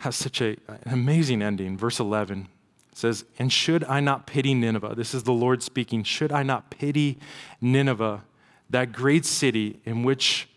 has 0.00 0.16
such 0.16 0.40
a, 0.40 0.56
an 0.66 0.92
amazing 0.92 1.42
ending. 1.42 1.76
Verse 1.76 2.00
11 2.00 2.48
says, 2.94 3.24
And 3.38 3.52
should 3.52 3.84
I 3.84 4.00
not 4.00 4.26
pity 4.26 4.54
Nineveh? 4.54 4.94
This 4.96 5.14
is 5.14 5.24
the 5.24 5.32
Lord 5.32 5.62
speaking. 5.62 6.04
Should 6.04 6.32
I 6.32 6.42
not 6.42 6.70
pity 6.70 7.18
Nineveh, 7.60 8.22
that 8.70 8.92
great 8.92 9.26
city 9.26 9.80
in 9.84 10.02
which 10.02 10.48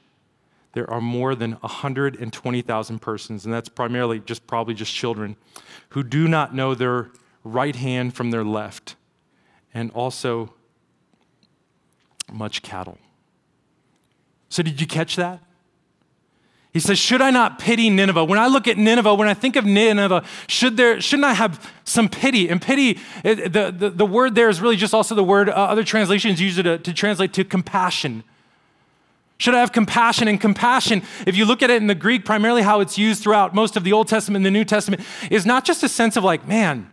there 0.72 0.90
are 0.90 1.02
more 1.02 1.36
than 1.36 1.54
120,000 1.54 3.00
persons, 3.00 3.44
and 3.44 3.54
that's 3.54 3.68
primarily 3.68 4.20
just 4.20 4.48
probably 4.48 4.74
just 4.74 4.94
children, 4.94 5.36
who 5.90 6.04
do 6.04 6.28
not 6.30 6.56
know 6.56 6.74
their 6.74 7.12
right 7.44 7.76
hand 7.76 8.16
from 8.16 8.32
their 8.32 8.46
left, 8.46 8.96
and 9.74 9.92
also 9.92 10.54
much 12.32 12.62
cattle. 12.62 12.98
So, 14.48 14.64
did 14.64 14.80
you 14.80 14.88
catch 14.88 15.18
that? 15.18 15.44
He 16.74 16.80
says, 16.80 16.98
Should 16.98 17.22
I 17.22 17.30
not 17.30 17.60
pity 17.60 17.92
Nineveh? 17.92 18.26
When 18.26 18.40
I 18.40 18.48
look 18.48 18.68
at 18.68 18.78
Nineveh, 18.78 19.14
when 19.14 19.28
I 19.28 19.36
think 19.36 19.56
of 19.56 19.64
Nineveh, 19.64 20.24
should 20.48 20.76
there, 20.76 21.00
shouldn't 21.00 21.26
I 21.26 21.34
have 21.34 21.72
some 21.84 22.10
pity? 22.10 22.50
And 22.50 22.60
pity, 22.60 23.00
it, 23.24 23.54
the, 23.54 23.72
the, 23.72 23.90
the, 23.92 24.06
word 24.06 24.34
there 24.34 24.50
is 24.50 24.60
really 24.60 24.76
just 24.76 24.94
also 24.94 25.14
the 25.14 25.24
word, 25.24 25.50
uh, 25.50 25.54
other 25.54 25.84
translations 25.84 26.42
use 26.42 26.58
it 26.58 26.64
to, 26.64 26.80
to 26.80 26.94
translate 26.94 27.32
to 27.34 27.44
compassion. 27.44 28.24
Should 29.38 29.54
I 29.54 29.60
have 29.60 29.72
compassion? 29.72 30.28
And 30.28 30.42
compassion, 30.42 31.04
if 31.28 31.38
you 31.38 31.46
look 31.46 31.62
at 31.62 31.70
it 31.70 31.78
in 31.78 31.88
the 31.88 31.96
Greek, 31.96 32.26
primarily 32.26 32.64
how 32.64 32.80
it's 32.80 32.98
used 32.98 33.22
throughout 33.22 33.54
most 33.54 33.78
of 33.78 33.84
the 33.84 33.94
Old 33.94 34.08
Testament 34.08 34.38
and 34.38 34.46
the 34.46 34.58
New 34.58 34.66
Testament, 34.66 35.04
is 35.30 35.46
not 35.46 35.66
just 35.66 35.84
a 35.84 35.90
sense 35.90 36.18
of 36.18 36.24
like, 36.24 36.48
man, 36.48 36.90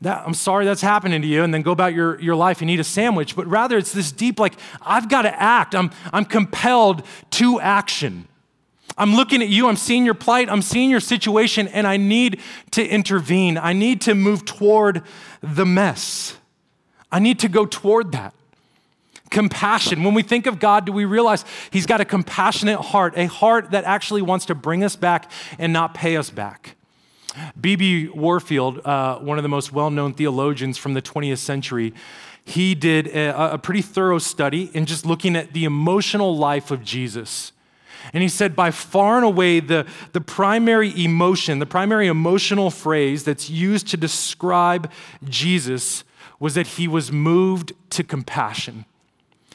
that, 0.00 0.24
I'm 0.26 0.34
sorry 0.34 0.64
that's 0.64 0.80
happening 0.80 1.22
to 1.22 1.28
you, 1.28 1.44
and 1.44 1.54
then 1.54 1.62
go 1.62 1.70
about 1.70 1.94
your, 1.94 2.20
your 2.20 2.34
life 2.34 2.62
and 2.62 2.70
eat 2.70 2.80
a 2.80 2.84
sandwich, 2.84 3.36
but 3.36 3.46
rather 3.46 3.78
it's 3.78 3.92
this 3.92 4.10
deep, 4.10 4.40
like, 4.40 4.54
I've 4.82 5.08
got 5.08 5.22
to 5.22 5.40
act. 5.40 5.74
I'm, 5.74 5.90
I'm 6.12 6.24
compelled 6.24 7.04
to 7.32 7.60
action. 7.60 8.26
I'm 8.96 9.14
looking 9.14 9.42
at 9.42 9.48
you, 9.48 9.68
I'm 9.68 9.76
seeing 9.76 10.04
your 10.04 10.14
plight, 10.14 10.48
I'm 10.50 10.62
seeing 10.62 10.90
your 10.90 11.00
situation, 11.00 11.68
and 11.68 11.86
I 11.86 11.96
need 11.96 12.40
to 12.72 12.86
intervene. 12.86 13.56
I 13.56 13.72
need 13.72 14.00
to 14.02 14.14
move 14.14 14.44
toward 14.44 15.02
the 15.42 15.64
mess. 15.64 16.36
I 17.12 17.18
need 17.18 17.38
to 17.40 17.48
go 17.48 17.66
toward 17.66 18.12
that. 18.12 18.34
Compassion. 19.30 20.02
When 20.02 20.14
we 20.14 20.22
think 20.22 20.46
of 20.46 20.58
God, 20.58 20.86
do 20.86 20.92
we 20.92 21.04
realize 21.04 21.44
He's 21.70 21.86
got 21.86 22.00
a 22.00 22.04
compassionate 22.04 22.80
heart, 22.80 23.14
a 23.16 23.26
heart 23.26 23.70
that 23.70 23.84
actually 23.84 24.22
wants 24.22 24.46
to 24.46 24.54
bring 24.54 24.82
us 24.82 24.96
back 24.96 25.30
and 25.58 25.72
not 25.72 25.94
pay 25.94 26.16
us 26.16 26.30
back? 26.30 26.76
B.B. 27.60 28.08
Warfield, 28.08 28.84
uh, 28.84 29.18
one 29.18 29.38
of 29.38 29.42
the 29.44 29.48
most 29.48 29.72
well 29.72 29.90
known 29.90 30.14
theologians 30.14 30.78
from 30.78 30.94
the 30.94 31.02
20th 31.02 31.38
century, 31.38 31.94
he 32.44 32.74
did 32.74 33.06
a, 33.06 33.54
a 33.54 33.58
pretty 33.58 33.82
thorough 33.82 34.18
study 34.18 34.70
in 34.74 34.84
just 34.84 35.06
looking 35.06 35.36
at 35.36 35.52
the 35.52 35.64
emotional 35.64 36.36
life 36.36 36.72
of 36.72 36.82
Jesus. 36.82 37.52
And 38.12 38.22
he 38.22 38.28
said, 38.28 38.56
by 38.56 38.70
far 38.70 39.16
and 39.16 39.24
away, 39.24 39.60
the, 39.60 39.86
the 40.12 40.20
primary 40.20 40.92
emotion, 41.02 41.58
the 41.58 41.66
primary 41.66 42.06
emotional 42.06 42.70
phrase 42.70 43.24
that's 43.24 43.50
used 43.50 43.88
to 43.88 43.96
describe 43.96 44.90
Jesus 45.24 46.04
was 46.38 46.54
that 46.54 46.66
he 46.66 46.88
was 46.88 47.12
moved 47.12 47.72
to 47.90 48.02
compassion. 48.02 48.84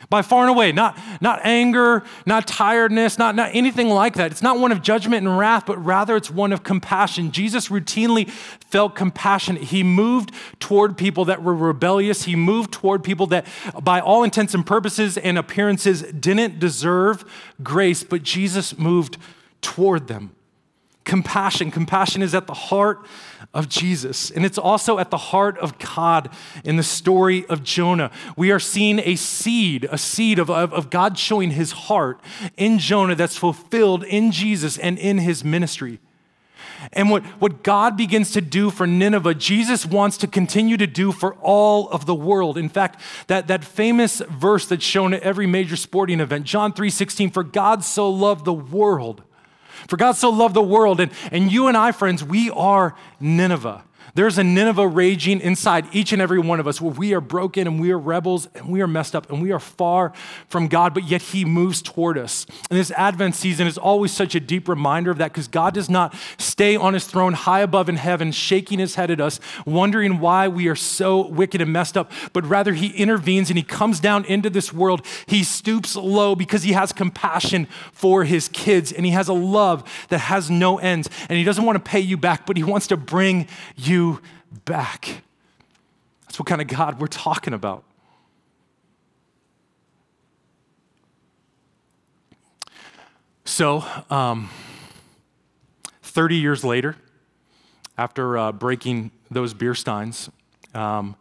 By 0.10 0.22
far 0.22 0.42
and 0.42 0.50
away, 0.50 0.72
not, 0.72 0.98
not 1.22 1.40
anger, 1.44 2.04
not 2.26 2.48
tiredness, 2.48 3.18
not, 3.18 3.36
not 3.36 3.52
anything 3.54 3.90
like 3.90 4.16
that. 4.16 4.32
It's 4.32 4.42
not 4.42 4.60
one 4.60 4.72
of 4.72 4.82
judgment 4.82 5.26
and 5.26 5.38
wrath, 5.38 5.66
but 5.66 5.84
rather 5.84 6.16
it's 6.16 6.30
one 6.30 6.54
of 6.54 6.64
compassion. 6.64 7.32
Jesus 7.32 7.70
routinely 7.70 8.30
felt 8.30 8.96
compassion 8.96 9.56
He 9.56 9.84
moved 9.84 10.32
toward 10.60 10.98
people 10.98 11.26
that 11.26 11.42
were 11.42 11.56
rebellious. 11.56 12.24
He 12.24 12.36
moved 12.36 12.72
toward 12.72 13.04
people 13.04 13.28
that, 13.28 13.46
by 13.82 14.00
all 14.00 14.24
intents 14.24 14.54
and 14.54 14.66
purposes 14.66 15.18
and 15.18 15.38
appearances, 15.38 16.02
didn't 16.04 16.60
deserve 16.60 17.26
grace, 17.64 18.04
but 18.04 18.24
Jesus 18.24 18.78
moved 18.78 19.18
toward 19.62 20.08
them 20.08 20.35
compassion. 21.06 21.72
Compassion 21.72 22.22
is 22.22 22.36
at 22.36 22.48
the 22.48 22.54
heart 22.54 23.06
of 23.54 23.70
Jesus, 23.70 24.32
and 24.32 24.46
it's 24.46 24.58
also 24.58 25.00
at 25.00 25.12
the 25.12 25.18
heart 25.18 25.58
of 25.60 25.78
God 25.80 26.30
in 26.66 26.76
the 26.76 26.84
story 26.84 27.46
of 27.46 27.64
Jonah. 27.64 28.12
We 28.36 28.52
are 28.52 28.60
seeing 28.60 29.00
a 29.00 29.16
seed, 29.16 29.88
a 29.90 29.98
seed 29.98 30.40
of, 30.40 30.50
of, 30.50 30.74
of, 30.74 30.90
God 30.90 31.18
showing 31.18 31.52
his 31.52 31.72
heart 31.72 32.20
in 32.58 32.80
Jonah 32.80 33.16
that's 33.16 33.38
fulfilled 33.38 34.04
in 34.04 34.32
Jesus 34.32 34.78
and 34.78 34.98
in 34.98 35.20
his 35.20 35.44
ministry. 35.44 36.00
And 36.92 37.10
what, 37.10 37.24
what 37.40 37.64
God 37.64 37.96
begins 37.96 38.32
to 38.32 38.42
do 38.42 38.70
for 38.70 38.86
Nineveh, 38.86 39.36
Jesus 39.36 39.86
wants 39.86 40.18
to 40.18 40.28
continue 40.28 40.78
to 40.78 40.88
do 40.88 41.12
for 41.12 41.36
all 41.36 41.90
of 41.90 42.06
the 42.06 42.16
world. 42.16 42.58
In 42.58 42.70
fact, 42.70 43.00
that, 43.28 43.48
that 43.48 43.64
famous 43.64 44.20
verse 44.20 44.66
that's 44.68 44.84
shown 44.84 45.14
at 45.14 45.22
every 45.24 45.48
major 45.48 45.76
sporting 45.76 46.20
event, 46.20 46.46
John 46.46 46.74
3 46.74 46.90
16, 46.90 47.32
for 47.32 47.44
God 47.44 47.84
so 47.84 48.10
loved 48.10 48.46
the 48.46 48.54
world 48.54 49.24
for 49.88 49.98
God 49.98 50.14
so 50.14 50.30
loved 50.30 50.56
the 50.56 50.64
world, 50.64 51.00
and, 51.00 51.12
and 51.32 51.52
you 51.52 51.68
and 51.68 51.78
I, 51.78 51.92
friends, 51.92 52.24
we 52.24 52.50
are 52.50 52.96
Nineveh. 53.20 53.84
There's 54.16 54.38
a 54.38 54.46
Nineveh 54.46 54.88
raging 54.88 55.42
inside 55.42 55.88
each 55.92 56.14
and 56.14 56.22
every 56.22 56.40
one 56.40 56.62
of 56.62 56.68
us 56.68 56.80
where 56.80 56.94
we 56.94 57.14
are 57.14 57.20
broken 57.20 57.68
and 57.68 57.82
we 57.82 57.92
are 57.92 58.00
rebels 58.00 58.48
and 58.56 58.70
we 58.70 58.82
are 58.82 58.88
messed 58.88 59.14
up 59.14 59.30
and 59.30 59.42
we 59.42 59.52
are 59.52 59.60
far 59.60 60.14
from 60.48 60.70
God, 60.70 60.94
but 60.94 61.04
yet 61.04 61.22
He 61.22 61.44
moves 61.44 61.82
toward 61.82 62.18
us. 62.18 62.46
And 62.70 62.80
this 62.80 62.92
Advent 62.92 63.36
season 63.36 63.68
is 63.68 63.78
always 63.78 64.14
such 64.14 64.34
a 64.34 64.40
deep 64.40 64.70
reminder 64.70 65.12
of 65.12 65.18
that 65.18 65.34
because 65.34 65.50
God 65.50 65.74
does 65.74 65.90
not 65.90 66.16
stay 66.38 66.78
on 66.78 66.94
His 66.94 67.06
throne 67.06 67.34
high 67.34 67.60
above 67.60 67.90
in 67.90 67.98
heaven, 67.98 68.32
shaking 68.32 68.80
His 68.80 68.96
head 68.96 69.12
at 69.12 69.20
us, 69.20 69.42
wondering 69.66 70.20
why 70.22 70.48
we 70.48 70.70
are 70.70 70.78
so 70.78 71.28
wicked 71.28 71.60
and 71.60 71.74
messed 71.74 71.98
up, 71.98 72.10
but 72.32 72.46
rather 72.46 72.72
He 72.72 72.88
intervenes 72.92 73.50
and 73.50 73.58
He 73.58 73.64
comes 73.64 74.00
down 74.00 74.24
into 74.24 74.50
this 74.50 74.72
world. 74.72 75.06
He 75.26 75.44
stoops 75.44 75.98
low 75.98 76.36
because 76.36 76.64
He 76.64 76.72
has 76.72 76.94
compassion 76.94 77.68
for 77.92 78.24
His 78.24 78.48
kids 78.48 78.94
and 78.94 79.06
He 79.06 79.12
has 79.12 79.28
a 79.28 79.34
love 79.34 79.84
that 80.08 80.20
has 80.20 80.50
no 80.50 80.78
ends. 80.78 81.10
And 81.28 81.38
He 81.38 81.44
doesn't 81.44 81.66
want 81.66 81.76
to 81.76 81.90
pay 81.92 82.00
you 82.00 82.16
back, 82.16 82.46
but 82.46 82.56
He 82.56 82.64
wants 82.64 82.88
to 82.88 82.96
bring 82.96 83.50
you 83.76 84.05
back. 84.66 85.24
That's 86.26 86.40
what 86.40 86.48
kind 86.48 86.62
of 86.62 86.68
God 86.68 87.00
we're 87.00 87.08
talking 87.08 87.54
about. 87.54 87.84
So, 93.46 93.86
um, 94.10 94.50
30 96.02 96.36
years 96.36 96.64
later, 96.64 96.98
after 97.98 98.38
uh, 98.38 98.52
breaking 98.52 99.12
those 99.30 99.54
beer 99.54 99.76
steins, 99.76 100.30
um, 100.74 101.16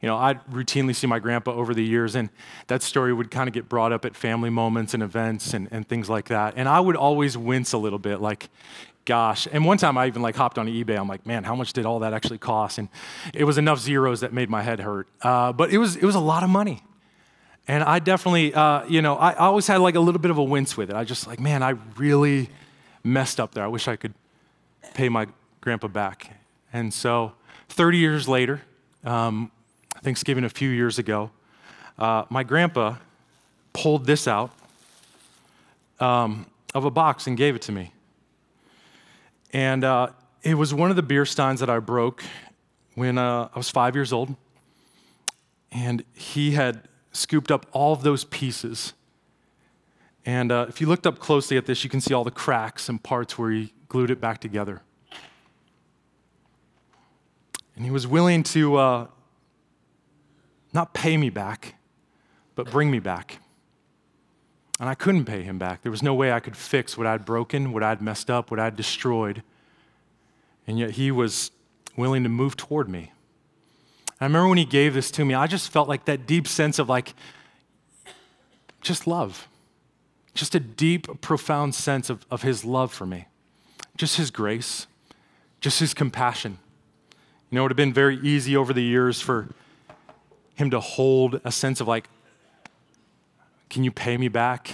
you 0.00 0.06
know, 0.06 0.16
I'd 0.16 0.44
routinely 0.46 0.94
see 0.94 1.06
my 1.06 1.18
grandpa 1.18 1.52
over 1.52 1.74
the 1.74 1.84
years, 1.84 2.14
and 2.14 2.30
that 2.68 2.82
story 2.82 3.12
would 3.12 3.30
kind 3.30 3.48
of 3.48 3.54
get 3.54 3.68
brought 3.68 3.92
up 3.92 4.04
at 4.04 4.14
family 4.14 4.50
moments 4.50 4.94
and 4.94 5.02
events 5.02 5.54
and, 5.54 5.68
and 5.70 5.88
things 5.88 6.08
like 6.08 6.26
that. 6.26 6.54
And 6.56 6.68
I 6.68 6.78
would 6.78 6.96
always 6.96 7.36
wince 7.36 7.72
a 7.72 7.78
little 7.78 7.98
bit, 7.98 8.20
like, 8.20 8.48
gosh. 9.08 9.48
And 9.50 9.64
one 9.64 9.78
time 9.78 9.96
I 9.96 10.06
even 10.06 10.20
like 10.20 10.36
hopped 10.36 10.58
on 10.58 10.66
eBay. 10.66 10.98
I'm 10.98 11.08
like, 11.08 11.24
man, 11.26 11.42
how 11.42 11.54
much 11.54 11.72
did 11.72 11.86
all 11.86 12.00
that 12.00 12.12
actually 12.12 12.36
cost? 12.36 12.76
And 12.76 12.90
it 13.32 13.44
was 13.44 13.56
enough 13.56 13.80
zeros 13.80 14.20
that 14.20 14.34
made 14.34 14.50
my 14.50 14.62
head 14.62 14.80
hurt. 14.80 15.08
Uh, 15.22 15.50
but 15.50 15.70
it 15.70 15.78
was 15.78 15.96
it 15.96 16.04
was 16.04 16.14
a 16.14 16.20
lot 16.20 16.42
of 16.44 16.50
money. 16.50 16.84
And 17.66 17.82
I 17.82 17.98
definitely, 18.00 18.52
uh, 18.54 18.84
you 18.86 19.02
know, 19.02 19.16
I, 19.16 19.34
always 19.34 19.66
had 19.66 19.78
like 19.78 19.94
a 19.94 20.00
little 20.00 20.20
bit 20.20 20.30
of 20.30 20.38
a 20.38 20.42
wince 20.42 20.76
with 20.76 20.90
it. 20.90 20.96
I 20.96 21.04
just 21.04 21.26
like, 21.26 21.40
man, 21.40 21.62
I 21.62 21.74
really 21.96 22.48
messed 23.02 23.40
up 23.40 23.52
there. 23.52 23.64
I 23.64 23.66
wish 23.66 23.88
I 23.88 23.96
could 23.96 24.14
pay 24.94 25.08
my 25.08 25.26
grandpa 25.60 25.88
back. 25.88 26.38
And 26.72 26.92
so, 26.94 27.32
30 27.68 27.98
years 27.98 28.26
later, 28.26 28.62
um, 29.04 29.50
Thanksgiving 30.02 30.44
a 30.44 30.48
few 30.48 30.70
years 30.70 30.98
ago, 30.98 31.30
uh, 31.98 32.24
my 32.30 32.42
grandpa 32.42 32.96
pulled 33.74 34.06
this 34.06 34.26
out 34.26 34.50
um, 36.00 36.46
of 36.74 36.84
a 36.84 36.90
box 36.90 37.26
and 37.26 37.36
gave 37.36 37.54
it 37.54 37.62
to 37.62 37.72
me. 37.72 37.92
And 39.52 39.84
uh, 39.84 40.08
it 40.42 40.54
was 40.54 40.74
one 40.74 40.90
of 40.90 40.96
the 40.96 41.02
beer 41.02 41.24
steins 41.24 41.60
that 41.60 41.70
I 41.70 41.78
broke 41.78 42.22
when 42.94 43.18
uh, 43.18 43.48
I 43.54 43.58
was 43.58 43.70
five 43.70 43.94
years 43.94 44.12
old. 44.12 44.34
And 45.70 46.04
he 46.14 46.52
had 46.52 46.88
scooped 47.12 47.50
up 47.50 47.66
all 47.72 47.92
of 47.92 48.02
those 48.02 48.24
pieces. 48.24 48.94
And 50.24 50.52
uh, 50.52 50.66
if 50.68 50.80
you 50.80 50.86
looked 50.86 51.06
up 51.06 51.18
closely 51.18 51.56
at 51.56 51.66
this, 51.66 51.84
you 51.84 51.90
can 51.90 52.00
see 52.00 52.12
all 52.14 52.24
the 52.24 52.30
cracks 52.30 52.88
and 52.88 53.02
parts 53.02 53.38
where 53.38 53.50
he 53.50 53.72
glued 53.88 54.10
it 54.10 54.20
back 54.20 54.40
together. 54.40 54.82
And 57.76 57.84
he 57.84 57.90
was 57.90 58.06
willing 58.06 58.42
to 58.44 58.76
uh, 58.76 59.06
not 60.72 60.94
pay 60.94 61.16
me 61.16 61.30
back, 61.30 61.76
but 62.54 62.70
bring 62.70 62.90
me 62.90 62.98
back. 62.98 63.38
And 64.80 64.88
I 64.88 64.94
couldn't 64.94 65.24
pay 65.24 65.42
him 65.42 65.58
back. 65.58 65.82
There 65.82 65.90
was 65.90 66.02
no 66.02 66.14
way 66.14 66.30
I 66.32 66.40
could 66.40 66.56
fix 66.56 66.96
what 66.96 67.06
I'd 67.06 67.24
broken, 67.24 67.72
what 67.72 67.82
I'd 67.82 68.00
messed 68.00 68.30
up, 68.30 68.50
what 68.50 68.60
I'd 68.60 68.76
destroyed. 68.76 69.42
And 70.66 70.78
yet 70.78 70.92
he 70.92 71.10
was 71.10 71.50
willing 71.96 72.22
to 72.22 72.28
move 72.28 72.56
toward 72.56 72.88
me. 72.88 73.12
I 74.20 74.24
remember 74.24 74.48
when 74.48 74.58
he 74.58 74.64
gave 74.64 74.94
this 74.94 75.10
to 75.12 75.24
me, 75.24 75.34
I 75.34 75.46
just 75.46 75.70
felt 75.70 75.88
like 75.88 76.04
that 76.04 76.26
deep 76.26 76.46
sense 76.46 76.78
of 76.78 76.88
like, 76.88 77.14
just 78.80 79.06
love. 79.06 79.48
Just 80.34 80.54
a 80.54 80.60
deep, 80.60 81.20
profound 81.20 81.74
sense 81.74 82.10
of, 82.10 82.24
of 82.30 82.42
his 82.42 82.64
love 82.64 82.92
for 82.92 83.06
me. 83.06 83.26
Just 83.96 84.16
his 84.16 84.30
grace, 84.30 84.86
just 85.60 85.80
his 85.80 85.94
compassion. 85.94 86.58
You 87.50 87.56
know, 87.56 87.62
it 87.62 87.64
would 87.64 87.72
have 87.72 87.76
been 87.76 87.92
very 87.92 88.18
easy 88.20 88.56
over 88.56 88.72
the 88.72 88.82
years 88.82 89.20
for 89.20 89.48
him 90.54 90.70
to 90.70 90.78
hold 90.78 91.40
a 91.44 91.50
sense 91.50 91.80
of 91.80 91.88
like, 91.88 92.08
can 93.68 93.84
you 93.84 93.90
pay 93.90 94.16
me 94.16 94.28
back? 94.28 94.70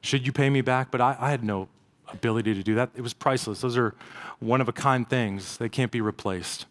Should 0.00 0.26
you 0.26 0.32
pay 0.32 0.50
me 0.50 0.60
back? 0.60 0.90
But 0.90 1.00
I, 1.00 1.16
I 1.18 1.30
had 1.30 1.44
no 1.44 1.68
ability 2.08 2.54
to 2.54 2.62
do 2.62 2.74
that. 2.76 2.90
It 2.94 3.02
was 3.02 3.12
priceless. 3.12 3.60
Those 3.60 3.76
are 3.76 3.94
one 4.40 4.60
of 4.60 4.68
a 4.68 4.72
kind 4.72 5.08
things, 5.08 5.56
they 5.56 5.68
can't 5.68 5.90
be 5.90 6.00
replaced. 6.00 6.66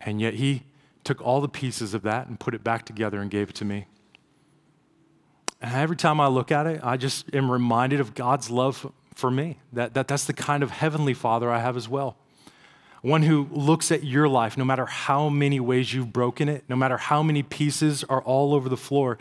And 0.00 0.20
yet 0.20 0.34
he 0.34 0.64
took 1.04 1.20
all 1.22 1.40
the 1.40 1.48
pieces 1.48 1.94
of 1.94 2.02
that 2.02 2.28
and 2.28 2.38
put 2.38 2.54
it 2.54 2.62
back 2.62 2.84
together 2.84 3.20
and 3.20 3.30
gave 3.30 3.50
it 3.50 3.54
to 3.56 3.64
me. 3.64 3.86
And 5.60 5.74
every 5.74 5.96
time 5.96 6.20
I 6.20 6.28
look 6.28 6.52
at 6.52 6.66
it, 6.66 6.80
I 6.84 6.96
just 6.96 7.34
am 7.34 7.50
reminded 7.50 7.98
of 7.98 8.14
God's 8.14 8.50
love 8.50 8.92
for 9.14 9.30
me. 9.30 9.58
That, 9.72 9.94
that 9.94 10.06
that's 10.06 10.24
the 10.24 10.32
kind 10.32 10.62
of 10.62 10.70
heavenly 10.70 11.14
father 11.14 11.50
I 11.50 11.58
have 11.58 11.76
as 11.76 11.88
well. 11.88 12.16
One 13.02 13.22
who 13.22 13.48
looks 13.50 13.90
at 13.90 14.04
your 14.04 14.28
life, 14.28 14.56
no 14.56 14.64
matter 14.64 14.86
how 14.86 15.28
many 15.28 15.60
ways 15.60 15.92
you've 15.92 16.12
broken 16.12 16.48
it, 16.48 16.64
no 16.68 16.76
matter 16.76 16.96
how 16.96 17.22
many 17.22 17.42
pieces 17.42 18.04
are 18.04 18.22
all 18.22 18.54
over 18.54 18.68
the 18.68 18.76
floor, 18.76 19.18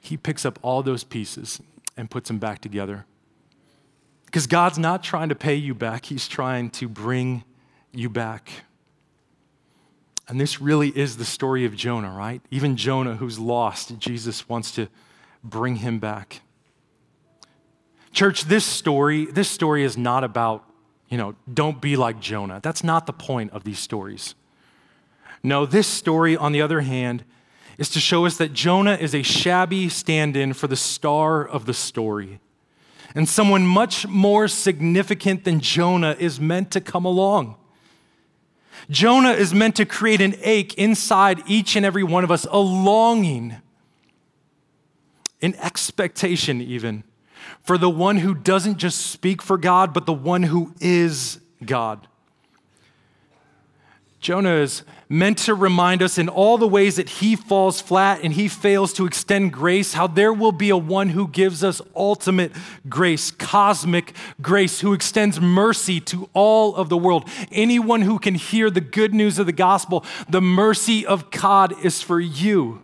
he 0.00 0.16
picks 0.16 0.44
up 0.44 0.58
all 0.62 0.82
those 0.82 1.04
pieces 1.04 1.60
and 1.96 2.10
puts 2.10 2.28
them 2.28 2.38
back 2.38 2.60
together. 2.60 3.04
Because 4.26 4.46
God's 4.46 4.78
not 4.78 5.02
trying 5.02 5.28
to 5.28 5.34
pay 5.34 5.54
you 5.54 5.74
back, 5.74 6.06
He's 6.06 6.26
trying 6.26 6.70
to 6.70 6.88
bring 6.88 7.44
you 7.92 8.08
back. 8.08 8.50
And 10.28 10.40
this 10.40 10.60
really 10.60 10.90
is 10.90 11.16
the 11.16 11.24
story 11.24 11.64
of 11.64 11.74
Jonah, 11.74 12.12
right? 12.12 12.40
Even 12.52 12.76
Jonah, 12.76 13.16
who's 13.16 13.40
lost, 13.40 13.98
Jesus 13.98 14.48
wants 14.48 14.70
to 14.72 14.86
bring 15.42 15.76
him 15.76 15.98
back. 15.98 16.42
Church, 18.12 18.44
this 18.44 18.64
story, 18.64 19.24
this 19.24 19.48
story 19.48 19.82
is 19.82 19.96
not 19.96 20.22
about, 20.22 20.64
you 21.08 21.18
know, 21.18 21.34
don't 21.52 21.80
be 21.80 21.96
like 21.96 22.20
Jonah. 22.20 22.60
That's 22.62 22.84
not 22.84 23.06
the 23.06 23.12
point 23.12 23.50
of 23.50 23.64
these 23.64 23.80
stories. 23.80 24.36
No, 25.42 25.66
this 25.66 25.88
story, 25.88 26.36
on 26.36 26.52
the 26.52 26.62
other 26.62 26.82
hand, 26.82 27.24
is 27.80 27.88
to 27.88 27.98
show 27.98 28.26
us 28.26 28.36
that 28.36 28.52
Jonah 28.52 28.94
is 28.94 29.14
a 29.14 29.22
shabby 29.22 29.88
stand 29.88 30.36
in 30.36 30.52
for 30.52 30.66
the 30.66 30.76
star 30.76 31.42
of 31.48 31.64
the 31.64 31.72
story. 31.72 32.38
And 33.14 33.26
someone 33.26 33.66
much 33.66 34.06
more 34.06 34.48
significant 34.48 35.44
than 35.44 35.60
Jonah 35.60 36.14
is 36.18 36.38
meant 36.38 36.70
to 36.72 36.82
come 36.82 37.06
along. 37.06 37.56
Jonah 38.90 39.32
is 39.32 39.54
meant 39.54 39.76
to 39.76 39.86
create 39.86 40.20
an 40.20 40.34
ache 40.42 40.74
inside 40.74 41.42
each 41.46 41.74
and 41.74 41.86
every 41.86 42.04
one 42.04 42.22
of 42.22 42.30
us, 42.30 42.46
a 42.50 42.58
longing, 42.58 43.56
an 45.40 45.54
expectation, 45.54 46.60
even, 46.60 47.02
for 47.62 47.78
the 47.78 47.90
one 47.90 48.18
who 48.18 48.34
doesn't 48.34 48.76
just 48.76 49.06
speak 49.06 49.40
for 49.40 49.56
God, 49.56 49.94
but 49.94 50.04
the 50.04 50.12
one 50.12 50.42
who 50.42 50.74
is 50.80 51.40
God. 51.64 52.06
Jonah 54.20 54.56
is 54.56 54.82
meant 55.08 55.38
to 55.38 55.54
remind 55.54 56.02
us 56.02 56.18
in 56.18 56.28
all 56.28 56.58
the 56.58 56.68
ways 56.68 56.96
that 56.96 57.08
he 57.08 57.34
falls 57.34 57.80
flat 57.80 58.20
and 58.22 58.34
he 58.34 58.48
fails 58.48 58.92
to 58.92 59.06
extend 59.06 59.50
grace, 59.50 59.94
how 59.94 60.06
there 60.06 60.32
will 60.32 60.52
be 60.52 60.68
a 60.68 60.76
one 60.76 61.08
who 61.08 61.26
gives 61.26 61.64
us 61.64 61.80
ultimate 61.96 62.52
grace, 62.86 63.30
cosmic 63.30 64.14
grace, 64.42 64.80
who 64.80 64.92
extends 64.92 65.40
mercy 65.40 66.00
to 66.00 66.28
all 66.34 66.76
of 66.76 66.90
the 66.90 66.98
world. 66.98 67.26
Anyone 67.50 68.02
who 68.02 68.18
can 68.18 68.34
hear 68.34 68.70
the 68.70 68.82
good 68.82 69.14
news 69.14 69.38
of 69.38 69.46
the 69.46 69.52
gospel, 69.52 70.04
the 70.28 70.42
mercy 70.42 71.06
of 71.06 71.30
God 71.30 71.74
is 71.82 72.02
for 72.02 72.20
you. 72.20 72.82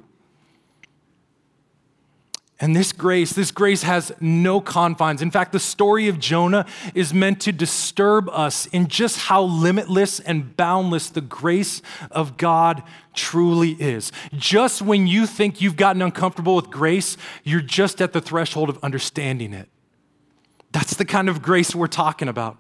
And 2.59 2.75
this 2.75 2.93
grace, 2.93 3.35
this 3.35 3.51
grace 3.51 3.83
has 3.83 4.13
no 4.19 4.63
confines. 4.63 5.21
In 5.21 5.31
fact, 5.31 5.53
the 5.53 5.61
story 5.61 6.09
of 6.09 6.19
Jonah 6.19 6.65
is 6.95 7.13
meant 7.13 7.41
to 7.43 7.53
disturb 7.53 8.31
us 8.31 8.65
in 8.67 8.89
just 8.89 9.19
how 9.19 9.43
limitless 9.43 10.21
and 10.21 10.57
boundless 10.57 11.11
the 11.11 11.21
grace 11.21 11.83
of 12.11 12.39
God 12.39 12.83
truly 13.13 13.73
is. 13.73 14.11
Just 14.33 14.81
when 14.81 15.07
you 15.07 15.27
think 15.27 15.61
you've 15.61 15.77
gotten 15.77 16.01
uncomfortable 16.01 16.57
with 16.57 16.71
grace, 16.71 17.19
you're 17.45 17.61
just 17.61 18.01
at 18.01 18.15
the 18.15 18.23
threshold 18.23 18.71
of 18.71 18.79
understanding 18.83 19.53
it. 19.53 19.69
That's 20.73 20.95
the 20.95 21.05
kind 21.05 21.29
of 21.29 21.43
grace 21.43 21.75
we're 21.75 21.89
talking 21.89 22.29
about. 22.29 22.57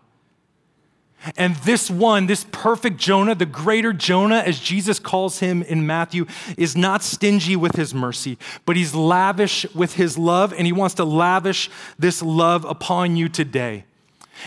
And 1.36 1.56
this 1.56 1.90
one, 1.90 2.26
this 2.26 2.46
perfect 2.52 2.98
Jonah, 2.98 3.34
the 3.34 3.46
greater 3.46 3.92
Jonah, 3.92 4.38
as 4.38 4.60
Jesus 4.60 4.98
calls 4.98 5.40
him 5.40 5.62
in 5.62 5.86
Matthew, 5.86 6.26
is 6.56 6.76
not 6.76 7.02
stingy 7.02 7.56
with 7.56 7.74
his 7.74 7.92
mercy, 7.92 8.38
but 8.64 8.76
he's 8.76 8.94
lavish 8.94 9.66
with 9.74 9.94
his 9.94 10.16
love, 10.16 10.52
and 10.52 10.66
he 10.66 10.72
wants 10.72 10.94
to 10.96 11.04
lavish 11.04 11.68
this 11.98 12.22
love 12.22 12.64
upon 12.64 13.16
you 13.16 13.28
today. 13.28 13.84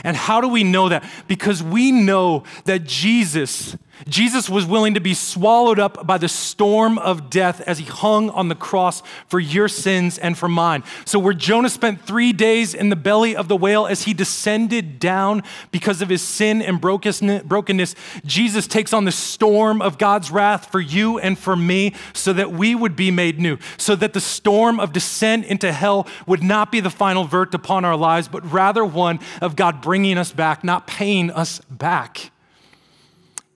And 0.03 0.15
how 0.15 0.39
do 0.39 0.47
we 0.47 0.63
know 0.63 0.89
that? 0.89 1.03
Because 1.27 1.61
we 1.61 1.91
know 1.91 2.43
that 2.65 2.85
Jesus, 2.85 3.75
Jesus 4.07 4.49
was 4.49 4.65
willing 4.65 4.93
to 4.93 5.01
be 5.01 5.13
swallowed 5.13 5.79
up 5.79 6.05
by 6.05 6.17
the 6.17 6.29
storm 6.29 6.97
of 6.97 7.29
death 7.29 7.61
as 7.61 7.79
he 7.79 7.85
hung 7.85 8.29
on 8.29 8.47
the 8.47 8.55
cross 8.55 9.03
for 9.27 9.39
your 9.39 9.67
sins 9.67 10.17
and 10.17 10.37
for 10.37 10.47
mine. 10.47 10.83
So, 11.05 11.19
where 11.19 11.33
Jonah 11.33 11.69
spent 11.69 12.01
three 12.01 12.31
days 12.31 12.73
in 12.73 12.89
the 12.89 12.95
belly 12.95 13.35
of 13.35 13.47
the 13.47 13.57
whale 13.57 13.85
as 13.85 14.03
he 14.03 14.13
descended 14.13 14.99
down 14.99 15.43
because 15.71 16.01
of 16.01 16.09
his 16.09 16.21
sin 16.21 16.61
and 16.61 16.79
brokenness, 16.79 17.95
Jesus 18.25 18.67
takes 18.67 18.93
on 18.93 19.05
the 19.05 19.11
storm 19.11 19.81
of 19.81 19.97
God's 19.97 20.31
wrath 20.31 20.71
for 20.71 20.79
you 20.79 21.19
and 21.19 21.37
for 21.37 21.55
me 21.55 21.93
so 22.13 22.31
that 22.33 22.51
we 22.51 22.75
would 22.75 22.95
be 22.95 23.11
made 23.11 23.39
new, 23.39 23.57
so 23.77 23.95
that 23.95 24.13
the 24.13 24.21
storm 24.21 24.79
of 24.79 24.93
descent 24.93 25.45
into 25.45 25.71
hell 25.71 26.07
would 26.25 26.43
not 26.43 26.71
be 26.71 26.79
the 26.79 26.89
final 26.89 27.25
verdict 27.25 27.53
upon 27.53 27.83
our 27.83 27.95
lives, 27.95 28.27
but 28.27 28.49
rather 28.51 28.85
one 28.85 29.19
of 29.41 29.55
God 29.55 29.81
bringing 29.81 30.17
us 30.17 30.31
back, 30.31 30.63
not 30.63 30.87
paying 30.87 31.31
us 31.31 31.59
back. 31.69 32.31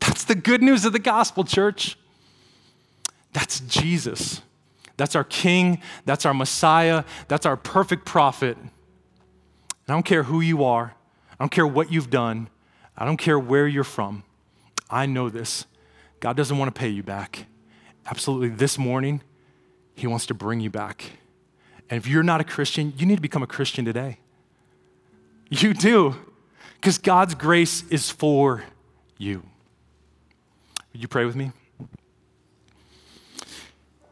That's 0.05 0.25
the 0.25 0.35
good 0.35 0.61
news 0.61 0.83
of 0.83 0.91
the 0.91 0.99
gospel, 0.99 1.43
church. 1.43 1.97
That's 3.31 3.61
Jesus. 3.61 4.41
That's 4.97 5.15
our 5.15 5.23
King. 5.23 5.81
That's 6.05 6.25
our 6.25 6.33
Messiah. 6.33 7.05
That's 7.29 7.45
our 7.45 7.57
perfect 7.57 8.05
prophet. 8.05 8.57
And 8.57 8.69
I 9.87 9.93
don't 9.93 10.03
care 10.05 10.23
who 10.23 10.41
you 10.41 10.63
are, 10.63 10.93
I 11.31 11.43
don't 11.43 11.51
care 11.51 11.67
what 11.67 11.91
you've 11.91 12.09
done, 12.09 12.49
I 12.97 13.05
don't 13.05 13.17
care 13.17 13.39
where 13.39 13.67
you're 13.67 13.83
from. 13.83 14.23
I 14.89 15.05
know 15.05 15.29
this. 15.29 15.65
God 16.19 16.37
doesn't 16.37 16.57
want 16.57 16.73
to 16.73 16.79
pay 16.79 16.89
you 16.89 17.03
back. 17.03 17.47
Absolutely, 18.05 18.49
this 18.49 18.77
morning, 18.77 19.21
He 19.95 20.07
wants 20.07 20.25
to 20.27 20.33
bring 20.33 20.59
you 20.59 20.69
back. 20.69 21.11
And 21.89 21.97
if 21.97 22.07
you're 22.07 22.23
not 22.23 22.39
a 22.39 22.43
Christian, 22.43 22.93
you 22.97 23.05
need 23.05 23.15
to 23.15 23.21
become 23.21 23.43
a 23.43 23.47
Christian 23.47 23.83
today. 23.83 24.19
You 25.49 25.73
do, 25.73 26.15
because 26.75 26.97
God's 26.97 27.35
grace 27.35 27.83
is 27.89 28.09
for 28.09 28.63
you. 29.17 29.43
Would 30.93 31.01
you 31.01 31.07
pray 31.07 31.25
with 31.25 31.35
me? 31.35 31.51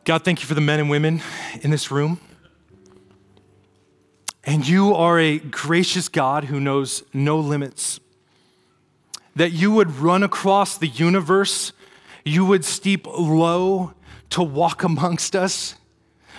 God, 0.04 0.26
thank 0.26 0.42
you 0.42 0.48
for 0.48 0.56
the 0.56 0.62
men 0.62 0.80
and 0.80 0.90
women 0.90 1.22
in 1.62 1.70
this 1.70 1.92
room. 1.92 2.20
And 4.44 4.68
you 4.68 4.96
are 4.96 5.20
a 5.20 5.38
gracious 5.38 6.10
God 6.10 6.46
who 6.46 6.60
knows 6.60 7.04
no 7.14 7.40
limits. 7.40 8.00
That 9.36 9.52
you 9.52 9.72
would 9.72 9.92
run 9.98 10.24
across 10.24 10.76
the 10.76 10.88
universe, 10.88 11.72
you 12.26 12.46
would 12.46 12.66
steep 12.66 13.06
low 13.06 13.94
to 14.32 14.42
walk 14.42 14.84
amongst 14.84 15.36
us. 15.36 15.76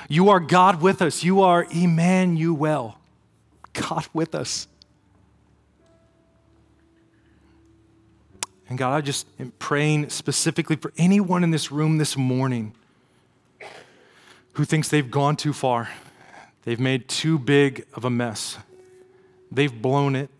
You 0.08 0.28
are 0.28 0.40
God 0.40 0.82
with 0.82 1.00
us. 1.00 1.22
You 1.22 1.42
are 1.42 1.66
Emmanuel, 1.70 2.98
God 3.72 4.08
with 4.12 4.34
us. 4.34 4.66
And 8.72 8.78
God, 8.78 8.94
I 8.94 9.02
just 9.02 9.26
am 9.38 9.52
praying 9.58 10.08
specifically 10.08 10.76
for 10.76 10.94
anyone 10.96 11.44
in 11.44 11.50
this 11.50 11.70
room 11.70 11.98
this 11.98 12.16
morning 12.16 12.72
who 14.52 14.64
thinks 14.64 14.88
they've 14.88 15.10
gone 15.10 15.36
too 15.36 15.52
far. 15.52 15.90
They've 16.62 16.80
made 16.80 17.06
too 17.06 17.38
big 17.38 17.84
of 17.92 18.06
a 18.06 18.08
mess. 18.08 18.56
They've 19.50 19.82
blown 19.82 20.16
it. 20.16 20.30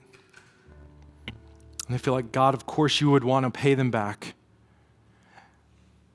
And 1.26 1.91
they 1.91 1.99
feel 1.99 2.14
like, 2.14 2.33
God, 2.33 2.55
of 2.55 2.64
course 2.64 3.03
you 3.03 3.11
would 3.11 3.22
want 3.22 3.45
to 3.45 3.51
pay 3.51 3.74
them 3.74 3.91
back. 3.91 4.33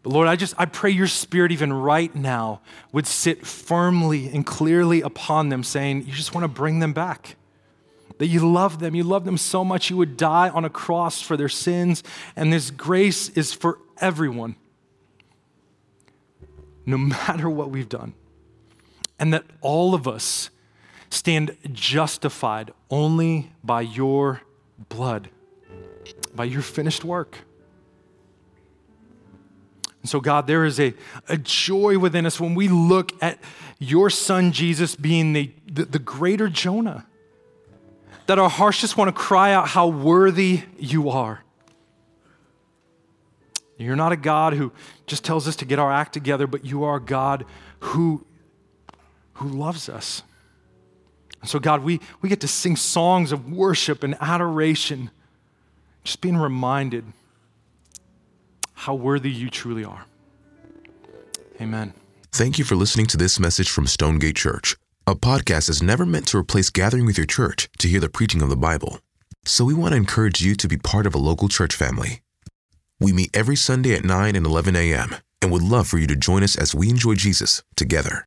But 0.01 0.11
Lord, 0.11 0.28
I 0.28 0.36
just 0.36 0.55
I 0.57 0.65
pray 0.65 0.89
your 0.89 1.05
spirit 1.05 1.51
even 1.51 1.72
right 1.72 2.15
now 2.15 2.61
would 2.91 3.05
sit 3.05 3.45
firmly 3.45 4.28
and 4.30 4.43
clearly 4.43 5.01
upon 5.01 5.49
them, 5.49 5.63
saying, 5.63 6.07
You 6.07 6.13
just 6.13 6.34
want 6.34 6.45
to 6.45 6.47
bring 6.47 6.80
them 6.80 6.93
back. 6.93 7.36
That 8.18 8.28
you 8.28 8.51
love 8.51 8.80
them. 8.80 8.95
You 8.95 9.03
love 9.03 9.26
them 9.26 9.38
so 9.38 9.63
much 9.63 9.89
you 9.89 9.97
would 9.97 10.18
die 10.18 10.49
on 10.49 10.65
a 10.65 10.70
cross 10.70 11.22
for 11.22 11.38
their 11.38 11.49
sins, 11.49 12.03
and 12.36 12.51
this 12.51 12.72
grace 12.72 13.30
is 13.30 13.53
for 13.53 13.80
everyone, 13.99 14.55
no 16.86 16.97
matter 16.97 17.49
what 17.49 17.70
we've 17.70 17.89
done. 17.89 18.13
And 19.20 19.34
that 19.34 19.45
all 19.61 19.93
of 19.95 20.07
us 20.07 20.49
stand 21.09 21.57
justified 21.72 22.72
only 22.89 23.51
by 23.63 23.82
your 23.82 24.41
blood, 24.89 25.30
by 26.36 26.45
your 26.45 26.61
finished 26.61 27.03
work. 27.03 27.39
And 30.01 30.09
so, 30.09 30.22
God, 30.22 30.47
there 30.47 30.63
is 30.63 30.80
a, 30.80 30.93
a 31.28 31.38
joy 31.38 31.97
within 31.97 32.26
us 32.26 32.39
when 32.39 32.55
we 32.55 32.68
look 32.68 33.11
at 33.22 33.39
your 33.80 34.09
son 34.09 34.51
Jesus 34.51 34.95
being 34.95 35.34
the, 35.34 35.51
the, 35.65 35.86
the 35.86 35.99
greater 35.99 36.47
Jonah, 36.47 37.05
that 38.28 38.38
our 38.38 38.49
hearts 38.49 38.80
just 38.80 38.97
want 38.97 39.07
to 39.07 39.11
cry 39.13 39.53
out 39.53 39.69
how 39.69 39.88
worthy 39.88 40.63
you 40.78 41.09
are. 41.09 41.41
You're 43.78 43.95
not 43.95 44.11
a 44.11 44.17
God 44.17 44.53
who 44.53 44.71
just 45.05 45.23
tells 45.23 45.47
us 45.47 45.55
to 45.57 45.65
get 45.65 45.80
our 45.80 45.91
act 45.91 46.13
together, 46.13 46.47
but 46.47 46.65
you 46.65 46.84
are 46.84 46.97
a 46.97 47.01
God 47.01 47.45
who, 47.80 48.25
who 49.34 49.47
loves 49.47 49.88
us. 49.88 50.23
And 51.41 51.49
so, 51.49 51.59
God, 51.59 51.84
we, 51.84 51.99
we 52.21 52.30
get 52.30 52.41
to 52.41 52.47
sing 52.47 52.75
songs 52.75 53.32
of 53.32 53.51
worship 53.51 54.03
and 54.03 54.15
adoration, 54.19 55.11
just 56.03 56.21
being 56.21 56.38
reminded 56.38 57.05
how 58.73 58.95
worthy 58.95 59.32
you 59.32 59.49
truly 59.49 59.84
are. 59.84 60.05
Amen. 61.61 61.93
Thank 62.32 62.57
you 62.57 62.65
for 62.65 62.75
listening 62.75 63.05
to 63.07 63.17
this 63.17 63.39
message 63.39 63.69
from 63.69 63.88
Stonegate 63.88 64.36
Church. 64.36 64.75
A 65.10 65.16
podcast 65.16 65.70
is 65.70 65.82
never 65.82 66.05
meant 66.05 66.28
to 66.28 66.38
replace 66.38 66.70
gathering 66.70 67.05
with 67.05 67.18
your 67.18 67.26
church 67.26 67.70
to 67.80 67.88
hear 67.88 68.01
the 68.01 68.10
preaching 68.10 68.41
of 68.41 68.49
the 68.49 68.58
Bible. 68.58 68.99
So 69.45 69.64
we 69.64 69.74
want 69.74 69.93
to 69.93 69.95
encourage 69.95 70.41
you 70.41 70.53
to 70.55 70.68
be 70.68 70.76
part 70.76 71.08
of 71.08 71.16
a 71.16 71.18
local 71.18 71.47
church 71.47 71.74
family. 71.74 72.20
We 72.99 73.14
meet 73.14 73.30
every 73.34 73.55
Sunday 73.55 73.93
at 73.93 74.03
9 74.03 74.36
and 74.36 74.45
11 74.45 74.76
a.m. 74.76 75.16
and 75.41 75.49
would 75.49 75.62
love 75.62 75.88
for 75.88 75.97
you 75.97 76.08
to 76.08 76.16
join 76.18 76.43
us 76.43 76.58
as 76.58 76.76
we 76.76 76.89
enjoy 76.89 77.16
Jesus 77.16 77.64
together. 77.78 78.26